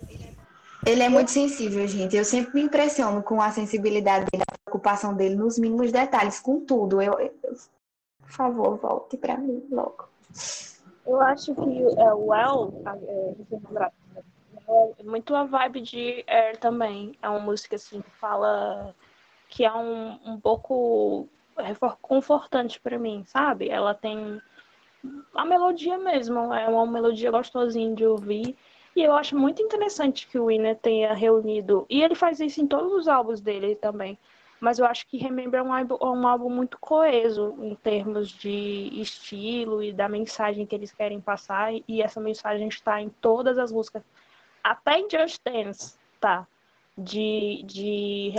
ele 0.87 1.03
é 1.03 1.09
muito 1.09 1.33
sensível, 1.33 1.85
gente. 1.89 2.15
Eu 2.17 2.25
sempre 2.25 2.55
me 2.55 2.63
impressiono 2.63 3.23
com 3.23 3.43
a 3.43 3.51
sensibilidade 3.51 4.27
dele, 4.31 4.45
a 4.47 4.59
preocupação 4.65 5.13
dele 5.15 5.35
nos 5.35 5.59
mínimos 5.59 5.91
detalhes, 5.91 6.39
com 6.39 6.61
tudo. 6.61 7.03
Eu, 7.03 7.19
eu- 7.19 7.35
por 8.23 8.31
favor, 8.31 8.77
volte 8.77 9.17
pra 9.17 9.37
mim 9.37 9.65
logo. 9.71 10.09
Eu 11.05 11.21
acho 11.21 11.55
que 11.55 11.61
é, 11.99 12.15
o 12.15 12.33
El, 12.35 12.83
é 12.87 13.91
muito 15.05 15.35
a 15.35 15.45
vibe 15.45 15.81
de 15.81 16.25
Air 16.27 16.57
também. 16.59 17.17
É 17.23 17.29
uma 17.29 17.41
música 17.41 17.77
assim 17.77 18.01
que 18.01 18.11
fala 18.11 18.95
que 19.49 19.65
é 19.65 19.73
um, 19.73 20.19
um 20.25 20.41
pouco 20.41 21.29
confortante 22.03 22.81
para 22.81 22.99
mim, 22.99 23.25
sabe? 23.27 23.69
Ela 23.69 23.95
tem 23.95 24.41
a 25.35 25.45
melodia 25.45 25.99
mesmo, 25.99 26.53
é 26.53 26.69
uma 26.69 26.87
melodia 26.87 27.31
gostosinha 27.31 27.95
de 27.95 28.05
ouvir. 28.05 28.57
E 28.95 29.03
eu 29.03 29.13
acho 29.13 29.37
muito 29.37 29.63
interessante 29.63 30.27
que 30.27 30.39
o 30.39 30.47
Winner 30.47 30.77
tenha 30.77 31.13
reunido. 31.13 31.87
E 31.89 32.03
ele 32.03 32.15
faz 32.15 32.41
isso 32.41 32.61
em 32.61 32.67
todos 32.67 32.93
os 32.93 33.09
álbuns 33.09 33.41
dele 33.41 33.77
também. 33.77 34.19
Mas 34.59 34.79
eu 34.79 34.87
acho 34.87 35.07
que 35.07 35.19
Remember 35.19 35.61
é 35.61 35.63
um 35.63 35.73
álbum, 35.73 35.99
um 36.01 36.27
álbum 36.27 36.49
muito 36.49 36.79
coeso 36.81 37.55
em 37.61 37.75
termos 37.75 38.31
de 38.31 38.89
estilo 39.01 39.83
e 39.83 39.93
da 39.93 40.09
mensagem 40.09 40.65
que 40.65 40.75
eles 40.75 40.93
querem 40.93 41.21
passar. 41.21 41.75
E 41.87 42.01
essa 42.01 42.21
mensagem 42.21 42.69
está 42.69 43.01
em 43.01 43.11
todas 43.11 43.59
as 43.59 43.71
músicas. 43.71 44.03
Até 44.67 44.99
em 44.99 45.09
Just 45.09 45.41
Dance, 45.45 45.95
tá? 46.21 46.45
De, 46.99 47.63
de, 47.65 48.33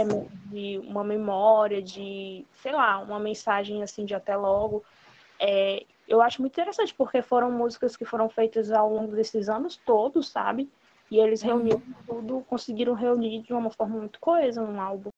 de 0.51 0.77
uma 0.79 1.01
memória, 1.01 1.81
de, 1.81 2.45
sei 2.61 2.73
lá, 2.73 2.99
uma 2.99 3.17
mensagem 3.17 3.81
assim 3.81 4.03
de 4.03 4.13
até 4.13 4.35
logo. 4.35 4.83
É, 5.39 5.85
eu 6.05 6.21
acho 6.21 6.41
muito 6.41 6.51
interessante, 6.51 6.93
porque 6.93 7.21
foram 7.21 7.49
músicas 7.49 7.95
que 7.95 8.03
foram 8.03 8.27
feitas 8.27 8.73
ao 8.73 8.93
longo 8.93 9.15
desses 9.15 9.47
anos 9.47 9.77
todos, 9.77 10.27
sabe? 10.27 10.69
E 11.09 11.17
eles 11.17 11.41
reuniram 11.41 11.81
tudo, 12.05 12.43
conseguiram 12.49 12.93
reunir 12.93 13.41
de 13.43 13.53
uma 13.53 13.71
forma 13.71 13.97
muito 13.97 14.19
coesa 14.19 14.61
num 14.61 14.81
álbum. 14.81 15.09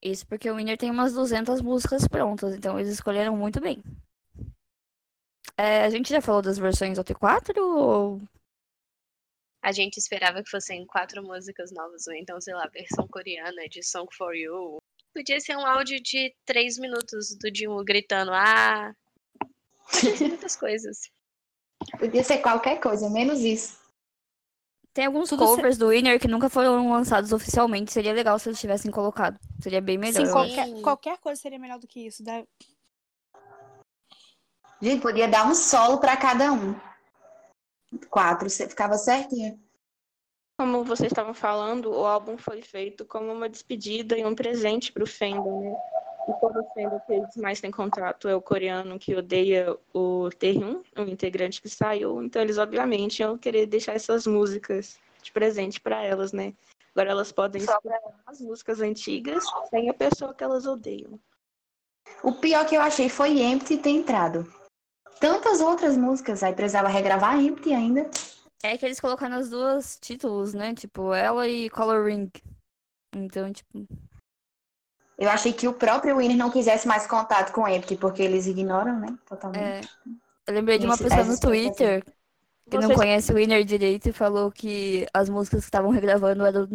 Isso 0.00 0.26
porque 0.26 0.50
o 0.50 0.56
Winner 0.56 0.78
tem 0.78 0.90
umas 0.90 1.12
200 1.12 1.60
músicas 1.60 2.08
prontas, 2.08 2.54
então 2.54 2.80
eles 2.80 2.94
escolheram 2.94 3.36
muito 3.36 3.60
bem. 3.60 3.82
É, 5.54 5.84
a 5.84 5.90
gente 5.90 6.08
já 6.08 6.22
falou 6.22 6.40
das 6.40 6.56
versões 6.56 6.98
OT4 6.98 7.58
ou... 7.58 8.22
A 9.62 9.70
gente 9.70 9.96
esperava 9.96 10.42
que 10.42 10.50
fossem 10.50 10.84
quatro 10.86 11.22
músicas 11.22 11.70
novas, 11.70 12.06
ou 12.08 12.14
então, 12.14 12.40
sei 12.40 12.52
lá, 12.54 12.66
versão 12.66 13.06
coreana 13.06 13.68
de 13.68 13.82
Song 13.82 14.08
for 14.12 14.34
You. 14.34 14.78
Podia 15.14 15.38
ser 15.40 15.56
um 15.56 15.64
áudio 15.64 16.02
de 16.02 16.34
três 16.44 16.78
minutos 16.78 17.36
do 17.38 17.54
Jimmy 17.54 17.84
gritando, 17.84 18.32
ah. 18.32 18.92
Podia 19.92 20.16
ser 20.16 20.28
muitas 20.28 20.56
coisas. 20.56 20.98
Podia 21.98 22.24
ser 22.24 22.38
qualquer 22.38 22.80
coisa, 22.80 23.08
menos 23.08 23.40
isso. 23.40 23.80
Tem 24.92 25.06
alguns 25.06 25.30
Tudo 25.30 25.44
covers 25.44 25.78
do 25.78 25.88
Winner 25.88 26.20
que 26.20 26.28
nunca 26.28 26.50
foram 26.50 26.90
lançados 26.90 27.32
oficialmente. 27.32 27.92
Seria 27.92 28.12
legal 28.12 28.38
se 28.38 28.48
eles 28.48 28.60
tivessem 28.60 28.90
colocado. 28.90 29.38
Seria 29.60 29.80
bem 29.80 29.96
melhor. 29.96 30.14
Sim, 30.14 30.22
acho. 30.24 30.32
qualquer, 30.32 30.82
qualquer 30.82 31.18
coisa 31.18 31.40
seria 31.40 31.58
melhor 31.58 31.78
do 31.78 31.86
que 31.86 32.06
isso. 32.06 32.22
Gente, 34.82 35.00
podia 35.00 35.28
dar 35.28 35.46
um 35.46 35.54
solo 35.54 35.98
pra 35.98 36.16
cada 36.16 36.52
um. 36.52 36.74
Quatro, 38.10 38.48
você 38.48 38.68
ficava 38.68 38.96
certinho. 38.96 39.58
Como 40.58 40.84
vocês 40.84 41.10
estavam 41.10 41.34
falando, 41.34 41.90
o 41.90 42.06
álbum 42.06 42.36
foi 42.36 42.62
feito 42.62 43.04
como 43.04 43.32
uma 43.32 43.48
despedida 43.48 44.16
e 44.16 44.24
um 44.24 44.34
presente 44.34 44.92
para 44.92 45.02
o 45.02 45.06
fandom, 45.06 45.60
né? 45.60 45.76
E 46.28 46.32
como 46.34 46.60
o 46.60 46.74
fandom 46.74 47.00
que 47.00 47.12
eles 47.12 47.36
mais 47.36 47.60
têm 47.60 47.70
contato 47.70 48.28
é 48.28 48.34
o 48.34 48.40
coreano 48.40 48.98
que 48.98 49.14
odeia 49.14 49.76
o 49.92 50.30
Taehyung, 50.38 50.82
o 50.96 51.02
integrante 51.02 51.60
que 51.60 51.68
saiu, 51.68 52.22
então 52.22 52.40
eles 52.40 52.58
obviamente 52.58 53.20
iam 53.20 53.36
querer 53.36 53.66
deixar 53.66 53.94
essas 53.94 54.26
músicas 54.26 54.98
de 55.22 55.32
presente 55.32 55.80
para 55.80 56.04
elas, 56.04 56.32
né? 56.32 56.54
Agora 56.94 57.10
elas 57.10 57.32
podem 57.32 57.62
escutar 57.62 57.98
as 58.26 58.40
músicas 58.40 58.80
antigas 58.80 59.44
sem 59.70 59.88
a 59.88 59.94
pessoa 59.94 60.34
que 60.34 60.44
elas 60.44 60.66
odeiam. 60.66 61.18
O 62.22 62.32
pior 62.32 62.66
que 62.66 62.76
eu 62.76 62.80
achei 62.80 63.08
foi 63.08 63.40
Empty 63.40 63.78
ter 63.78 63.90
entrado. 63.90 64.61
Tantas 65.20 65.60
outras 65.60 65.96
músicas, 65.96 66.42
aí 66.42 66.52
precisava 66.54 66.88
regravar 66.88 67.38
Empty 67.40 67.72
ainda. 67.72 68.10
É 68.62 68.76
que 68.76 68.84
eles 68.86 69.00
colocaram 69.00 69.36
as 69.36 69.48
duas 69.50 69.98
títulos, 70.00 70.54
né? 70.54 70.74
Tipo, 70.74 71.12
ela 71.12 71.46
e 71.48 71.68
Color 71.70 72.06
Ring. 72.06 72.30
Então, 73.14 73.52
tipo, 73.52 73.86
Eu 75.18 75.30
achei 75.30 75.52
que 75.52 75.68
o 75.68 75.72
próprio 75.74 76.16
Winner 76.16 76.36
não 76.36 76.50
quisesse 76.50 76.86
mais 76.88 77.06
contato 77.06 77.52
com 77.52 77.66
Empty, 77.68 77.96
porque 77.96 78.22
eles 78.22 78.46
ignoram, 78.46 78.98
né? 78.98 79.16
Totalmente. 79.28 79.60
é. 79.64 79.80
Eu 80.46 80.54
lembrei 80.54 80.78
de 80.78 80.86
uma 80.86 80.94
Esse- 80.94 81.04
pessoa 81.04 81.24
no 81.24 81.38
Twitter 81.38 82.04
que 82.68 82.78
não 82.78 82.94
conhece 82.94 83.30
o 83.32 83.36
Winner 83.36 83.64
direito 83.64 84.08
e 84.08 84.12
falou 84.12 84.50
que 84.50 85.06
as 85.14 85.28
músicas 85.28 85.60
que 85.60 85.66
estavam 85.66 85.90
regravando 85.90 86.44
eram 86.44 86.68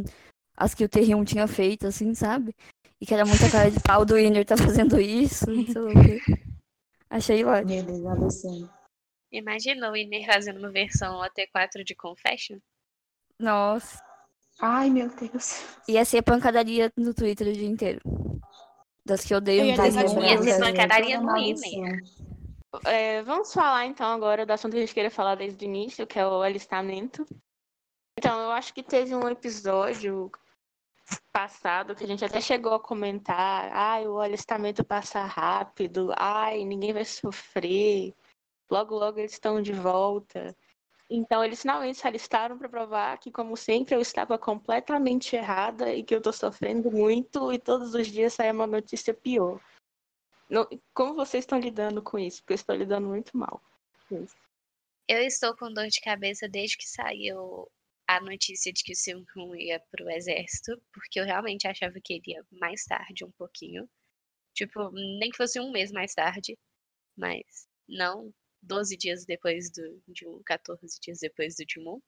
as 0.56 0.74
que 0.74 0.84
o 0.86 0.90
Terrium 0.90 1.24
tinha 1.26 1.48
feito, 1.48 1.86
assim, 1.88 2.14
sabe? 2.14 2.56
E 3.02 3.06
que 3.06 3.14
era 3.14 3.26
muita 3.26 3.50
cara 3.50 3.70
de 3.70 3.80
pau 3.82 4.06
do 4.06 4.16
Winner 4.16 4.46
tá 4.46 4.56
fazendo 4.86 5.00
isso, 5.02 5.50
não 5.50 5.66
sei 5.66 5.82
o 5.82 5.88
quê. 5.90 6.22
Achei 7.10 7.44
lá. 7.44 7.62
Meu 7.64 7.84
Deus, 7.84 8.06
absurdo. 8.06 8.70
Imagina 9.32 9.92
o 9.92 9.96
Iner 9.96 10.26
fazendo 10.26 10.60
uma 10.60 10.72
versão 10.72 11.22
AT4 11.22 11.84
de 11.84 11.96
Confession. 11.96 12.60
Nossa. 13.40 14.02
Ai, 14.60 14.90
meu 14.90 15.10
Deus. 15.10 15.62
Ia 15.88 16.04
ser 16.04 16.22
pancadaria 16.22 16.92
no 16.98 17.14
Twitter 17.14 17.48
o 17.48 17.54
dia 17.54 17.68
inteiro. 17.68 18.02
Das 19.06 19.24
que 19.24 19.34
Eu 19.34 19.42
Terrium. 19.42 19.74
essa 19.74 20.02
Ia 20.20 20.42
ser 20.42 20.60
pancadaria 20.60 21.20
no 21.20 21.28
maldição. 21.28 21.70
Winner. 21.72 22.04
É, 22.86 23.24
vamos 23.24 23.54
falar 23.54 23.86
então 23.86 24.08
agora 24.08 24.46
do 24.46 24.52
assunto 24.52 24.72
que 24.74 24.78
a 24.78 24.82
gente 24.82 24.94
queria 24.94 25.12
falar 25.12 25.36
desde 25.36 25.64
o 25.64 25.68
início, 25.68 26.06
que 26.06 26.20
é 26.20 26.28
o 26.28 26.42
alistamento. 26.42 27.26
Então, 28.18 28.40
eu 28.42 28.52
acho 28.52 28.74
que 28.74 28.84
teve 28.84 29.16
um 29.16 29.30
episódio 29.30 30.32
passado 31.32 31.96
que 31.96 32.04
a 32.04 32.08
gente 32.08 32.26
até 32.26 32.42
chegou 32.42 32.74
a 32.74 32.80
comentar, 32.80 33.70
ai, 33.72 34.08
o 34.08 34.20
alistamento 34.20 34.84
passa 34.84 35.24
rápido, 35.24 36.12
ai, 36.18 36.66
ninguém 36.66 36.94
vai 36.94 37.06
sofrer. 37.06 38.14
logo 38.70 38.96
logo 38.96 39.20
eles 39.20 39.34
estão 39.34 39.62
de 39.62 39.74
volta. 39.74 40.56
Então 41.10 41.44
eles 41.44 41.62
finalmente 41.62 42.00
se 42.00 42.08
alistaram 42.08 42.58
para 42.58 42.68
provar 42.68 43.18
que, 43.18 43.32
como 43.32 43.56
sempre, 43.56 43.96
eu 43.96 44.02
estava 44.02 44.38
completamente 44.38 45.36
errada 45.36 45.94
e 45.94 46.04
que 46.04 46.14
eu 46.14 46.18
estou 46.18 46.34
sofrendo 46.34 46.92
muito 46.92 47.54
e 47.54 47.60
todos 47.60 47.94
os 47.94 48.08
dias 48.08 48.34
sai 48.34 48.52
uma 48.52 48.68
notícia 48.68 49.14
pior. 49.14 49.62
Como 50.94 51.14
vocês 51.14 51.44
estão 51.44 51.60
lidando 51.60 52.02
com 52.02 52.20
isso? 52.20 52.42
Porque 52.42 52.54
eu 52.54 52.56
estou 52.56 52.76
lidando 52.76 53.08
muito 53.08 53.38
mal. 53.38 53.62
Eu 55.08 55.22
estou 55.22 55.56
com 55.56 55.72
dor 55.72 55.88
de 55.88 56.02
cabeça 56.02 56.48
desde 56.50 56.78
que 56.78 56.88
saiu 56.88 57.70
a 58.08 58.22
notícia 58.22 58.72
de 58.72 58.84
que 58.84 58.94
o 58.94 58.96
Seung 58.96 59.26
ia 59.60 59.80
para 59.92 60.06
o 60.06 60.10
exército, 60.10 60.82
porque 60.94 61.20
eu 61.20 61.26
realmente 61.26 61.68
achava 61.68 61.96
que 62.04 62.14
ele 62.14 62.24
ia 62.28 62.46
mais 62.52 62.86
tarde 62.86 63.26
um 63.26 63.32
pouquinho. 63.32 63.90
Tipo, 64.54 64.92
nem 64.92 65.30
que 65.30 65.38
fosse 65.38 65.60
um 65.60 65.72
mês 65.72 65.92
mais 65.92 66.14
tarde, 66.14 66.58
mas 67.18 67.44
não 67.88 68.34
12 68.62 68.98
dias 68.98 69.26
depois 69.26 69.72
do 69.72 70.02
Jumon, 70.16 70.42
14 70.46 71.00
dias 71.02 71.20
depois 71.20 71.56
do 71.56 71.66
Jumon. 71.70 72.00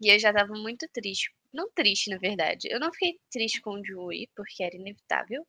E 0.00 0.12
eu 0.12 0.18
já 0.18 0.32
tava 0.32 0.52
muito 0.54 0.86
triste. 0.92 1.32
Não 1.52 1.70
triste, 1.72 2.10
na 2.10 2.18
verdade. 2.18 2.68
Eu 2.70 2.80
não 2.80 2.92
fiquei 2.92 3.18
triste 3.30 3.60
com 3.62 3.80
o 3.80 3.84
Jui, 3.84 4.28
porque 4.36 4.62
era 4.62 4.76
inevitável. 4.76 5.46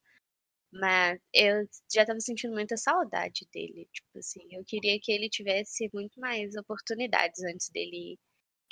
Mas 0.71 1.19
eu 1.33 1.67
já 1.93 2.05
tava 2.05 2.19
sentindo 2.19 2.53
muita 2.53 2.77
saudade 2.77 3.47
dele. 3.53 3.87
Tipo 3.93 4.19
assim, 4.19 4.41
eu 4.51 4.63
queria 4.65 4.99
que 5.01 5.11
ele 5.11 5.29
tivesse 5.29 5.89
muito 5.93 6.19
mais 6.19 6.55
oportunidades 6.55 7.43
antes 7.43 7.69
dele 7.69 8.13
ir 8.13 8.19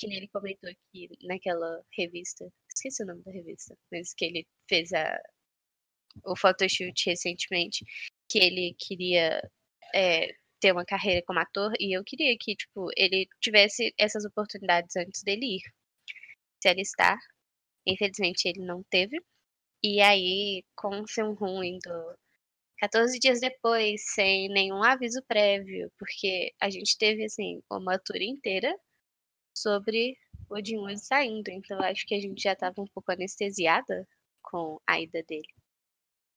que 0.10 0.16
ele 0.16 0.28
comentou 0.30 0.70
aqui 0.70 1.10
naquela 1.24 1.82
revista, 1.98 2.46
esqueci 2.74 3.04
o 3.04 3.06
nome 3.06 3.24
da 3.24 3.32
revista, 3.32 3.76
mas 3.92 4.14
que 4.14 4.26
ele 4.26 4.48
fez 4.70 4.92
a, 4.94 5.20
o 6.26 6.36
photoshoot 6.36 7.10
recentemente, 7.10 7.86
que 8.30 8.40
ele 8.40 8.76
queria 8.80 9.42
é, 9.94 10.34
ter 10.60 10.72
uma 10.72 10.86
carreira 10.86 11.24
como 11.26 11.40
ator, 11.40 11.72
e 11.80 11.98
eu 11.98 12.04
queria 12.04 12.36
que, 12.40 12.56
tipo, 12.56 12.90
ele 12.98 13.28
tivesse 13.42 13.94
essas 13.98 14.26
oportunidades 14.26 14.96
antes 14.96 15.24
dele 15.24 15.58
ir 15.58 15.62
se 16.62 16.70
alistar. 16.70 17.18
Infelizmente 17.86 18.48
ele 18.48 18.62
não 18.66 18.84
teve. 18.90 19.18
E 19.84 20.02
aí, 20.02 20.64
com 20.76 21.02
o 21.02 21.08
Seung 21.08 21.38
indo 21.64 22.18
14 22.80 23.20
dias 23.20 23.40
depois, 23.42 24.02
sem 24.14 24.50
nenhum 24.50 24.84
aviso 24.84 25.22
prévio, 25.28 25.92
porque 26.00 26.54
a 26.62 26.70
gente 26.70 26.98
teve, 26.98 27.26
assim, 27.26 27.62
uma 27.70 28.00
tour 28.00 28.22
inteira 28.22 28.74
sobre 29.64 30.18
o 30.50 30.64
Jin 30.64 30.98
saindo. 30.98 31.50
Então 31.50 31.80
acho 31.80 32.06
que 32.06 32.16
a 32.16 32.20
gente 32.20 32.44
já 32.44 32.54
estava 32.54 32.82
um 32.82 32.88
pouco 32.88 33.12
anestesiada 33.12 34.08
com 34.42 34.80
a 34.86 35.00
ida 35.00 35.24
dele. 35.24 35.48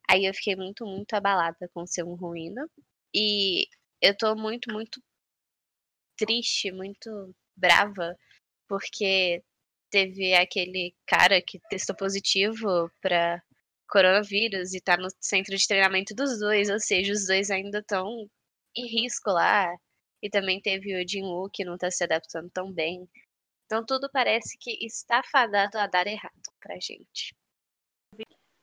Aí 0.09 0.25
eu 0.25 0.35
fiquei 0.35 0.55
muito, 0.57 0.87
muito 0.87 1.13
abalada 1.15 1.69
com 1.75 1.83
o 1.83 1.87
seu 1.87 2.07
ruína. 2.15 2.69
E 3.15 3.67
eu 4.01 4.17
tô 4.17 4.35
muito, 4.37 4.73
muito 4.73 5.03
triste, 6.17 6.71
muito 6.73 7.35
brava, 7.57 8.17
porque 8.69 9.43
teve 9.91 10.35
aquele 10.35 10.95
cara 11.07 11.41
que 11.43 11.61
testou 11.71 11.97
positivo 11.97 12.91
para 13.01 13.43
coronavírus 13.89 14.75
e 14.75 14.81
tá 14.81 14.97
no 14.97 15.09
centro 15.21 15.57
de 15.57 15.67
treinamento 15.67 16.15
dos 16.15 16.39
dois, 16.39 16.69
ou 16.71 16.81
seja, 16.81 17.13
os 17.13 17.27
dois 17.27 17.51
ainda 17.51 17.79
estão 17.79 18.29
em 18.77 18.87
risco 18.87 19.31
lá. 19.31 19.75
E 20.27 20.29
também 20.29 20.61
teve 20.61 20.93
o 20.93 21.09
Jinwoo 21.09 21.49
que 21.49 21.65
não 21.65 21.75
está 21.75 21.89
se 21.89 22.03
adaptando 22.03 22.51
tão 22.51 22.73
bem. 22.73 23.09
Então 23.65 23.87
tudo 23.87 24.11
parece 24.13 24.59
que 24.59 24.85
está 24.85 25.23
fadado 25.23 25.79
a 25.79 25.87
dar 25.87 26.05
errado 26.09 26.51
pra 26.61 26.75
gente. 26.81 27.33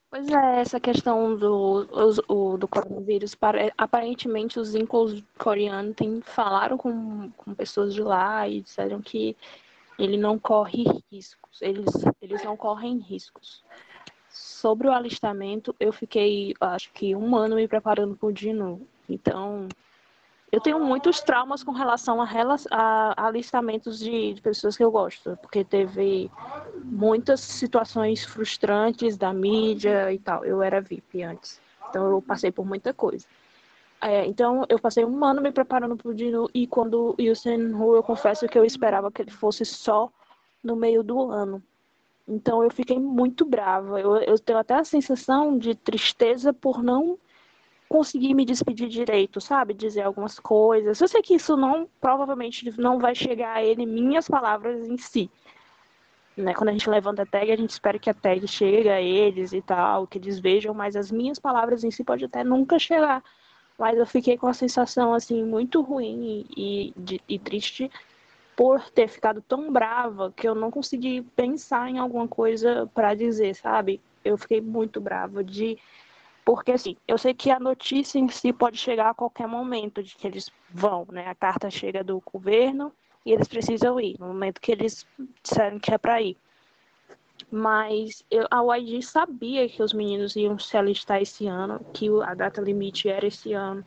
Pois 0.10 0.28
é, 0.28 0.60
essa 0.60 0.78
questão 0.78 1.38
do, 1.38 1.88
o, 2.28 2.58
do 2.58 2.68
coronavírus, 2.68 3.34
aparentemente 3.78 4.60
os 4.60 4.76
incos 4.76 5.24
coreanos 5.38 5.96
tem, 5.96 6.20
falaram 6.20 6.78
com, 6.78 7.32
com 7.32 7.56
pessoas 7.56 7.94
de 7.94 8.02
lá 8.02 8.46
e 8.46 8.60
disseram 8.60 9.02
que 9.02 9.34
ele 9.98 10.18
não 10.18 10.38
corre 10.38 10.84
riscos, 11.10 11.62
eles, 11.62 11.88
eles 12.22 12.44
não 12.44 12.58
correm 12.58 12.98
riscos. 12.98 13.64
Sobre 14.30 14.90
o 14.90 14.92
alistamento, 14.92 15.74
eu 15.80 15.94
fiquei, 15.94 16.54
acho 16.60 16.92
que 16.92 17.16
um 17.16 17.38
ano 17.38 17.56
me 17.56 17.70
preparando 17.70 18.18
para 18.18 18.28
o 18.28 18.34
Dino, 18.34 18.86
então 19.08 19.70
eu 20.54 20.62
tenho 20.62 20.80
muitos 20.80 21.20
traumas 21.20 21.64
com 21.64 21.72
relação 21.72 22.22
a, 22.22 22.28
a 22.70 23.26
alistamentos 23.26 23.98
de, 23.98 24.36
de, 24.36 24.40
pessoas 24.40 24.78
que 24.78 24.84
eu 24.84 24.92
gosto, 24.92 25.36
porque 25.42 25.64
teve 25.64 26.30
muitas 26.84 27.40
situações 27.40 28.24
frustrantes 28.24 29.18
da 29.18 29.34
mídia 29.34 30.14
e 30.14 30.20
tal. 30.20 30.46
Eu 30.46 30.62
era 30.62 30.80
VIP 30.80 31.24
antes, 31.24 31.60
então 31.90 32.08
eu 32.08 32.22
passei 32.22 32.52
por 32.52 32.68
muita 32.68 32.94
coisa. 32.94 33.26
É, 34.00 34.28
então 34.28 34.64
eu 34.70 34.78
passei 34.78 35.04
um 35.04 35.26
ano 35.26 35.42
me 35.42 35.52
preparando 35.52 35.98
para 35.98 36.10
o 36.10 36.14
Dino 36.14 36.48
e 36.54 36.68
quando 36.68 37.16
o 37.18 37.36
Senhu, 37.36 37.96
eu 37.96 38.04
confesso 38.04 38.48
que 38.48 38.60
eu 38.60 38.64
esperava 38.64 39.12
que 39.12 39.24
ele 39.24 39.32
fosse 39.32 39.66
só 39.66 40.12
no 40.64 40.76
meio 40.76 41.02
do 41.02 41.32
ano. 41.32 41.64
Então 42.28 42.64
eu 42.64 42.70
fiquei 42.70 43.00
muito 43.00 43.44
brava. 43.44 44.00
Eu, 44.00 44.18
eu 44.18 44.38
tenho 44.38 44.60
até 44.60 44.76
a 44.76 44.84
sensação 44.84 45.58
de 45.58 45.74
tristeza 45.74 46.54
por 46.54 46.84
não 46.84 47.18
conseguir 47.90 48.34
me 48.34 48.46
despedir 48.46 48.88
direito, 48.90 49.40
sabe? 49.40 49.74
Dizer 49.74 50.02
algumas 50.02 50.40
coisas. 50.40 51.00
Eu 51.00 51.08
sei 51.08 51.22
que 51.22 51.36
isso 51.36 51.56
não, 51.56 51.88
provavelmente, 52.02 52.74
não 52.80 53.00
vai 53.00 53.14
chegar 53.14 53.58
a 53.58 53.64
ele, 53.64 53.86
minhas 53.86 54.28
palavras 54.28 54.88
em 54.88 54.98
si. 54.98 55.30
Né? 56.36 56.54
Quando 56.54 56.70
a 56.70 56.72
gente 56.72 56.90
levanta 56.90 57.22
a 57.22 57.26
tag, 57.26 57.52
a 57.52 57.56
gente 57.56 57.70
espera 57.70 58.00
que 58.00 58.10
a 58.10 58.14
tag 58.14 58.48
chegue 58.48 58.90
a 58.90 59.02
eles 59.02 59.54
e 59.54 59.62
tal, 59.62 60.08
que 60.08 60.18
eles 60.18 60.40
vejam, 60.40 60.74
mas 60.74 60.96
as 60.96 61.12
minhas 61.12 61.38
palavras 61.38 61.84
em 61.84 61.92
si 61.92 62.04
pode 62.04 62.26
até 62.26 62.44
nunca 62.44 62.80
chegar. 62.80 63.24
Mas 63.78 63.98
eu 63.98 64.06
fiquei 64.06 64.38
com 64.38 64.48
a 64.48 64.54
sensação, 64.54 65.14
assim, 65.14 65.44
muito 65.44 65.82
ruim 65.82 66.46
e, 66.56 66.94
e, 66.98 67.22
e 67.28 67.40
triste 67.40 67.92
por 68.56 68.90
ter 68.92 69.08
ficado 69.08 69.42
tão 69.42 69.72
brava 69.72 70.32
que 70.36 70.48
eu 70.48 70.54
não 70.54 70.70
consegui 70.70 71.22
pensar 71.36 71.90
em 71.90 71.98
alguma 71.98 72.28
coisa 72.28 72.90
para 72.94 73.14
dizer, 73.14 73.56
sabe? 73.56 74.00
Eu 74.24 74.38
fiquei 74.38 74.62
muito 74.62 75.02
brava 75.02 75.44
de 75.44 75.78
porque, 76.46 76.74
assim, 76.74 76.98
eu 77.08 77.18
sei 77.18 77.34
que 77.34 77.50
a 77.50 77.60
notícia 77.60 78.20
em 78.20 78.28
si 78.28 78.52
pode 78.52 78.78
chegar 78.78 79.10
a 79.10 79.14
qualquer 79.14 79.48
momento 79.48 80.04
de 80.04 80.16
que 80.16 80.28
eles 80.28 80.52
vão, 80.70 81.08
né? 81.12 81.28
A 81.28 81.36
carta 81.36 81.70
chega 81.70 82.04
do 82.04 82.22
governo 82.32 82.92
e 83.26 83.32
eles 83.32 83.48
precisam 83.48 84.00
ir, 84.00 84.18
no 84.20 84.28
momento 84.28 84.60
que 84.60 84.72
eles 84.72 85.08
disseram 85.42 85.80
que 85.80 85.94
é 85.94 85.98
para 85.98 86.22
ir. 86.22 86.38
Mas 87.50 88.26
eu, 88.30 88.46
a 88.52 88.78
YG 88.78 89.02
sabia 89.02 89.70
que 89.70 89.82
os 89.82 89.94
meninos 89.94 90.36
iam 90.36 90.60
se 90.60 90.76
alistar 90.76 91.22
esse 91.22 91.48
ano, 91.48 91.80
que 91.94 92.10
a 92.24 92.34
data 92.34 92.62
limite 92.62 93.08
era 93.08 93.26
esse 93.26 93.54
ano. 93.54 93.86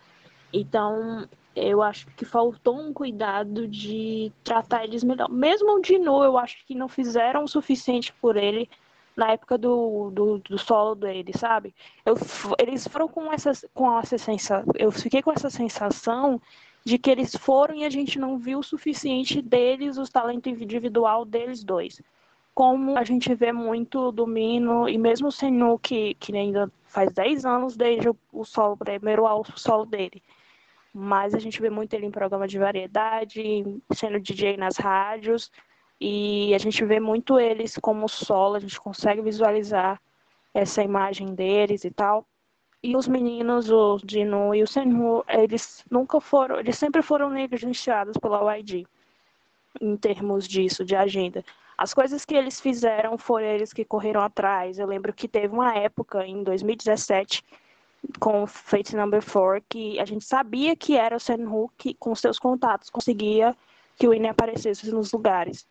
Então, 0.53 1.29
eu 1.55 1.83
acho 1.83 2.07
que 2.17 2.25
faltou 2.25 2.79
um 2.79 2.93
cuidado 2.93 3.69
de 3.69 4.33
tratar 4.43 4.85
eles 4.85 5.05
melhor. 5.05 5.29
Mesmo 5.29 5.77
o 5.77 5.81
Dino, 5.81 6.23
eu 6.23 6.39
acho 6.39 6.65
que 6.67 6.75
não 6.75 6.89
fizeram 6.89 7.45
o 7.45 7.49
suficiente 7.49 8.13
por 8.15 8.37
ele 8.37 8.69
na 9.17 9.33
época 9.33 9.57
do, 9.57 10.11
do, 10.11 10.39
do 10.39 10.59
solo 10.59 10.95
dele, 10.95 11.33
sabe? 11.37 11.75
Eu, 12.05 12.15
eles 12.59 12.87
foram 12.87 13.09
com 13.09 13.33
essa, 13.33 13.53
com 13.73 13.99
essa 13.99 14.19
sensação, 14.19 14.65
eu 14.79 14.93
fiquei 14.93 15.23
com 15.23 15.33
essa 15.33 15.49
sensação 15.49 16.41
de 16.85 16.99
que 16.99 17.11
eles 17.11 17.35
foram 17.35 17.75
e 17.75 17.85
a 17.85 17.91
gente 17.91 18.19
não 18.19 18.39
viu 18.39 18.61
o 18.61 18.63
suficiente 18.63 19.41
deles, 19.43 19.97
os 19.97 20.11
talentos 20.11 20.53
individual 20.53 21.25
deles 21.25 21.65
dois. 21.65 22.01
Como 22.55 22.97
a 22.97 23.03
gente 23.03 23.35
vê 23.35 23.53
muito 23.53 24.13
do 24.13 24.27
Mino, 24.27 24.89
e 24.89 24.97
mesmo 24.97 25.29
o 25.29 25.33
Senu, 25.33 25.79
que, 25.79 26.15
que 26.15 26.35
ainda 26.37 26.71
faz 26.87 27.13
10 27.13 27.45
anos 27.45 27.77
desde 27.77 28.09
o, 28.09 28.17
o 28.33 28.45
solo, 28.45 28.77
primeiro 28.77 29.27
ao 29.27 29.45
solo 29.57 29.85
dele. 29.85 30.23
Mas 30.95 31.35
a 31.35 31.39
gente 31.39 31.61
vê 31.61 31.69
muito 31.69 31.93
ele 31.93 32.07
em 32.07 32.11
programa 32.11 32.47
de 32.47 32.59
variedade, 32.59 33.43
sendo 33.93 34.21
DJ 34.21 34.57
nas 34.57 34.77
rádios. 34.77 35.51
E 36.01 36.55
a 36.55 36.59
gente 36.59 36.85
vê 36.85 37.01
muito 37.01 37.39
eles 37.41 37.79
como 37.79 38.09
solo, 38.09 38.57
a 38.57 38.61
gente 38.61 38.79
consegue 38.81 39.23
visualizar 39.23 40.01
essa 40.53 40.83
imagem 40.83 41.35
deles 41.35 41.85
e 41.85 41.91
tal. 41.91 42.27
E 42.83 42.97
os 42.97 43.09
meninos, 43.09 43.71
o 43.71 43.99
Dino 44.05 44.55
e 44.55 44.63
o 44.63 44.67
Senhu, 44.67 45.25
eles 45.29 45.85
nunca 45.91 46.21
foram, 46.21 46.61
eles 46.61 46.77
sempre 46.79 47.03
foram 47.03 47.31
negligenciados 47.31 48.17
pela 48.19 48.57
YG 48.57 48.87
em 49.81 49.97
termos 49.97 50.47
disso, 50.47 50.85
de 50.85 50.95
agenda. 50.95 51.45
As 51.77 51.93
coisas 51.93 52.25
que 52.25 52.35
eles 52.35 52.61
fizeram 52.61 53.19
foram 53.19 53.47
eles 53.47 53.73
que 53.73 53.85
correram 53.85 54.23
atrás. 54.23 54.79
Eu 54.79 54.87
lembro 54.87 55.13
que 55.13 55.29
teve 55.29 55.53
uma 55.53 55.75
época, 55.75 56.27
em 56.27 56.43
2017, 56.43 57.45
com 58.19 58.47
Fate 58.47 58.97
Number 58.97 59.23
4, 59.23 59.63
que 59.69 59.99
a 60.01 60.05
gente 60.05 60.25
sabia 60.25 60.75
que 60.75 60.97
era 60.97 61.17
o 61.17 61.21
Senhu 61.21 61.71
que, 61.77 61.93
com 61.95 62.15
seus 62.15 62.39
contatos, 62.39 62.89
conseguia 62.89 63.55
que 63.97 64.07
o 64.07 64.11
Winnie 64.11 64.29
aparecesse 64.29 64.91
nos 64.91 65.13
lugares. 65.13 65.67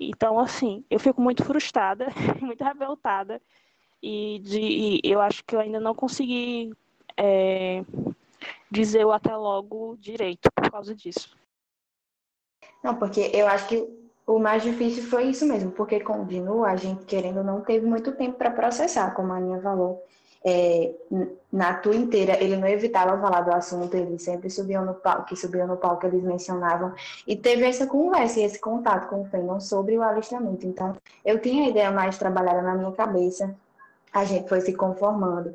Então, 0.00 0.38
assim, 0.38 0.82
eu 0.88 0.98
fico 0.98 1.20
muito 1.20 1.44
frustrada, 1.44 2.06
muito 2.40 2.64
revoltada. 2.64 3.40
E, 4.02 4.38
de, 4.38 4.60
e 4.60 5.00
eu 5.04 5.20
acho 5.20 5.44
que 5.44 5.54
eu 5.54 5.60
ainda 5.60 5.78
não 5.78 5.94
consegui 5.94 6.72
é, 7.18 7.84
dizer 8.70 9.04
o 9.04 9.12
até 9.12 9.36
logo 9.36 9.96
direito 10.00 10.50
por 10.52 10.70
causa 10.70 10.94
disso. 10.94 11.36
Não, 12.82 12.96
porque 12.96 13.30
eu 13.34 13.46
acho 13.46 13.68
que 13.68 14.00
o 14.26 14.38
mais 14.38 14.62
difícil 14.62 15.02
foi 15.02 15.24
isso 15.24 15.44
mesmo, 15.46 15.70
porque 15.72 16.02
Dinu 16.26 16.64
a 16.64 16.76
gente, 16.76 17.04
querendo 17.04 17.44
não, 17.44 17.60
teve 17.60 17.84
muito 17.84 18.12
tempo 18.12 18.38
para 18.38 18.50
processar, 18.50 19.14
como 19.14 19.32
a 19.32 19.36
Aninha 19.36 19.60
falou. 19.60 20.02
É, 20.44 20.94
na 21.52 21.74
tour 21.74 21.94
inteira 21.94 22.42
ele 22.42 22.56
não 22.56 22.66
evitava 22.66 23.20
falar 23.20 23.42
do 23.42 23.52
assunto, 23.52 23.94
ele 23.94 24.18
sempre 24.18 24.48
subia 24.48 24.80
no 24.80 24.94
palco, 24.94 25.26
que 25.26 25.36
subia 25.36 25.66
no 25.66 25.76
palco 25.76 26.06
eles 26.06 26.22
mencionavam 26.22 26.94
e 27.26 27.36
teve 27.36 27.64
essa 27.64 27.86
conversa 27.86 28.40
e 28.40 28.44
esse 28.44 28.58
contato 28.58 29.08
com 29.08 29.22
o 29.22 29.24
fandom 29.26 29.60
sobre 29.60 29.98
o 29.98 30.02
alistamento. 30.02 30.66
Então, 30.66 30.96
eu 31.24 31.38
tinha 31.40 31.66
a 31.66 31.68
ideia 31.68 31.90
mais 31.90 32.16
trabalhada 32.16 32.62
na 32.62 32.74
minha 32.74 32.92
cabeça, 32.92 33.54
a 34.12 34.24
gente 34.24 34.48
foi 34.48 34.60
se 34.60 34.72
conformando. 34.72 35.54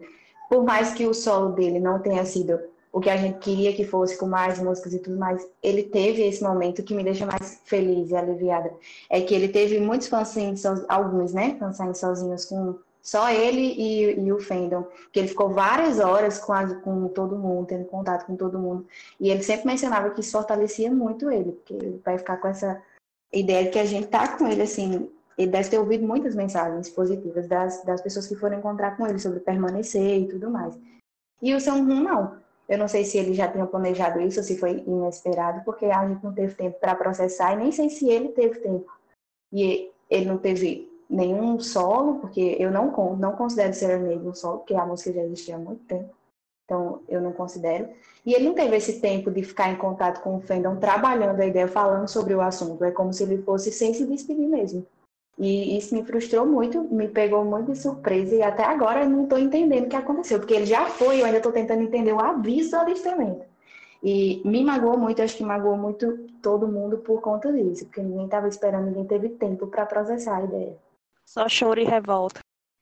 Por 0.49 0.63
mais 0.63 0.93
que 0.93 1.07
o 1.07 1.13
solo 1.13 1.53
dele 1.53 1.79
não 1.79 1.99
tenha 1.99 2.23
sido 2.23 2.59
o 2.95 3.01
que 3.01 3.09
a 3.09 3.17
gente 3.17 3.39
queria 3.39 3.73
que 3.73 3.83
fosse 3.83 4.17
com 4.17 4.25
mais 4.25 4.57
músicas 4.57 4.93
e 4.93 4.99
tudo 4.99 5.17
mais, 5.17 5.45
ele 5.61 5.83
teve 5.83 6.21
esse 6.21 6.41
momento 6.41 6.81
que 6.81 6.93
me 6.93 7.03
deixa 7.03 7.25
mais 7.25 7.59
feliz 7.65 8.09
e 8.09 8.15
aliviada. 8.15 8.71
É 9.09 9.19
que 9.19 9.35
ele 9.35 9.49
teve 9.49 9.79
muitos 9.81 10.07
fãs, 10.07 10.33
alguns, 10.87 11.33
né, 11.33 11.57
fãs 11.59 11.97
sozinhos 11.97 12.45
com 12.45 12.75
só 13.05 13.29
ele 13.29 13.61
e, 13.61 14.19
e 14.19 14.33
o 14.33 14.39
Fendon, 14.39 14.83
que 15.11 15.19
ele 15.19 15.27
ficou 15.27 15.49
várias 15.49 15.99
horas 15.99 16.39
com, 16.39 16.51
a, 16.51 16.73
com 16.77 17.07
todo 17.09 17.37
mundo, 17.37 17.67
tendo 17.67 17.85
contato 17.85 18.25
com 18.25 18.35
todo 18.35 18.57
mundo. 18.57 18.87
E 19.19 19.29
ele 19.29 19.43
sempre 19.43 19.67
mencionava 19.67 20.09
que 20.09 20.21
isso 20.21 20.31
fortalecia 20.31 20.91
muito 20.91 21.29
ele, 21.29 21.51
porque 21.51 21.73
ele 21.75 22.01
vai 22.03 22.17
ficar 22.17 22.37
com 22.37 22.47
essa 22.47 22.81
ideia 23.31 23.65
de 23.65 23.69
que 23.69 23.77
a 23.77 23.85
gente 23.85 24.07
tá 24.07 24.35
com 24.35 24.47
ele, 24.47 24.63
assim, 24.63 25.07
ele 25.37 25.51
deve 25.51 25.69
ter 25.69 25.77
ouvido 25.77 26.03
muitas 26.03 26.33
mensagens 26.33 26.89
positivas 26.89 27.47
das, 27.47 27.83
das 27.83 28.01
pessoas 28.01 28.25
que 28.25 28.35
foram 28.35 28.57
encontrar 28.57 28.97
com 28.97 29.05
ele 29.05 29.19
sobre 29.19 29.39
permanecer 29.39 30.21
e 30.21 30.27
tudo 30.27 30.49
mais. 30.49 30.75
E 31.43 31.53
o 31.53 31.61
São 31.61 31.85
Rum, 31.85 32.01
não. 32.01 32.37
Eu 32.67 32.79
não 32.79 32.87
sei 32.87 33.05
se 33.05 33.19
ele 33.19 33.35
já 33.35 33.47
tinha 33.47 33.67
planejado 33.67 34.19
isso 34.19 34.39
ou 34.39 34.43
se 34.43 34.57
foi 34.57 34.83
inesperado, 34.87 35.63
porque 35.63 35.85
a 35.85 36.07
gente 36.07 36.23
não 36.23 36.33
teve 36.33 36.55
tempo 36.55 36.79
para 36.79 36.95
processar 36.95 37.53
e 37.53 37.57
nem 37.57 37.71
sei 37.71 37.87
se 37.91 38.09
ele 38.09 38.29
teve 38.29 38.59
tempo. 38.61 38.91
E 39.53 39.91
ele 40.09 40.25
não 40.25 40.39
teve 40.39 40.89
nenhum 41.09 41.59
solo, 41.59 42.19
porque 42.19 42.57
eu 42.59 42.71
não, 42.71 42.91
não 43.15 43.33
considero 43.33 43.73
Serenade 43.73 44.27
um 44.27 44.33
solo, 44.33 44.59
porque 44.59 44.75
a 44.75 44.85
música 44.85 45.13
já 45.13 45.23
existia 45.23 45.55
há 45.55 45.59
muito 45.59 45.83
tempo. 45.85 46.13
Então, 46.65 47.01
eu 47.07 47.21
não 47.21 47.31
considero. 47.31 47.89
E 48.25 48.33
ele 48.33 48.47
não 48.47 48.55
teve 48.55 48.75
esse 48.75 48.99
tempo 48.99 49.29
de 49.29 49.43
ficar 49.43 49.71
em 49.71 49.75
contato 49.75 50.21
com 50.21 50.37
o 50.37 50.41
fandom, 50.41 50.77
trabalhando 50.77 51.39
a 51.39 51.45
ideia, 51.45 51.67
falando 51.67 52.07
sobre 52.07 52.33
o 52.33 52.41
assunto. 52.41 52.83
É 52.83 52.91
como 52.91 53.13
se 53.13 53.23
ele 53.23 53.37
fosse 53.43 53.71
sem 53.71 53.93
se 53.93 54.05
despedir 54.05 54.47
mesmo. 54.47 54.85
E 55.37 55.77
isso 55.77 55.93
me 55.93 56.03
frustrou 56.03 56.45
muito, 56.45 56.81
me 56.83 57.07
pegou 57.07 57.43
muito 57.45 57.71
de 57.71 57.77
surpresa. 57.77 58.35
E 58.35 58.41
até 58.41 58.63
agora 58.63 59.03
eu 59.03 59.09
não 59.09 59.23
estou 59.23 59.37
entendendo 59.37 59.85
o 59.85 59.89
que 59.89 59.95
aconteceu, 59.95 60.39
porque 60.39 60.53
ele 60.53 60.65
já 60.65 60.85
foi, 60.87 61.21
eu 61.21 61.25
ainda 61.25 61.37
estou 61.37 61.51
tentando 61.51 61.83
entender 61.83 62.13
o 62.13 62.19
aviso 62.19 62.71
do 62.71 62.77
alistamento. 62.77 63.45
E 64.01 64.41
me 64.45 64.63
magoou 64.63 64.97
muito, 64.97 65.21
acho 65.21 65.37
que 65.37 65.43
magoou 65.43 65.77
muito 65.77 66.29
todo 66.41 66.67
mundo 66.67 66.99
por 66.99 67.21
conta 67.21 67.51
disso, 67.51 67.85
porque 67.85 68.01
ninguém 68.01 68.25
estava 68.25 68.47
esperando, 68.47 68.85
ninguém 68.85 69.05
teve 69.05 69.29
tempo 69.29 69.67
para 69.67 69.85
processar 69.85 70.37
a 70.37 70.43
ideia. 70.43 70.77
Só 71.25 71.47
choro 71.49 71.79
e 71.79 71.83
revolta. 71.83 72.39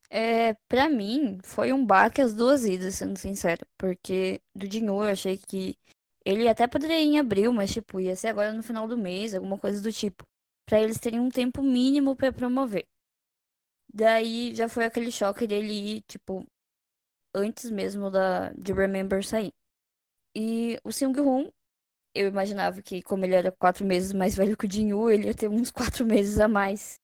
É, 0.10 0.56
pra 0.70 0.90
mim, 0.90 1.40
foi 1.44 1.74
um 1.74 1.86
baque 1.86 2.22
as 2.22 2.34
duas 2.34 2.66
idas, 2.66 2.96
sendo 2.96 3.18
sincero. 3.18 3.66
Porque 3.78 4.42
do 4.56 4.68
Dinho 4.68 4.94
eu 5.04 5.10
achei 5.12 5.38
que 5.38 5.78
ele 6.26 6.48
até 6.48 6.68
poderia 6.68 7.00
ir 7.02 7.06
em 7.08 7.20
abril, 7.20 7.54
mas 7.54 7.72
tipo, 7.72 8.00
ia 8.00 8.16
ser 8.16 8.30
agora 8.30 8.54
no 8.54 8.64
final 8.64 8.88
do 8.88 8.98
mês, 8.98 9.34
alguma 9.34 9.58
coisa 9.58 9.82
do 9.82 9.92
tipo. 9.92 10.24
Pra 10.68 10.82
eles 10.82 11.00
terem 11.00 11.20
um 11.20 11.30
tempo 11.30 11.62
mínimo 11.64 12.16
para 12.16 12.32
promover. 12.34 12.86
Daí 13.94 14.56
já 14.56 14.68
foi 14.68 14.86
aquele 14.86 15.12
choque 15.12 15.46
dele 15.48 15.98
ir, 15.98 16.02
tipo, 16.08 16.46
antes 17.36 17.72
mesmo 17.72 18.12
da, 18.12 18.52
de 18.54 18.74
Remember 18.74 19.24
sair. 19.26 19.54
E 20.36 20.80
o 20.84 20.92
Seung-hoon, 20.92 21.52
eu 22.16 22.28
imaginava 22.30 22.82
que, 22.82 23.02
como 23.04 23.26
ele 23.26 23.36
era 23.36 23.52
quatro 23.52 23.86
meses 23.86 24.14
mais 24.14 24.36
velho 24.36 24.58
que 24.58 24.68
o 24.68 24.72
Jinwoo, 24.72 25.12
ele 25.12 25.28
ia 25.28 25.36
ter 25.36 25.50
uns 25.50 25.72
quatro 25.72 26.06
meses 26.06 26.40
a 26.40 26.48
mais 26.48 27.00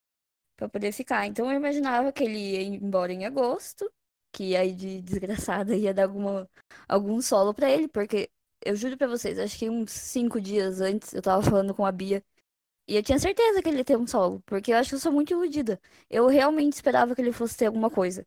para 0.59 0.69
poder 0.69 0.91
ficar. 0.91 1.25
Então 1.25 1.49
eu 1.49 1.55
imaginava 1.57 2.11
que 2.11 2.23
ele 2.23 2.37
ia 2.37 2.61
embora 2.63 3.13
em 3.13 3.25
agosto, 3.25 3.89
que 4.33 4.55
aí 4.55 4.73
de 4.73 5.01
desgraçada 5.01 5.75
ia 5.75 5.93
dar 5.93 6.03
alguma, 6.03 6.49
algum 6.87 7.21
solo 7.21 7.53
para 7.53 7.69
ele, 7.71 7.87
porque 7.87 8.29
eu 8.65 8.75
juro 8.75 8.97
para 8.97 9.07
vocês, 9.07 9.39
acho 9.39 9.57
que 9.57 9.69
uns 9.69 9.91
cinco 9.91 10.41
dias 10.41 10.81
antes 10.81 11.13
eu 11.13 11.21
tava 11.21 11.41
falando 11.41 11.73
com 11.73 11.85
a 11.85 11.91
Bia 11.91 12.23
e 12.87 12.95
eu 12.95 13.03
tinha 13.03 13.19
certeza 13.19 13.61
que 13.61 13.69
ele 13.69 13.79
ia 13.79 13.85
ter 13.85 13.97
um 13.97 14.07
solo, 14.07 14.41
porque 14.45 14.73
eu 14.73 14.77
acho 14.77 14.89
que 14.89 14.95
eu 14.95 14.99
sou 14.99 15.11
muito 15.11 15.31
iludida. 15.33 15.79
Eu 16.09 16.27
realmente 16.27 16.73
esperava 16.73 17.15
que 17.15 17.21
ele 17.21 17.31
fosse 17.31 17.57
ter 17.57 17.67
alguma 17.67 17.89
coisa, 17.91 18.25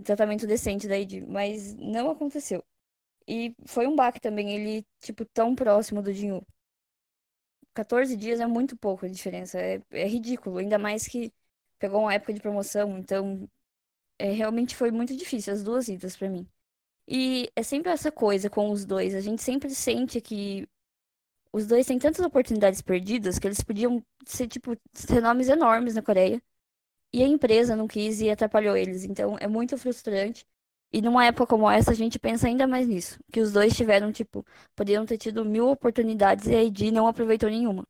um 0.00 0.04
tratamento 0.04 0.46
decente 0.46 0.88
da 0.88 0.98
ID, 0.98 1.22
mas 1.28 1.74
não 1.76 2.10
aconteceu. 2.10 2.64
E 3.28 3.54
foi 3.66 3.86
um 3.86 3.96
baque 3.96 4.20
também, 4.20 4.52
ele, 4.54 4.86
tipo, 5.00 5.24
tão 5.26 5.54
próximo 5.54 6.02
do 6.02 6.12
Jinhu. 6.12 6.44
14 7.74 8.16
dias 8.16 8.40
é 8.40 8.46
muito 8.46 8.76
pouco 8.76 9.06
a 9.06 9.08
diferença, 9.08 9.58
é, 9.60 9.80
é 9.90 10.06
ridículo, 10.06 10.58
ainda 10.58 10.78
mais 10.78 11.06
que 11.06 11.32
pegou 11.80 12.02
uma 12.02 12.14
época 12.14 12.32
de 12.34 12.40
promoção, 12.40 12.98
então 12.98 13.48
é, 14.18 14.32
realmente 14.32 14.76
foi 14.76 14.90
muito 14.92 15.16
difícil 15.16 15.52
as 15.54 15.64
duas 15.64 15.88
idas 15.88 16.16
para 16.16 16.28
mim. 16.30 16.48
E 17.08 17.50
é 17.56 17.62
sempre 17.62 17.90
essa 17.92 18.12
coisa 18.12 18.50
com 18.50 18.70
os 18.70 18.84
dois, 18.84 19.14
a 19.14 19.20
gente 19.20 19.42
sempre 19.42 19.70
sente 19.70 20.20
que 20.20 20.68
os 21.52 21.66
dois 21.66 21.86
têm 21.86 21.98
tantas 21.98 22.24
oportunidades 22.24 22.80
perdidas 22.82 23.38
que 23.38 23.46
eles 23.46 23.62
podiam 23.62 24.04
ser, 24.26 24.46
tipo, 24.48 24.76
ter 25.06 25.20
nomes 25.20 25.48
enormes 25.48 25.94
na 25.94 26.02
Coreia. 26.02 26.42
E 27.12 27.22
a 27.22 27.26
empresa 27.26 27.76
não 27.76 27.88
quis 27.88 28.20
e 28.20 28.30
atrapalhou 28.30 28.76
eles. 28.76 29.04
Então 29.04 29.36
é 29.40 29.48
muito 29.48 29.76
frustrante. 29.78 30.46
E 30.92 31.02
numa 31.02 31.24
época 31.26 31.46
como 31.46 31.70
essa, 31.70 31.92
a 31.92 31.94
gente 31.94 32.18
pensa 32.18 32.46
ainda 32.48 32.66
mais 32.66 32.86
nisso. 32.88 33.18
Que 33.32 33.40
os 33.40 33.52
dois 33.52 33.76
tiveram, 33.76 34.12
tipo, 34.12 34.44
poderiam 34.76 35.06
ter 35.06 35.18
tido 35.18 35.44
mil 35.44 35.68
oportunidades 35.68 36.46
e 36.46 36.54
a 36.54 36.62
ID 36.62 36.92
não 36.92 37.06
aproveitou 37.08 37.50
nenhuma. 37.50 37.86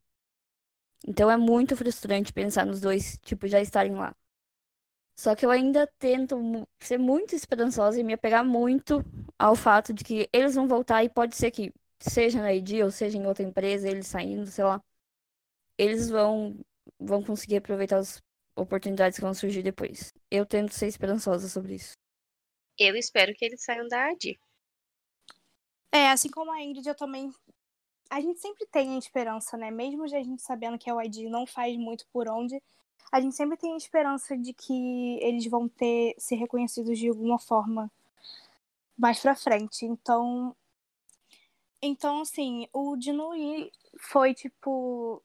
Então 1.07 1.31
é 1.31 1.37
muito 1.37 1.77
frustrante 1.77 2.33
pensar 2.33 2.67
nos 2.67 2.81
dois, 2.81 3.19
tipo, 3.23 3.47
já 3.47 3.61
estarem 3.61 3.95
lá. 3.95 4.15
Só 5.17 5.35
que 5.35 5.45
eu 5.45 5.51
ainda 5.51 5.87
tento 5.99 6.67
ser 6.79 6.99
muito 6.99 7.35
esperançosa 7.35 8.01
e 8.01 8.03
me 8.03 8.15
apegar 8.15 8.45
muito 8.45 9.05
ao 9.39 9.55
fato 9.55 9.93
de 9.93 10.03
que 10.03 10.29
eles 10.33 10.55
vão 10.55 10.67
voltar 10.67 11.05
e 11.05 11.11
pode 11.11 11.37
ser 11.37 11.51
que, 11.51 11.73
seja 11.99 12.41
na 12.41 12.55
ID 12.55 12.83
ou 12.83 12.91
seja 12.91 13.19
em 13.19 13.27
outra 13.27 13.45
empresa, 13.45 13.89
eles 13.89 14.07
saindo, 14.07 14.47
sei 14.47 14.65
lá, 14.65 14.83
eles 15.77 16.09
vão, 16.09 16.59
vão 16.99 17.23
conseguir 17.23 17.57
aproveitar 17.57 17.99
as 17.99 18.23
oportunidades 18.57 19.17
que 19.19 19.25
vão 19.25 19.35
surgir 19.35 19.63
depois. 19.63 20.13
Eu 20.31 20.47
tento 20.47 20.73
ser 20.73 20.87
esperançosa 20.87 21.49
sobre 21.49 21.75
isso. 21.75 21.93
Eu 22.79 22.97
espero 22.97 23.35
que 23.35 23.45
eles 23.45 23.63
saiam 23.63 23.87
da 23.89 24.11
AD. 24.11 24.39
É, 25.93 26.11
assim 26.11 26.31
como 26.31 26.51
a 26.51 26.63
Ingrid, 26.63 26.89
eu 26.89 26.95
também 26.95 27.31
a 28.11 28.21
gente 28.21 28.41
sempre 28.41 28.67
tem 28.67 28.97
a 28.97 28.99
esperança, 28.99 29.57
né? 29.57 29.71
Mesmo 29.71 30.03
a 30.05 30.09
gente 30.09 30.43
sabendo 30.43 30.77
que 30.77 30.91
a 30.91 31.05
ID 31.05 31.31
não 31.31 31.47
faz 31.47 31.77
muito 31.77 32.07
por 32.13 32.29
onde, 32.29 32.61
a 33.13 33.21
gente 33.21 33.37
sempre 33.37 33.57
tem 33.57 33.73
a 33.73 33.77
esperança 33.77 34.37
de 34.37 34.53
que 34.53 35.19
eles 35.23 35.47
vão 35.47 35.69
ter 35.69 36.15
ser 36.19 36.35
reconhecidos 36.37 36.99
de 36.99 37.09
alguma 37.09 37.39
forma 37.39 37.91
mais 38.99 39.21
pra 39.21 39.35
frente. 39.35 39.87
Então, 39.87 40.55
então 41.81 42.21
assim, 42.23 42.69
o 42.73 42.97
Dinui 42.97 43.73
foi 43.99 44.35
tipo 44.35 45.23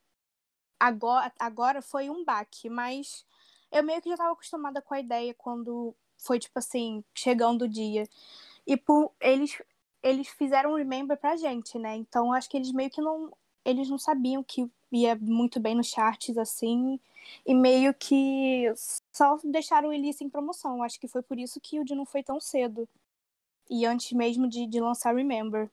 agora, 0.80 1.32
agora 1.40 1.82
foi 1.82 2.10
um 2.10 2.24
baque, 2.24 2.70
mas 2.70 3.26
eu 3.72 3.84
meio 3.84 4.02
que 4.02 4.10
já 4.10 4.16
estava 4.16 4.34
acostumada 4.34 4.82
com 4.82 4.94
a 4.94 5.00
ideia 5.00 5.34
quando 5.34 5.96
foi 6.18 6.40
tipo 6.40 6.58
assim, 6.60 7.04
chegando 7.14 7.64
o 7.64 7.70
dia. 7.70 8.08
E 8.66 8.78
por 8.78 9.12
eles 9.20 9.62
eles 10.06 10.28
fizeram 10.28 10.74
um 10.74 10.76
remember 10.76 11.18
pra 11.18 11.36
gente, 11.36 11.80
né? 11.80 11.96
Então 11.96 12.32
acho 12.32 12.48
que 12.48 12.56
eles 12.56 12.72
meio 12.72 12.92
que 12.92 13.02
não. 13.02 13.36
Eles 13.66 13.90
não 13.90 13.98
sabiam 13.98 14.44
que 14.44 14.70
ia 14.92 15.16
muito 15.16 15.60
bem 15.60 15.74
nos 15.74 15.88
charts, 15.88 16.38
assim, 16.38 17.00
e 17.44 17.56
meio 17.56 17.92
que 17.96 18.72
só 19.12 19.40
deixaram 19.44 19.92
ele 19.92 20.14
sem 20.14 20.30
promoção. 20.30 20.84
Acho 20.84 21.00
que 21.00 21.08
foi 21.08 21.24
por 21.24 21.40
isso 21.40 21.60
que 21.60 21.80
o 21.80 21.84
de 21.84 21.96
não 21.96 22.06
foi 22.06 22.22
tão 22.22 22.40
cedo. 22.40 22.88
E 23.68 23.84
antes 23.84 24.12
mesmo 24.12 24.48
de, 24.48 24.68
de 24.68 24.80
lançar 24.80 25.16
Remember. 25.16 25.68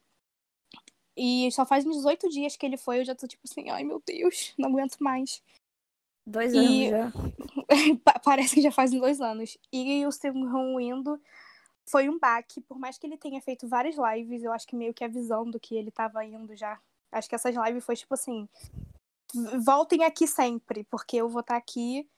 E 1.14 1.52
só 1.52 1.66
faz 1.66 1.84
uns 1.84 1.96
18 1.96 2.30
dias 2.30 2.56
que 2.56 2.64
ele 2.64 2.78
foi, 2.78 3.00
eu 3.00 3.04
já 3.04 3.14
tô 3.14 3.28
tipo 3.28 3.42
assim, 3.44 3.68
ai 3.68 3.84
meu 3.84 4.02
Deus, 4.04 4.54
não 4.56 4.70
aguento 4.70 4.96
mais. 4.98 5.42
Dois 6.26 6.54
anos 6.54 6.70
E- 6.70 6.88
já. 6.88 7.12
Parece 8.24 8.54
que 8.54 8.62
já 8.62 8.72
fazem 8.72 8.98
dois 8.98 9.20
anos. 9.20 9.58
E 9.70 10.06
o 10.06 10.10
Seung 10.10 10.80
indo 10.80 11.20
foi 11.86 12.08
um 12.08 12.18
baque, 12.18 12.60
por 12.60 12.78
mais 12.78 12.98
que 12.98 13.06
ele 13.06 13.16
tenha 13.18 13.40
feito 13.42 13.68
várias 13.68 13.96
lives, 13.96 14.42
eu 14.42 14.52
acho 14.52 14.66
que 14.66 14.76
meio 14.76 14.94
que 14.94 15.04
avisando 15.04 15.60
que 15.60 15.74
ele 15.76 15.90
tava 15.90 16.24
indo 16.24 16.54
já. 16.56 16.80
Acho 17.10 17.28
que 17.28 17.34
essas 17.34 17.54
lives 17.56 17.84
foi 17.84 17.96
tipo 17.96 18.14
assim: 18.14 18.48
"V- 19.34 19.58
voltem 19.60 20.04
aqui 20.04 20.26
sempre, 20.26 20.84
porque 20.84 21.16
eu 21.18 21.28
vou 21.28 21.40
estar 21.40 21.56
aqui 21.56 22.08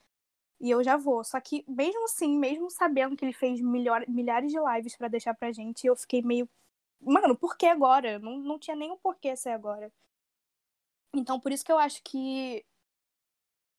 e 0.61 0.71
eu 0.71 0.83
já 0.85 0.97
vou. 0.97 1.25
Só 1.25 1.41
que 1.41 1.65
mesmo 1.69 2.05
assim, 2.07 2.39
mesmo 2.39 2.71
sabendo 2.71 3.17
que 3.17 3.25
ele 3.25 3.33
fez 3.35 3.61
milhar- 3.61 4.09
milhares 4.11 4.53
de 4.53 4.59
lives 4.61 4.97
pra 4.97 5.09
deixar 5.09 5.35
pra 5.35 5.53
gente, 5.53 5.87
eu 5.87 5.97
fiquei 5.97 6.23
meio. 6.23 6.49
Mano, 7.01 7.37
por 7.37 7.57
que 7.57 7.67
agora? 7.67 8.19
Não, 8.21 8.39
não 8.39 8.59
tinha 8.59 8.77
nenhum 8.77 8.99
porquê 8.99 9.37
ser 9.37 9.51
agora. 9.51 9.93
Então, 11.15 11.39
por 11.41 11.53
isso 11.53 11.65
que 11.65 11.73
eu 11.73 11.79
acho 11.79 12.03
que 12.03 12.65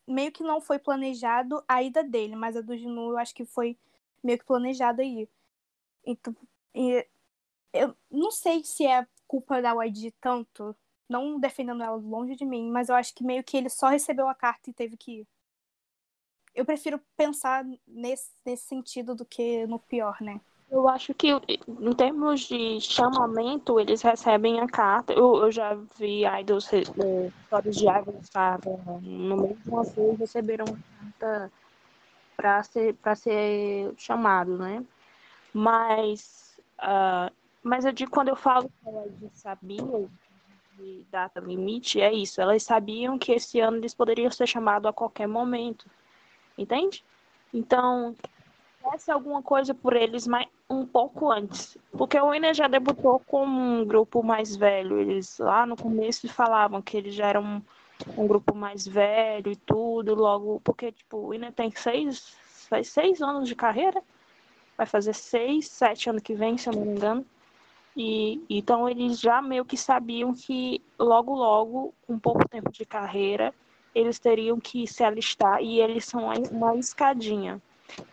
meio 0.07 0.31
que 0.31 0.43
não 0.43 0.61
foi 0.61 0.77
planejado 0.79 1.63
a 1.67 1.81
ida 1.83 2.03
dele, 2.03 2.35
mas 2.35 2.55
a 2.55 2.61
do 2.61 2.75
Ginu 2.77 3.11
eu 3.11 3.17
acho 3.17 3.33
que 3.33 3.45
foi 3.45 3.77
meio 4.23 4.37
que 4.39 4.45
planejada 4.45 5.01
aí. 5.01 5.27
Então, 6.05 6.35
eu 7.73 7.95
não 8.09 8.31
sei 8.31 8.63
se 8.63 8.85
é 8.85 9.05
culpa 9.27 9.61
da 9.61 9.73
YG 9.85 10.13
tanto, 10.21 10.75
não 11.09 11.39
defendendo 11.39 11.83
ela 11.83 11.95
longe 11.95 12.35
de 12.35 12.45
mim, 12.45 12.69
mas 12.71 12.89
eu 12.89 12.95
acho 12.95 13.13
que 13.13 13.23
meio 13.23 13.43
que 13.43 13.57
ele 13.57 13.69
só 13.69 13.87
recebeu 13.87 14.27
a 14.27 14.35
carta 14.35 14.69
e 14.69 14.73
teve 14.73 14.95
que 14.97 15.19
ir. 15.19 15.27
Eu 16.53 16.65
prefiro 16.65 17.01
pensar 17.17 17.65
nesse, 17.85 18.31
nesse 18.45 18.63
sentido 18.63 19.13
do 19.13 19.25
que 19.25 19.67
no 19.67 19.77
pior, 19.77 20.17
né? 20.21 20.39
Eu 20.71 20.89
acho 20.89 21.13
que, 21.13 21.27
em 21.29 21.93
termos 21.95 22.41
de 22.41 22.81
chamamento, 22.81 23.79
eles 23.79 24.01
recebem 24.01 24.59
a 24.59 24.67
carta. 24.67 25.13
Eu, 25.13 25.35
eu 25.37 25.51
já 25.51 25.75
vi 25.97 26.25
idols, 26.25 26.71
histórias 26.73 27.75
de 27.75 27.87
idols 27.87 28.23
estavam 28.23 28.99
no 29.01 29.57
uma 29.65 29.83
vez 29.83 30.19
receberam 30.19 30.65
uma 30.65 30.79
carta 31.19 31.51
para 32.35 32.63
ser, 32.63 32.95
ser 33.15 33.93
chamado, 33.97 34.57
né? 34.57 34.83
Mas, 35.57 36.59
uh, 36.79 37.33
mas 37.63 37.85
eu 37.85 37.93
digo, 37.93 38.11
quando 38.11 38.27
eu 38.27 38.35
falo 38.35 38.67
que 38.67 38.89
elas 38.89 39.09
sabiam 39.35 40.09
de 40.77 41.05
data 41.09 41.39
limite, 41.39 42.01
é 42.01 42.11
isso. 42.11 42.41
Elas 42.41 42.61
sabiam 42.61 43.17
que 43.17 43.31
esse 43.31 43.61
ano 43.61 43.77
eles 43.77 43.93
poderiam 43.93 44.29
ser 44.29 44.47
chamados 44.47 44.89
a 44.89 44.91
qualquer 44.91 45.27
momento. 45.29 45.89
Entende? 46.57 47.05
Então, 47.53 48.13
acontece 48.81 49.09
alguma 49.09 49.41
coisa 49.41 49.73
por 49.73 49.95
eles 49.95 50.27
mais, 50.27 50.45
um 50.69 50.85
pouco 50.85 51.31
antes. 51.31 51.77
Porque 51.93 52.19
o 52.19 52.31
Winner 52.31 52.53
já 52.53 52.67
debutou 52.67 53.19
com 53.19 53.45
um 53.45 53.85
grupo 53.85 54.21
mais 54.21 54.57
velho. 54.57 54.99
Eles 54.99 55.39
lá 55.39 55.65
no 55.65 55.77
começo 55.77 56.27
falavam 56.27 56.81
que 56.81 56.97
eles 56.97 57.15
já 57.15 57.27
eram 57.27 57.63
um, 58.17 58.27
grupo 58.27 58.53
mais 58.53 58.85
velho 58.85 59.53
e 59.53 59.55
tudo, 59.55 60.15
logo, 60.15 60.59
porque 60.65 60.91
tipo, 60.91 61.15
o 61.15 61.29
Winner 61.29 61.53
tem 61.53 61.71
seis, 61.71 62.35
faz 62.69 62.89
seis 62.89 63.21
anos 63.21 63.47
de 63.47 63.55
carreira. 63.55 64.03
Vai 64.77 64.85
fazer 64.85 65.13
seis, 65.13 65.67
sete 65.67 66.09
anos 66.09 66.21
que 66.21 66.33
vem, 66.33 66.57
se 66.57 66.69
eu 66.69 66.73
não 66.73 66.81
me 66.81 66.91
engano. 66.91 67.25
E 67.95 68.43
então 68.49 68.89
eles 68.89 69.19
já 69.19 69.41
meio 69.41 69.63
que 69.63 69.77
sabiam 69.77 70.33
que 70.33 70.81
logo 70.99 71.33
logo, 71.33 71.93
com 72.05 72.19
pouco 72.19 72.47
tempo 72.47 72.69
de 72.71 72.85
carreira, 72.85 73.53
eles 73.93 74.19
teriam 74.19 74.59
que 74.59 74.85
se 74.85 75.03
alistar 75.03 75.61
e 75.61 75.79
eles 75.79 76.03
são 76.05 76.29
uma 76.51 76.75
escadinha. 76.75 77.61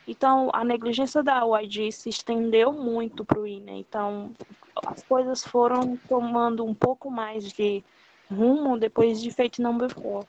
Então, 0.06 0.50
a 0.52 0.64
negligência 0.64 1.22
da 1.22 1.42
YG 1.44 1.90
se 1.90 2.08
estendeu 2.08 2.72
muito 2.72 3.24
para 3.24 3.40
o 3.40 3.46
INE. 3.46 3.80
Então, 3.80 4.30
as 4.86 5.02
coisas 5.02 5.44
foram 5.44 5.96
tomando 6.08 6.64
um 6.64 6.74
pouco 6.74 7.10
mais 7.10 7.52
de 7.52 7.82
rumo 8.30 8.78
depois 8.78 9.20
de 9.20 9.30
Fate 9.30 9.60
Number 9.60 9.92
4. 9.94 10.28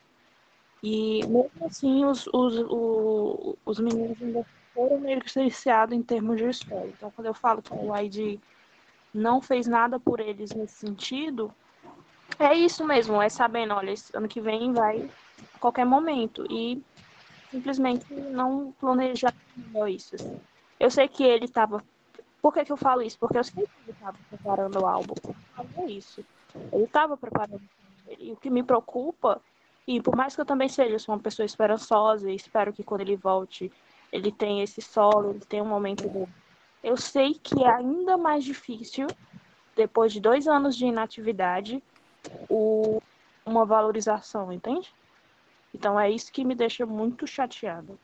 E, 0.82 1.26
mesmo 1.28 1.66
assim, 1.66 2.04
os, 2.06 2.28
os, 2.28 2.58
os, 2.58 3.56
os 3.66 3.80
meninos 3.80 4.22
ainda 4.22 4.46
foram 4.74 5.00
negligenciados 5.00 5.96
em 5.96 6.02
termos 6.02 6.38
de 6.38 6.50
história. 6.50 6.88
Então, 6.90 7.12
quando 7.12 7.28
eu 7.28 7.34
falo 7.34 7.62
que 7.62 7.74
o 7.74 7.96
YG 7.96 8.40
não 9.14 9.42
fez 9.42 9.68
nada 9.68 10.00
por 10.00 10.20
eles 10.20 10.52
nesse 10.52 10.76
sentido, 10.76 11.54
é 12.40 12.54
isso 12.54 12.84
mesmo, 12.86 13.22
é 13.22 13.30
sabendo, 13.30 13.74
olha, 13.74 13.94
ano 14.14 14.28
que 14.28 14.42
vem 14.42 14.74
vai 14.74 15.10
a 15.56 15.60
qualquer 15.60 15.86
momento. 15.86 16.46
E 16.50 16.82
simplesmente 17.52 18.12
não 18.14 18.74
planejar 18.80 19.34
isso. 19.88 20.16
Assim. 20.16 20.40
Eu 20.80 20.90
sei 20.90 21.08
que 21.08 21.24
ele 21.24 21.46
estava. 21.46 21.84
Por 22.42 22.54
que, 22.54 22.66
que 22.66 22.72
eu 22.72 22.78
falo 22.78 23.02
isso? 23.02 23.18
Porque 23.20 23.38
eu 23.38 23.44
sei 23.44 23.64
que 23.64 23.72
ele 23.86 23.92
estava 23.92 24.18
preparando 24.30 24.82
o 24.82 24.88
álbum. 24.88 25.14
É 25.78 25.86
isso. 25.86 26.26
Ele 26.72 26.84
estava 26.84 27.16
preparando. 27.16 27.62
E 28.20 28.32
o 28.32 28.36
que 28.36 28.50
me 28.50 28.64
preocupa, 28.64 29.40
e 29.88 30.02
por 30.02 30.16
mais 30.16 30.36
que 30.36 30.42
eu 30.42 30.46
também 30.46 30.68
seja 30.68 30.98
uma 31.08 31.20
pessoa 31.20 31.46
esperançosa 31.46 32.30
e 32.30 32.36
espero 32.36 32.74
que 32.74 32.84
quando 32.84 33.02
ele 33.02 33.16
volte 33.16 33.72
ele 34.14 34.32
tenha 34.32 34.64
esse 34.64 34.80
solo, 34.80 35.32
ele 35.32 35.40
tenha 35.40 35.64
um 35.64 35.68
momento 35.68 36.08
dele. 36.08 36.30
Eu 36.84 36.96
sei 36.96 37.34
que 37.34 37.64
é 37.64 37.68
ainda 37.68 38.16
mais 38.16 38.44
difícil, 38.44 39.08
depois 39.76 40.14
de 40.14 40.22
dois 40.22 40.48
anos 40.48 40.78
de 40.78 40.86
inatividade, 40.86 41.84
o, 42.48 43.02
uma 43.44 43.66
valorização, 43.66 44.54
entende? 44.54 44.94
Então 45.74 46.00
é 46.00 46.12
isso 46.12 46.32
que 46.32 46.46
me 46.46 46.54
deixa 46.54 46.86
muito 46.86 47.26
chateada. 47.26 47.96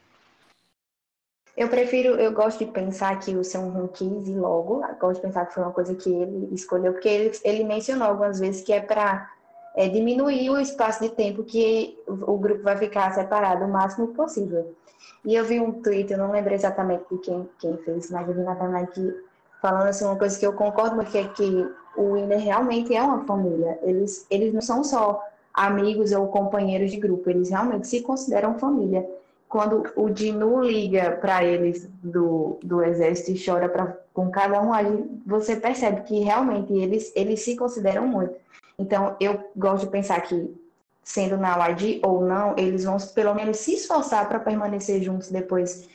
Eu 1.56 1.70
prefiro, 1.70 2.16
eu 2.16 2.32
gosto 2.32 2.66
de 2.66 2.72
pensar 2.72 3.20
que 3.20 3.36
o 3.36 3.44
Seung 3.44 3.88
quis 3.90 4.28
ir 4.28 4.40
logo, 4.40 4.82
gosto 5.00 5.22
de 5.22 5.28
pensar 5.28 5.46
que 5.46 5.54
foi 5.54 5.62
uma 5.62 5.74
coisa 5.74 5.94
que 5.94 6.10
ele 6.10 6.56
escolheu, 6.56 6.94
porque 6.94 7.10
ele, 7.10 7.38
ele 7.44 7.64
mencionou 7.66 8.08
algumas 8.08 8.40
vezes 8.40 8.64
que 8.64 8.74
é 8.74 8.80
para 8.82 9.32
é, 9.80 9.88
diminuir 9.88 10.50
o 10.50 10.60
espaço 10.60 11.02
de 11.02 11.08
tempo 11.08 11.42
que 11.42 11.98
o, 12.06 12.38
grupo 12.38 12.64
vai 12.64 12.76
ficar 12.76 13.14
separado 13.14 13.64
o 13.64 13.70
máximo 13.70 14.10
possível. 14.10 14.76
E 15.24 15.34
eu 15.34 15.46
vi 15.46 15.62
um 15.62 15.72
tweet, 15.72 16.12
eu 16.12 16.18
não 16.18 16.34
lembro 16.34 16.54
exatamente 16.54 17.06
de 17.10 17.18
quem, 17.20 17.50
quem 17.60 17.78
fez, 17.78 18.12
mas 18.12 18.28
eu 18.28 18.34
vi 18.34 18.42
na 18.42 18.52
internet 18.52 18.92
que 18.92 19.16
falando 19.62 19.88
assim 19.88 20.04
uma 20.04 20.18
coisa 20.18 20.38
que 20.38 20.46
eu 20.46 20.52
concordo 20.52 21.02
que 21.06 21.18
é 21.18 21.28
que 21.30 21.66
o 21.96 22.14
Winner 22.16 22.40
realmente 22.40 22.94
é 22.94 23.02
uma 23.02 23.24
família. 23.24 23.80
Eles, 23.82 24.28
eles 24.30 24.54
não 24.54 24.60
são 24.60 24.84
só 24.84 25.24
amigos 25.54 26.12
ou 26.12 26.28
companheiros 26.28 26.92
de 26.92 26.98
grupo, 26.98 27.30
eles 27.30 27.50
realmente 27.50 27.88
se 27.88 28.02
consideram 28.02 28.60
família. 28.60 29.10
Quando 29.48 29.84
o 29.96 30.10
Dinu 30.10 30.62
liga 30.62 31.18
para 31.22 31.42
eles 31.46 31.90
do, 32.04 32.60
do 32.62 32.84
exército 32.84 33.32
e 33.32 33.46
chora 33.46 33.70
pra, 33.70 33.96
com 34.14 34.30
cada 34.30 34.62
um, 34.62 34.74
aí 34.74 35.10
você 35.26 35.56
percebe 35.56 36.02
que 36.02 36.20
realmente 36.20 36.74
eles, 36.74 37.14
eles 37.16 37.40
se 37.40 37.56
consideram 37.56 38.06
muito. 38.06 38.36
Então, 38.80 39.16
eu 39.20 39.52
gosto 39.56 39.86
de 39.86 39.92
pensar 39.92 40.22
que, 40.22 40.56
sendo 41.04 41.38
na 41.38 41.70
YG 41.70 42.02
ou 42.04 42.26
não, 42.26 42.56
eles 42.58 42.86
vão 42.86 42.98
pelo 43.14 43.36
menos 43.36 43.58
se 43.58 43.74
esforçar 43.74 44.28
para 44.28 44.40
permanecer 44.40 45.04
juntos 45.04 45.30
depois, 45.30 45.88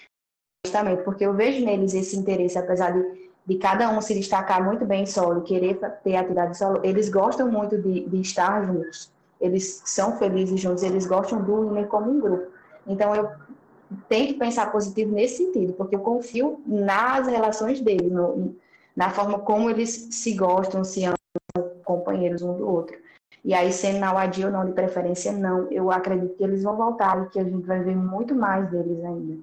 justamente 0.65 1.03
porque 1.03 1.25
eu 1.25 1.33
vejo 1.33 1.65
neles 1.65 1.95
esse 1.95 2.17
interesse, 2.17 2.59
apesar 2.59 2.93
de, 2.93 3.31
de 3.47 3.57
cada 3.57 3.91
um 3.91 4.01
se 4.01 4.15
destacar 4.15 4.63
muito 4.63 4.85
bem 4.85 5.07
solo, 5.07 5.43
querer 5.43 5.81
ter 6.05 6.17
atividade 6.17 6.59
solo, 6.59 6.81
eles 6.85 7.09
gostam 7.09 7.51
muito 7.51 7.81
de, 7.81 8.07
de 8.07 8.21
estar 8.21 8.67
juntos 8.67 9.15
eles 9.45 9.83
são 9.85 10.17
felizes 10.17 10.59
juntos, 10.59 10.83
eles 10.83 11.07
gostam 11.07 11.43
do 11.43 11.55
Lumen 11.55 11.87
como 11.87 12.11
um 12.11 12.19
grupo. 12.19 12.51
Então, 12.87 13.15
eu 13.15 13.31
tenho 14.09 14.29
que 14.29 14.35
pensar 14.35 14.73
positivo 14.73 15.13
nesse 15.13 15.37
sentido, 15.37 15.75
porque 15.75 15.95
eu 15.95 16.01
confio 16.01 16.63
nas 16.67 17.27
relações 17.27 17.81
deles, 17.81 18.11
no, 18.11 18.57
na 18.97 19.11
forma 19.11 19.39
como 19.41 19.69
eles 19.69 20.09
se 20.13 20.33
gostam, 20.33 20.83
se 20.83 21.05
amam, 21.05 21.19
companheiros 22.25 22.43
um 22.43 22.57
do 22.57 22.69
outro. 22.69 22.97
E 23.45 23.53
aí, 23.53 23.73
sendo 23.73 23.99
na 23.99 24.15
UAD 24.15 24.47
ou 24.47 24.51
não, 24.51 24.67
de 24.67 24.73
preferência, 24.73 25.33
não. 25.33 25.71
Eu 25.71 25.91
acredito 25.91 26.37
que 26.37 26.45
eles 26.45 26.63
vão 26.63 26.77
voltar 26.77 27.25
e 27.25 27.29
que 27.29 27.39
a 27.39 27.45
gente 27.45 27.67
vai 27.67 27.83
ver 27.83 27.97
muito 27.97 28.35
mais 28.35 28.71
deles 28.71 29.05
ainda. 29.05 29.43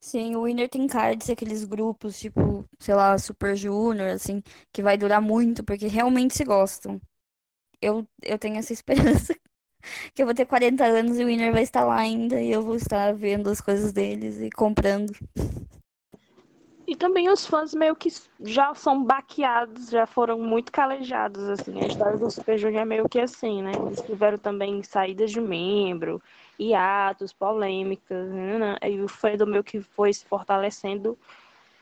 Sim, 0.00 0.36
o 0.36 0.42
Winner 0.42 0.68
tem 0.68 0.86
cara 0.86 1.16
de 1.16 1.24
ser 1.24 1.32
aqueles 1.32 1.64
grupos, 1.64 2.18
tipo, 2.18 2.64
sei 2.78 2.94
lá, 2.94 3.16
Super 3.16 3.56
Junior, 3.56 4.10
assim, 4.10 4.42
que 4.70 4.82
vai 4.82 4.98
durar 4.98 5.22
muito, 5.22 5.64
porque 5.64 5.86
realmente 5.86 6.36
se 6.36 6.44
gostam 6.44 7.00
eu, 7.84 8.06
eu 8.22 8.38
tenho 8.38 8.56
essa 8.56 8.72
esperança 8.72 9.34
que 10.14 10.22
eu 10.22 10.26
vou 10.26 10.34
ter 10.34 10.46
40 10.46 10.84
anos 10.84 11.18
e 11.18 11.24
o 11.24 11.26
Winner 11.26 11.52
vai 11.52 11.62
estar 11.62 11.84
lá 11.84 11.96
ainda 11.96 12.40
e 12.40 12.50
eu 12.50 12.62
vou 12.62 12.76
estar 12.76 13.14
vendo 13.14 13.50
as 13.50 13.60
coisas 13.60 13.92
deles 13.92 14.40
e 14.40 14.50
comprando. 14.50 15.12
E 16.86 16.94
também 16.94 17.30
os 17.30 17.46
fãs 17.46 17.72
meio 17.72 17.96
que 17.96 18.10
já 18.40 18.74
são 18.74 19.02
baqueados, 19.02 19.88
já 19.88 20.06
foram 20.06 20.38
muito 20.38 20.70
calejados, 20.70 21.42
assim. 21.48 21.80
A 21.80 21.86
história 21.86 22.18
do 22.18 22.30
Super 22.30 22.58
Junior 22.58 22.82
é 22.82 22.84
meio 22.84 23.08
que 23.08 23.18
assim, 23.18 23.62
né? 23.62 23.72
Eles 23.86 24.02
tiveram 24.02 24.36
também 24.36 24.82
saídas 24.82 25.30
de 25.30 25.40
membro, 25.40 26.20
hiatos, 26.58 27.32
polêmicas, 27.32 28.30
né? 28.30 28.58
né? 28.58 28.76
E 28.90 29.00
o 29.00 29.08
fandom 29.08 29.46
meio 29.46 29.64
que 29.64 29.80
foi 29.80 30.12
se 30.12 30.26
fortalecendo. 30.26 31.18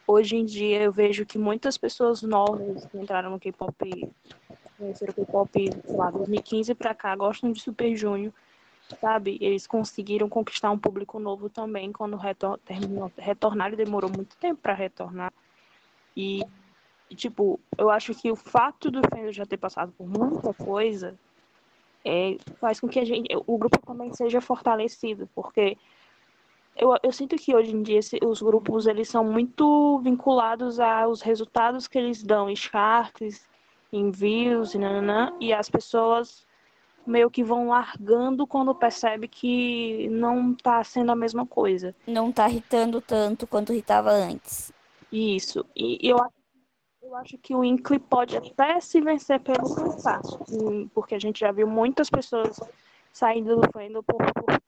Hoje 0.06 0.36
em 0.36 0.44
dia 0.44 0.82
eu 0.82 0.92
vejo 0.92 1.26
que 1.26 1.38
muitas 1.38 1.76
pessoas 1.76 2.22
novas 2.22 2.86
que 2.86 2.98
entraram 2.98 3.30
no 3.30 3.40
K-pop 3.40 4.08
conheceram 4.78 5.12
o 5.12 5.14
K-pop, 5.14 5.70
sei 5.84 5.96
lá, 5.96 6.10
2015 6.10 6.74
pra 6.74 6.94
cá, 6.94 7.14
gostam 7.14 7.52
de 7.52 7.60
Super 7.60 7.94
Junior, 7.96 8.32
sabe? 9.00 9.38
Eles 9.40 9.66
conseguiram 9.66 10.28
conquistar 10.28 10.70
um 10.70 10.78
público 10.78 11.18
novo 11.18 11.48
também 11.48 11.92
quando 11.92 12.16
retor 12.16 12.58
terminou, 12.58 13.10
retornaram, 13.16 13.76
demorou 13.76 14.10
muito 14.10 14.36
tempo 14.36 14.60
para 14.60 14.74
retornar. 14.74 15.32
E, 16.16 16.42
tipo, 17.14 17.58
eu 17.76 17.90
acho 17.90 18.14
que 18.14 18.30
o 18.30 18.36
fato 18.36 18.90
do 18.90 19.00
Fender 19.08 19.32
já 19.32 19.46
ter 19.46 19.56
passado 19.56 19.92
por 19.92 20.06
muita 20.06 20.52
coisa 20.54 21.18
é, 22.04 22.36
faz 22.60 22.80
com 22.80 22.88
que 22.88 22.98
a 22.98 23.04
gente, 23.04 23.28
o 23.46 23.58
grupo 23.58 23.78
também 23.84 24.12
seja 24.12 24.40
fortalecido, 24.40 25.28
porque 25.34 25.76
eu, 26.76 26.96
eu 27.02 27.12
sinto 27.12 27.36
que 27.36 27.54
hoje 27.54 27.74
em 27.74 27.82
dia 27.82 27.98
esse, 27.98 28.18
os 28.22 28.40
grupos 28.42 28.86
eles 28.86 29.08
são 29.08 29.24
muito 29.24 29.98
vinculados 30.00 30.80
aos 30.80 31.20
resultados 31.20 31.86
que 31.86 31.98
eles 31.98 32.22
dão, 32.22 32.46
os 32.46 32.58
charts, 32.58 33.46
envios 33.92 34.74
e 34.74 34.78
nananã, 34.78 35.32
e 35.38 35.52
as 35.52 35.68
pessoas 35.68 36.46
meio 37.06 37.30
que 37.30 37.42
vão 37.42 37.68
largando 37.68 38.46
quando 38.46 38.74
percebe 38.74 39.28
que 39.28 40.08
não 40.10 40.54
tá 40.54 40.82
sendo 40.84 41.12
a 41.12 41.16
mesma 41.16 41.46
coisa. 41.46 41.94
Não 42.06 42.30
tá 42.30 42.48
irritando 42.48 43.00
tanto 43.00 43.46
quanto 43.46 43.72
irritava 43.72 44.10
antes. 44.10 44.72
Isso. 45.10 45.64
E 45.76 45.98
eu, 46.02 46.16
eu 47.02 47.14
acho 47.16 47.36
que 47.38 47.54
o 47.54 47.64
Inkle 47.64 47.98
pode 47.98 48.36
até 48.36 48.80
se 48.80 49.00
vencer 49.00 49.40
pelo 49.40 49.74
cansaço, 49.74 50.38
porque 50.94 51.14
a 51.14 51.18
gente 51.18 51.40
já 51.40 51.52
viu 51.52 51.66
muitas 51.66 52.08
pessoas 52.08 52.58
saindo 53.12 53.56
do 53.56 53.70
fandom 53.72 54.02
por, 54.02 54.16
por, 54.32 54.62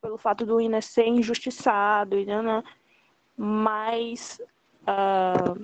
pelo 0.00 0.16
fato 0.16 0.46
do 0.46 0.60
Ina 0.60 0.80
ser 0.80 1.06
injustiçado, 1.06 2.18
e 2.18 2.24
nanã, 2.24 2.64
mas 3.36 4.40
uh, 4.82 5.62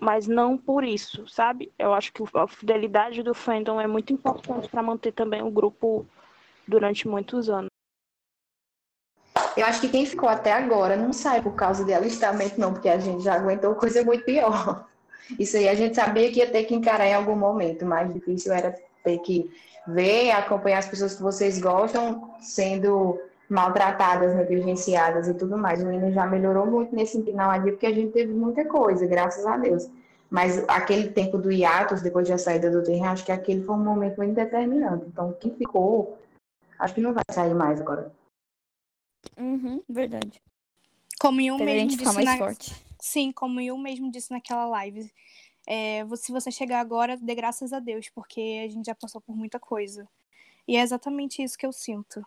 mas 0.00 0.26
não 0.26 0.56
por 0.56 0.84
isso, 0.84 1.26
sabe? 1.26 1.72
Eu 1.78 1.92
acho 1.92 2.12
que 2.12 2.22
a 2.34 2.46
fidelidade 2.46 3.22
do 3.22 3.34
fandom 3.34 3.80
é 3.80 3.86
muito 3.86 4.12
importante 4.12 4.68
para 4.68 4.82
manter 4.82 5.12
também 5.12 5.42
o 5.42 5.50
grupo 5.50 6.06
durante 6.66 7.08
muitos 7.08 7.50
anos. 7.50 7.68
Eu 9.56 9.66
acho 9.66 9.80
que 9.80 9.88
quem 9.88 10.06
ficou 10.06 10.28
até 10.28 10.52
agora 10.52 10.96
não 10.96 11.12
sai 11.12 11.42
por 11.42 11.54
causa 11.54 11.84
de 11.84 11.92
alistamento, 11.92 12.60
não, 12.60 12.72
porque 12.72 12.88
a 12.88 12.98
gente 12.98 13.24
já 13.24 13.34
aguentou 13.34 13.74
coisa 13.74 14.04
muito 14.04 14.24
pior. 14.24 14.86
Isso 15.38 15.56
aí 15.56 15.68
a 15.68 15.74
gente 15.74 15.96
sabia 15.96 16.30
que 16.30 16.38
ia 16.38 16.50
ter 16.50 16.64
que 16.64 16.74
encarar 16.74 17.06
em 17.06 17.14
algum 17.14 17.34
momento. 17.34 17.84
Mais 17.84 18.12
difícil 18.12 18.52
era 18.52 18.74
ter 19.02 19.18
que 19.18 19.50
ver, 19.86 20.30
acompanhar 20.30 20.78
as 20.78 20.86
pessoas 20.86 21.16
que 21.16 21.22
vocês 21.22 21.60
gostam 21.60 22.34
sendo 22.40 23.18
maltratadas, 23.48 24.34
negligenciadas 24.34 25.28
e 25.28 25.34
tudo 25.34 25.56
mais. 25.56 25.82
O 25.82 25.86
menino 25.86 26.12
já 26.12 26.26
melhorou 26.26 26.66
muito 26.66 26.94
nesse 26.94 27.22
final 27.22 27.50
ali, 27.50 27.72
porque 27.72 27.86
a 27.86 27.94
gente 27.94 28.12
teve 28.12 28.32
muita 28.32 28.64
coisa, 28.66 29.06
graças 29.06 29.46
a 29.46 29.56
Deus. 29.56 29.88
Mas 30.30 30.62
aquele 30.68 31.10
tempo 31.10 31.38
do 31.38 31.50
hiatus, 31.50 32.02
depois 32.02 32.28
da 32.28 32.36
saída 32.36 32.70
do 32.70 32.82
terreno, 32.82 33.06
acho 33.06 33.24
que 33.24 33.32
aquele 33.32 33.64
foi 33.64 33.74
um 33.74 33.84
momento 33.84 34.18
muito 34.18 34.34
determinante. 34.34 35.06
Então, 35.06 35.32
quem 35.40 35.54
ficou, 35.54 36.18
acho 36.78 36.94
que 36.94 37.00
não 37.00 37.14
vai 37.14 37.24
sair 37.30 37.54
mais 37.54 37.80
agora. 37.80 38.12
Uhum, 39.38 39.82
verdade. 39.88 40.42
Como 41.18 41.40
eu 41.40 41.58
mesmo 41.58 41.88
disse 41.88 42.04
mais 42.04 42.24
na... 42.24 42.36
forte. 42.36 42.74
Sim, 43.00 43.32
como 43.32 43.60
eu 43.60 43.78
mesmo 43.78 44.10
disse 44.10 44.30
naquela 44.30 44.66
live. 44.66 45.10
É, 45.66 46.04
se 46.16 46.30
você 46.32 46.50
chegar 46.50 46.80
agora, 46.80 47.16
dê 47.16 47.34
graças 47.34 47.72
a 47.72 47.80
Deus, 47.80 48.08
porque 48.10 48.62
a 48.64 48.68
gente 48.68 48.86
já 48.86 48.94
passou 48.94 49.20
por 49.20 49.34
muita 49.34 49.58
coisa. 49.58 50.06
E 50.66 50.76
é 50.76 50.80
exatamente 50.80 51.42
isso 51.42 51.56
que 51.56 51.64
eu 51.64 51.72
sinto. 51.72 52.22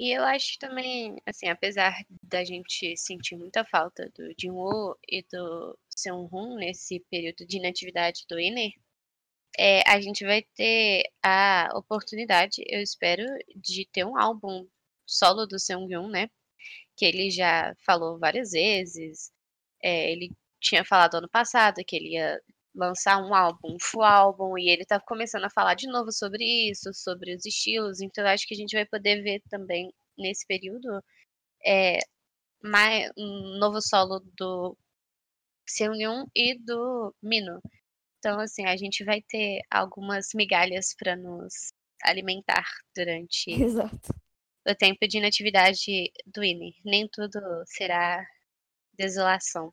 E 0.00 0.16
eu 0.16 0.24
acho 0.24 0.58
também, 0.58 1.16
assim, 1.26 1.46
apesar 1.48 1.94
da 2.22 2.42
gente 2.42 2.96
sentir 2.96 3.36
muita 3.36 3.66
falta 3.66 4.10
do 4.16 4.32
Jinwoo 4.40 4.96
e 5.06 5.22
do 5.30 5.78
Seung-hoon 5.94 6.56
nesse 6.56 7.00
período 7.10 7.46
de 7.46 7.58
inatividade 7.58 8.24
do 8.26 8.40
Iner, 8.40 8.72
é, 9.58 9.82
a 9.86 10.00
gente 10.00 10.24
vai 10.24 10.42
ter 10.54 11.02
a 11.22 11.68
oportunidade, 11.74 12.62
eu 12.66 12.80
espero, 12.80 13.24
de 13.54 13.86
ter 13.92 14.06
um 14.06 14.18
álbum 14.18 14.66
solo 15.06 15.46
do 15.46 15.58
Seung-yoon, 15.58 16.08
né? 16.08 16.30
Que 16.96 17.04
ele 17.04 17.30
já 17.30 17.74
falou 17.84 18.18
várias 18.18 18.52
vezes. 18.52 19.30
É, 19.82 20.12
ele 20.12 20.30
tinha 20.60 20.84
falado 20.84 21.16
ano 21.16 21.28
passado 21.28 21.84
que 21.86 21.96
ele 21.96 22.14
ia 22.14 22.40
lançar 22.80 23.22
um 23.22 23.34
álbum, 23.34 23.74
um 23.74 23.80
full 23.80 24.02
álbum, 24.02 24.58
e 24.58 24.70
ele 24.70 24.84
tá 24.84 24.98
começando 25.00 25.44
a 25.44 25.50
falar 25.50 25.74
de 25.74 25.86
novo 25.86 26.10
sobre 26.12 26.44
isso, 26.70 26.92
sobre 26.94 27.34
os 27.34 27.44
estilos, 27.46 28.00
então 28.00 28.24
eu 28.24 28.30
acho 28.30 28.46
que 28.46 28.54
a 28.54 28.56
gente 28.56 28.74
vai 28.74 28.86
poder 28.86 29.22
ver 29.22 29.42
também 29.48 29.92
nesse 30.18 30.46
período 30.46 31.02
é, 31.64 31.98
mais, 32.62 33.10
um 33.16 33.58
novo 33.58 33.80
solo 33.80 34.20
do 34.36 34.76
Seung-yoon 35.66 36.26
e 36.34 36.58
do 36.58 37.14
Mino. 37.22 37.60
Então, 38.18 38.38
assim, 38.38 38.66
a 38.66 38.76
gente 38.76 39.04
vai 39.04 39.22
ter 39.22 39.60
algumas 39.70 40.28
migalhas 40.34 40.94
para 40.94 41.16
nos 41.16 41.72
alimentar 42.02 42.66
durante 42.94 43.50
Exato. 43.62 44.14
o 44.66 44.74
tempo 44.74 45.06
de 45.08 45.18
inatividade 45.18 46.12
do 46.26 46.44
INE. 46.44 46.74
Nem 46.84 47.08
tudo 47.08 47.40
será 47.66 48.24
desolação. 48.94 49.72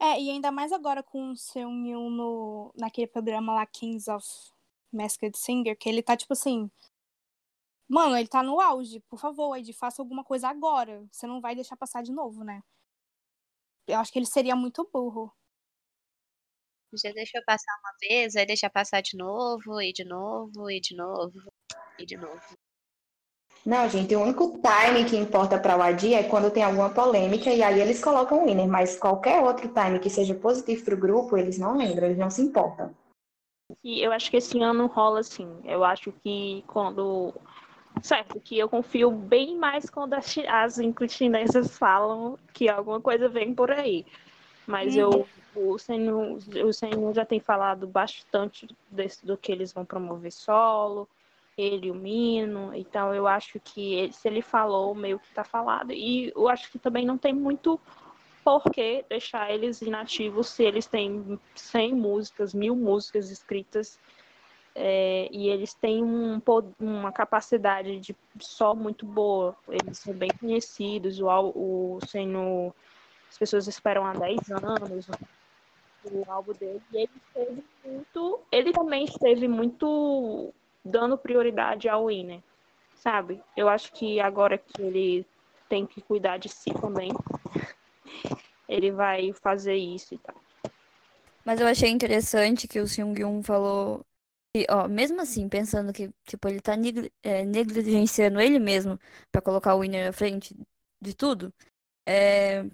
É, 0.00 0.20
e 0.20 0.30
ainda 0.30 0.50
mais 0.50 0.72
agora 0.72 1.02
com 1.02 1.30
o 1.30 1.36
Seung-yoon 1.36 2.10
no, 2.10 2.72
naquele 2.76 3.06
programa 3.06 3.54
lá, 3.54 3.66
Kings 3.66 4.10
of 4.10 4.26
Masked 4.92 5.36
Singer, 5.36 5.76
que 5.78 5.88
ele 5.88 6.02
tá 6.02 6.16
tipo 6.16 6.32
assim. 6.32 6.70
Mano, 7.88 8.16
ele 8.16 8.28
tá 8.28 8.42
no 8.42 8.60
auge. 8.60 9.00
Por 9.08 9.18
favor, 9.18 9.56
Ed, 9.56 9.72
faça 9.72 10.02
alguma 10.02 10.24
coisa 10.24 10.48
agora. 10.48 11.06
Você 11.10 11.26
não 11.26 11.40
vai 11.40 11.54
deixar 11.54 11.76
passar 11.76 12.02
de 12.02 12.12
novo, 12.12 12.44
né? 12.44 12.62
Eu 13.86 13.98
acho 13.98 14.12
que 14.12 14.18
ele 14.18 14.26
seria 14.26 14.56
muito 14.56 14.88
burro. 14.92 15.32
Já 16.94 17.10
deixou 17.12 17.42
passar 17.44 17.72
uma 17.80 17.92
vez, 18.00 18.34
vai 18.34 18.46
deixar 18.46 18.70
passar 18.70 19.00
de 19.02 19.16
novo, 19.16 19.80
e 19.82 19.92
de 19.92 20.04
novo, 20.04 20.70
e 20.70 20.80
de 20.80 20.94
novo, 20.96 21.52
e 21.98 22.06
de 22.06 22.16
novo. 22.16 22.56
Não, 23.64 23.88
gente, 23.88 24.14
o 24.14 24.20
único 24.20 24.60
time 24.60 25.08
que 25.08 25.16
importa 25.16 25.58
para 25.58 25.76
o 25.76 25.82
ADI 25.82 26.14
é 26.14 26.22
quando 26.24 26.50
tem 26.50 26.62
alguma 26.62 26.90
polêmica 26.90 27.50
e 27.50 27.62
aí 27.62 27.80
eles 27.80 28.02
colocam 28.02 28.42
o 28.42 28.46
winner, 28.46 28.68
mas 28.68 28.96
qualquer 28.96 29.40
outro 29.40 29.68
time 29.68 29.98
que 29.98 30.10
seja 30.10 30.34
positivo 30.34 30.84
para 30.84 30.94
o 30.94 30.98
grupo, 30.98 31.36
eles 31.38 31.58
não 31.58 31.76
lembram, 31.76 32.06
eles 32.06 32.18
não 32.18 32.28
se 32.28 32.42
importam. 32.42 32.94
E 33.82 34.02
eu 34.02 34.12
acho 34.12 34.30
que 34.30 34.36
esse 34.36 34.60
ano 34.60 34.86
rola 34.86 35.20
assim. 35.20 35.48
Eu 35.64 35.82
acho 35.82 36.12
que 36.12 36.62
quando. 36.66 37.32
Certo, 38.02 38.38
que 38.40 38.58
eu 38.58 38.68
confio 38.68 39.10
bem 39.10 39.56
mais 39.56 39.88
quando 39.88 40.14
as, 40.14 40.36
as 40.48 41.78
falam 41.78 42.36
que 42.52 42.68
alguma 42.68 43.00
coisa 43.00 43.28
vem 43.28 43.54
por 43.54 43.70
aí. 43.70 44.04
Mas 44.66 44.96
eu, 44.96 45.26
o 45.54 45.78
Senhor, 45.78 46.38
o 46.66 46.72
Senhor 46.72 47.14
já 47.14 47.24
tem 47.24 47.38
falado 47.38 47.86
bastante 47.86 48.68
desse, 48.90 49.24
do 49.24 49.36
que 49.36 49.52
eles 49.52 49.72
vão 49.72 49.84
promover 49.84 50.32
solo, 50.32 51.08
ele 51.56 51.90
o 51.90 51.94
Mino. 51.94 52.74
Então 52.74 53.14
eu 53.14 53.26
acho 53.26 53.60
que 53.60 54.10
se 54.12 54.28
ele 54.28 54.42
falou, 54.42 54.94
meio 54.94 55.18
que 55.18 55.32
tá 55.32 55.44
falado. 55.44 55.92
E 55.92 56.32
eu 56.34 56.48
acho 56.48 56.70
que 56.70 56.78
também 56.78 57.06
não 57.06 57.18
tem 57.18 57.32
muito 57.32 57.80
por 58.44 58.62
que 58.64 59.04
deixar 59.08 59.50
eles 59.50 59.80
inativos 59.80 60.48
se 60.48 60.62
eles 60.62 60.86
têm 60.86 61.38
100 61.54 61.94
músicas, 61.94 62.52
mil 62.52 62.76
músicas 62.76 63.30
escritas 63.30 63.98
é, 64.74 65.28
e 65.30 65.48
eles 65.48 65.72
têm 65.72 66.02
um, 66.02 66.42
uma 66.80 67.12
capacidade 67.12 67.98
de 68.00 68.14
só 68.40 68.74
muito 68.74 69.06
boa. 69.06 69.56
Eles 69.68 69.98
são 69.98 70.12
bem 70.12 70.30
conhecidos, 70.38 71.20
o, 71.20 71.28
o 71.54 71.98
as 73.30 73.38
pessoas 73.38 73.66
esperam 73.66 74.04
há 74.04 74.12
10 74.12 74.50
anos 74.50 75.08
o 76.12 76.30
álbum 76.30 76.52
dele, 76.52 76.82
e 76.92 76.96
ele 76.98 77.10
esteve 77.26 77.64
muito, 77.84 78.40
ele 78.52 78.72
também 78.72 79.04
esteve 79.04 79.48
muito 79.48 80.52
dando 80.84 81.18
prioridade 81.18 81.88
ao 81.88 82.06
Winner, 82.06 82.40
sabe? 82.96 83.42
Eu 83.56 83.68
acho 83.68 83.92
que 83.92 84.20
agora 84.20 84.58
que 84.58 84.82
ele 84.82 85.26
tem 85.68 85.86
que 85.86 86.02
cuidar 86.02 86.38
de 86.38 86.48
si 86.48 86.72
também, 86.74 87.10
ele 88.68 88.90
vai 88.90 89.32
fazer 89.32 89.74
isso 89.76 90.14
e 90.14 90.18
tal. 90.18 90.34
Mas 91.44 91.60
eu 91.60 91.66
achei 91.66 91.90
interessante 91.90 92.66
que 92.68 92.80
o 92.80 92.86
Seung-yoon 92.88 93.42
falou 93.42 94.04
que, 94.54 94.66
ó, 94.70 94.88
mesmo 94.88 95.20
assim, 95.20 95.48
pensando 95.48 95.92
que, 95.92 96.10
tipo, 96.26 96.48
ele 96.48 96.60
tá 96.60 96.76
negli- 96.76 97.12
é, 97.22 97.44
negligenciando 97.44 98.40
ele 98.40 98.58
mesmo 98.58 98.98
pra 99.32 99.42
colocar 99.42 99.74
o 99.74 99.80
Winner 99.80 100.08
à 100.10 100.12
frente 100.12 100.56
de 101.00 101.14
tudo, 101.14 101.52
é, 102.08 102.64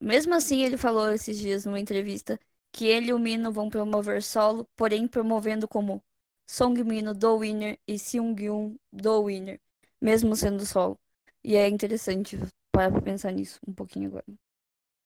mesmo 0.00 0.34
assim 0.34 0.62
ele 0.64 0.76
falou 0.78 1.12
esses 1.12 1.38
dias 1.38 1.64
numa 1.66 1.80
entrevista 1.80 2.38
que 2.72 2.86
ele 2.86 3.08
e 3.10 3.14
o 3.14 3.18
Mino 3.20 3.52
vão 3.52 3.70
promover 3.70 4.22
solo, 4.22 4.66
porém 4.76 5.08
promovendo 5.08 5.68
como 5.68 6.02
Song 6.50 6.82
Mino 6.82 7.14
do 7.14 7.38
Winner 7.38 7.78
e 7.86 7.96
Seung-yoon 7.96 8.74
do 8.92 9.24
Winner, 9.24 9.60
mesmo 10.00 10.34
sendo 10.34 10.66
solo. 10.66 10.98
E 11.44 11.54
é 11.54 11.68
interessante 11.68 12.36
parar 12.72 12.90
pra 12.90 13.00
pensar 13.00 13.30
nisso 13.30 13.60
um 13.68 13.72
pouquinho 13.72 14.08
agora. 14.08 14.24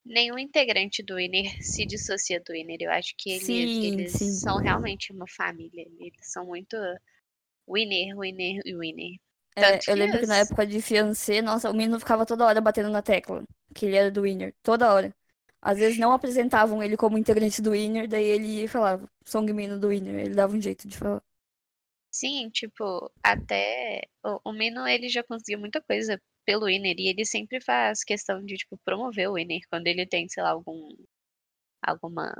Nenhum 0.06 0.38
integrante 0.38 1.02
do 1.02 1.16
Winner 1.16 1.62
se 1.62 1.84
dissocia 1.84 2.40
do 2.40 2.54
Winner. 2.54 2.78
Eu 2.80 2.90
acho 2.90 3.14
que 3.18 3.30
eles, 3.30 3.44
Sim, 3.44 3.92
eles 3.92 4.12
sim. 4.12 4.32
são 4.32 4.56
realmente 4.56 5.12
uma 5.12 5.26
família. 5.28 5.86
Eles 5.98 6.32
são 6.32 6.46
muito 6.46 6.78
Winner, 7.68 8.16
Winner 8.18 8.62
e 8.64 8.74
Winner. 8.74 9.20
É, 9.54 9.78
eu 9.86 9.96
lembro 9.96 10.18
que 10.18 10.26
na 10.26 10.38
época 10.38 10.66
de 10.66 10.80
fiancé, 10.80 11.42
nossa, 11.42 11.70
o 11.70 11.74
menino 11.74 12.00
ficava 12.00 12.24
toda 12.24 12.46
hora 12.46 12.60
batendo 12.62 12.88
na 12.88 13.02
tecla, 13.02 13.44
que 13.74 13.84
ele 13.84 13.96
era 13.96 14.10
do 14.10 14.22
Winner, 14.22 14.54
toda 14.62 14.92
hora. 14.92 15.14
Às 15.60 15.76
vezes 15.78 15.98
não 15.98 16.12
apresentavam 16.12 16.82
ele 16.82 16.96
como 16.96 17.18
integrante 17.18 17.60
do 17.60 17.72
Winner, 17.72 18.08
daí 18.08 18.24
ele 18.24 18.66
falava, 18.66 19.06
Song 19.26 19.52
Mino 19.52 19.78
do 19.78 19.88
Winner, 19.88 20.14
ele 20.14 20.34
dava 20.34 20.56
um 20.56 20.60
jeito 20.60 20.88
de 20.88 20.96
falar. 20.96 21.22
Sim, 22.14 22.48
tipo, 22.50 23.10
até 23.22 24.02
o, 24.24 24.50
o 24.50 24.52
Mino 24.52 24.86
ele 24.86 25.08
já 25.08 25.24
conseguiu 25.24 25.58
muita 25.58 25.82
coisa 25.82 26.20
pelo 26.44 26.66
Winner 26.66 26.94
e 26.96 27.08
ele 27.08 27.24
sempre 27.24 27.60
faz 27.60 28.04
questão 28.04 28.44
de 28.44 28.56
tipo 28.56 28.78
promover 28.84 29.28
o 29.28 29.34
Winner 29.34 29.60
quando 29.68 29.88
ele 29.88 30.06
tem, 30.06 30.28
sei 30.28 30.42
lá, 30.44 30.50
algum 30.50 30.94
alguma 31.82 32.32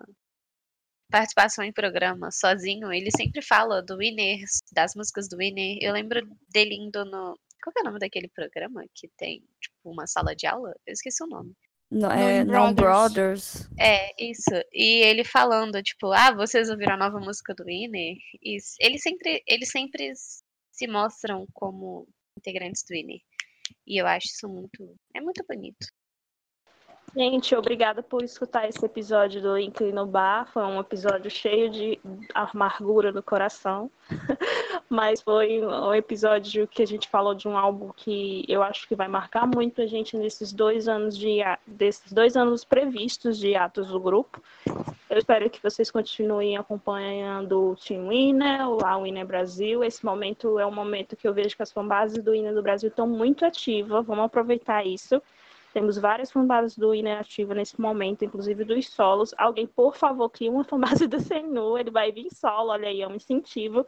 participação 1.10 1.64
em 1.64 1.72
programa 1.72 2.30
sozinho, 2.30 2.92
ele 2.92 3.10
sempre 3.10 3.42
fala 3.42 3.82
do 3.82 3.96
Winner, 3.98 4.38
das 4.72 4.94
músicas 4.94 5.28
do 5.28 5.38
Winner. 5.38 5.78
Eu 5.80 5.92
lembro 5.92 6.20
dele 6.48 6.76
indo 6.76 7.04
no 7.04 7.36
qual 7.62 7.74
é 7.78 7.80
o 7.80 7.84
nome 7.84 7.98
daquele 7.98 8.28
programa 8.28 8.84
que 8.94 9.08
tem 9.16 9.40
tipo 9.60 9.90
uma 9.90 10.06
sala 10.06 10.36
de 10.36 10.46
aula? 10.46 10.70
Eu 10.86 10.92
esqueci 10.92 11.22
o 11.24 11.26
nome. 11.26 11.52
Knowing 11.94 12.20
é, 12.20 12.44
Non 12.44 12.74
Brothers. 12.74 13.12
Brothers. 13.12 13.68
É, 13.78 14.10
isso. 14.30 14.50
E 14.72 15.02
ele 15.04 15.24
falando, 15.24 15.82
tipo, 15.82 16.12
ah, 16.12 16.34
vocês 16.34 16.68
ouviram 16.68 16.94
a 16.94 16.98
nova 16.98 17.18
música 17.20 17.54
do? 17.54 17.64
E 17.68 18.56
s- 18.56 18.76
eles 18.80 19.02
sempre, 19.02 19.42
eles 19.46 19.70
sempre 19.70 20.12
se 20.72 20.86
mostram 20.88 21.46
como 21.52 22.06
integrantes 22.38 22.82
do 22.88 22.92
Winner. 22.94 23.20
E 23.86 24.00
eu 24.00 24.06
acho 24.06 24.26
isso 24.26 24.48
muito. 24.48 24.94
É 25.14 25.20
muito 25.20 25.44
bonito. 25.48 25.86
Gente, 27.16 27.54
obrigada 27.54 28.02
por 28.02 28.24
escutar 28.24 28.68
esse 28.68 28.84
episódio 28.84 29.40
do 29.40 29.56
Inclino 29.56 30.04
Bar. 30.04 30.48
Foi 30.52 30.64
um 30.64 30.80
episódio 30.80 31.30
cheio 31.30 31.70
de 31.70 32.00
amargura 32.34 33.12
no 33.12 33.22
coração. 33.22 33.88
Mas 34.90 35.22
foi 35.22 35.64
um 35.64 35.94
episódio 35.94 36.66
que 36.66 36.82
a 36.82 36.86
gente 36.86 37.08
falou 37.08 37.32
de 37.32 37.46
um 37.46 37.56
álbum 37.56 37.92
que 37.94 38.44
eu 38.48 38.64
acho 38.64 38.88
que 38.88 38.96
vai 38.96 39.06
marcar 39.06 39.46
muito 39.46 39.80
a 39.80 39.86
gente 39.86 40.16
nesses 40.16 40.52
dois 40.52 40.88
anos 40.88 41.16
de 41.16 41.38
desses 41.64 42.12
dois 42.12 42.36
anos 42.36 42.64
previstos 42.64 43.38
de 43.38 43.54
atos 43.54 43.88
do 43.88 44.00
grupo. 44.00 44.42
Eu 45.08 45.18
espero 45.18 45.48
que 45.48 45.62
vocês 45.62 45.92
continuem 45.92 46.56
acompanhando 46.56 47.70
o 47.70 47.76
Team 47.76 48.08
Winner, 48.08 48.62
a 48.84 48.98
Winner 48.98 49.24
Brasil. 49.24 49.84
Esse 49.84 50.04
momento 50.04 50.58
é 50.58 50.66
um 50.66 50.74
momento 50.74 51.14
que 51.14 51.28
eu 51.28 51.32
vejo 51.32 51.54
que 51.54 51.62
as 51.62 51.70
fanbases 51.70 52.20
do 52.20 52.32
Winner 52.32 52.52
do 52.52 52.62
Brasil 52.62 52.88
estão 52.88 53.06
muito 53.06 53.44
ativas. 53.44 54.04
Vamos 54.04 54.24
aproveitar 54.24 54.84
isso. 54.84 55.22
Temos 55.74 55.98
várias 55.98 56.30
fanbases 56.30 56.78
do 56.78 56.94
INE 56.94 57.10
ativa 57.10 57.52
nesse 57.52 57.80
momento, 57.80 58.24
inclusive 58.24 58.62
dos 58.62 58.88
solos. 58.88 59.34
Alguém, 59.36 59.66
por 59.66 59.96
favor, 59.96 60.30
crie 60.30 60.48
uma 60.48 60.62
fanbase 60.62 61.04
do 61.08 61.18
Senu, 61.18 61.76
ele 61.76 61.90
vai 61.90 62.12
vir 62.12 62.28
solo, 62.32 62.70
olha 62.70 62.88
aí, 62.88 63.02
é 63.02 63.08
um 63.08 63.16
incentivo. 63.16 63.84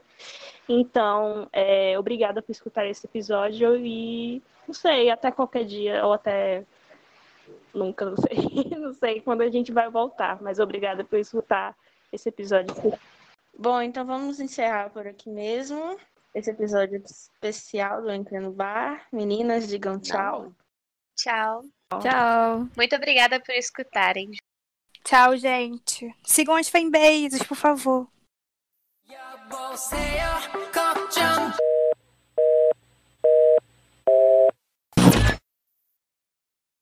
Então, 0.68 1.48
é, 1.52 1.96
obrigada 1.96 2.42
por 2.42 2.50
escutar 2.50 2.84
esse 2.88 3.06
episódio 3.06 3.76
e 3.76 4.42
não 4.66 4.74
sei, 4.74 5.10
até 5.10 5.30
qualquer 5.30 5.64
dia, 5.64 6.04
ou 6.04 6.12
até 6.12 6.64
nunca, 7.72 8.04
não 8.04 8.16
sei, 8.16 8.36
não 8.76 8.92
sei 8.92 9.20
quando 9.20 9.42
a 9.42 9.48
gente 9.48 9.70
vai 9.70 9.88
voltar, 9.88 10.42
mas 10.42 10.58
obrigada 10.58 11.04
por 11.04 11.20
escutar 11.20 11.76
esse 12.12 12.28
episódio. 12.28 12.74
Bom, 13.56 13.80
então 13.80 14.04
vamos 14.04 14.40
encerrar 14.40 14.90
por 14.90 15.06
aqui 15.06 15.30
mesmo. 15.30 15.96
Esse 16.34 16.50
episódio 16.50 17.00
especial 17.04 18.02
do 18.02 18.10
Entre 18.10 18.40
no 18.40 18.50
Bar. 18.50 19.06
Meninas, 19.12 19.68
digam 19.68 20.00
tchau. 20.00 20.42
Não. 20.42 20.54
Tchau. 21.16 21.75
Tchau. 22.00 22.68
Muito 22.76 22.96
obrigada 22.96 23.40
por 23.40 23.54
escutarem. 23.54 24.32
Tchau, 25.04 25.36
gente. 25.36 26.12
Sigam 26.24 26.56
as 26.56 26.68
fanbases, 26.68 27.42
por 27.42 27.56
favor. 27.56 28.08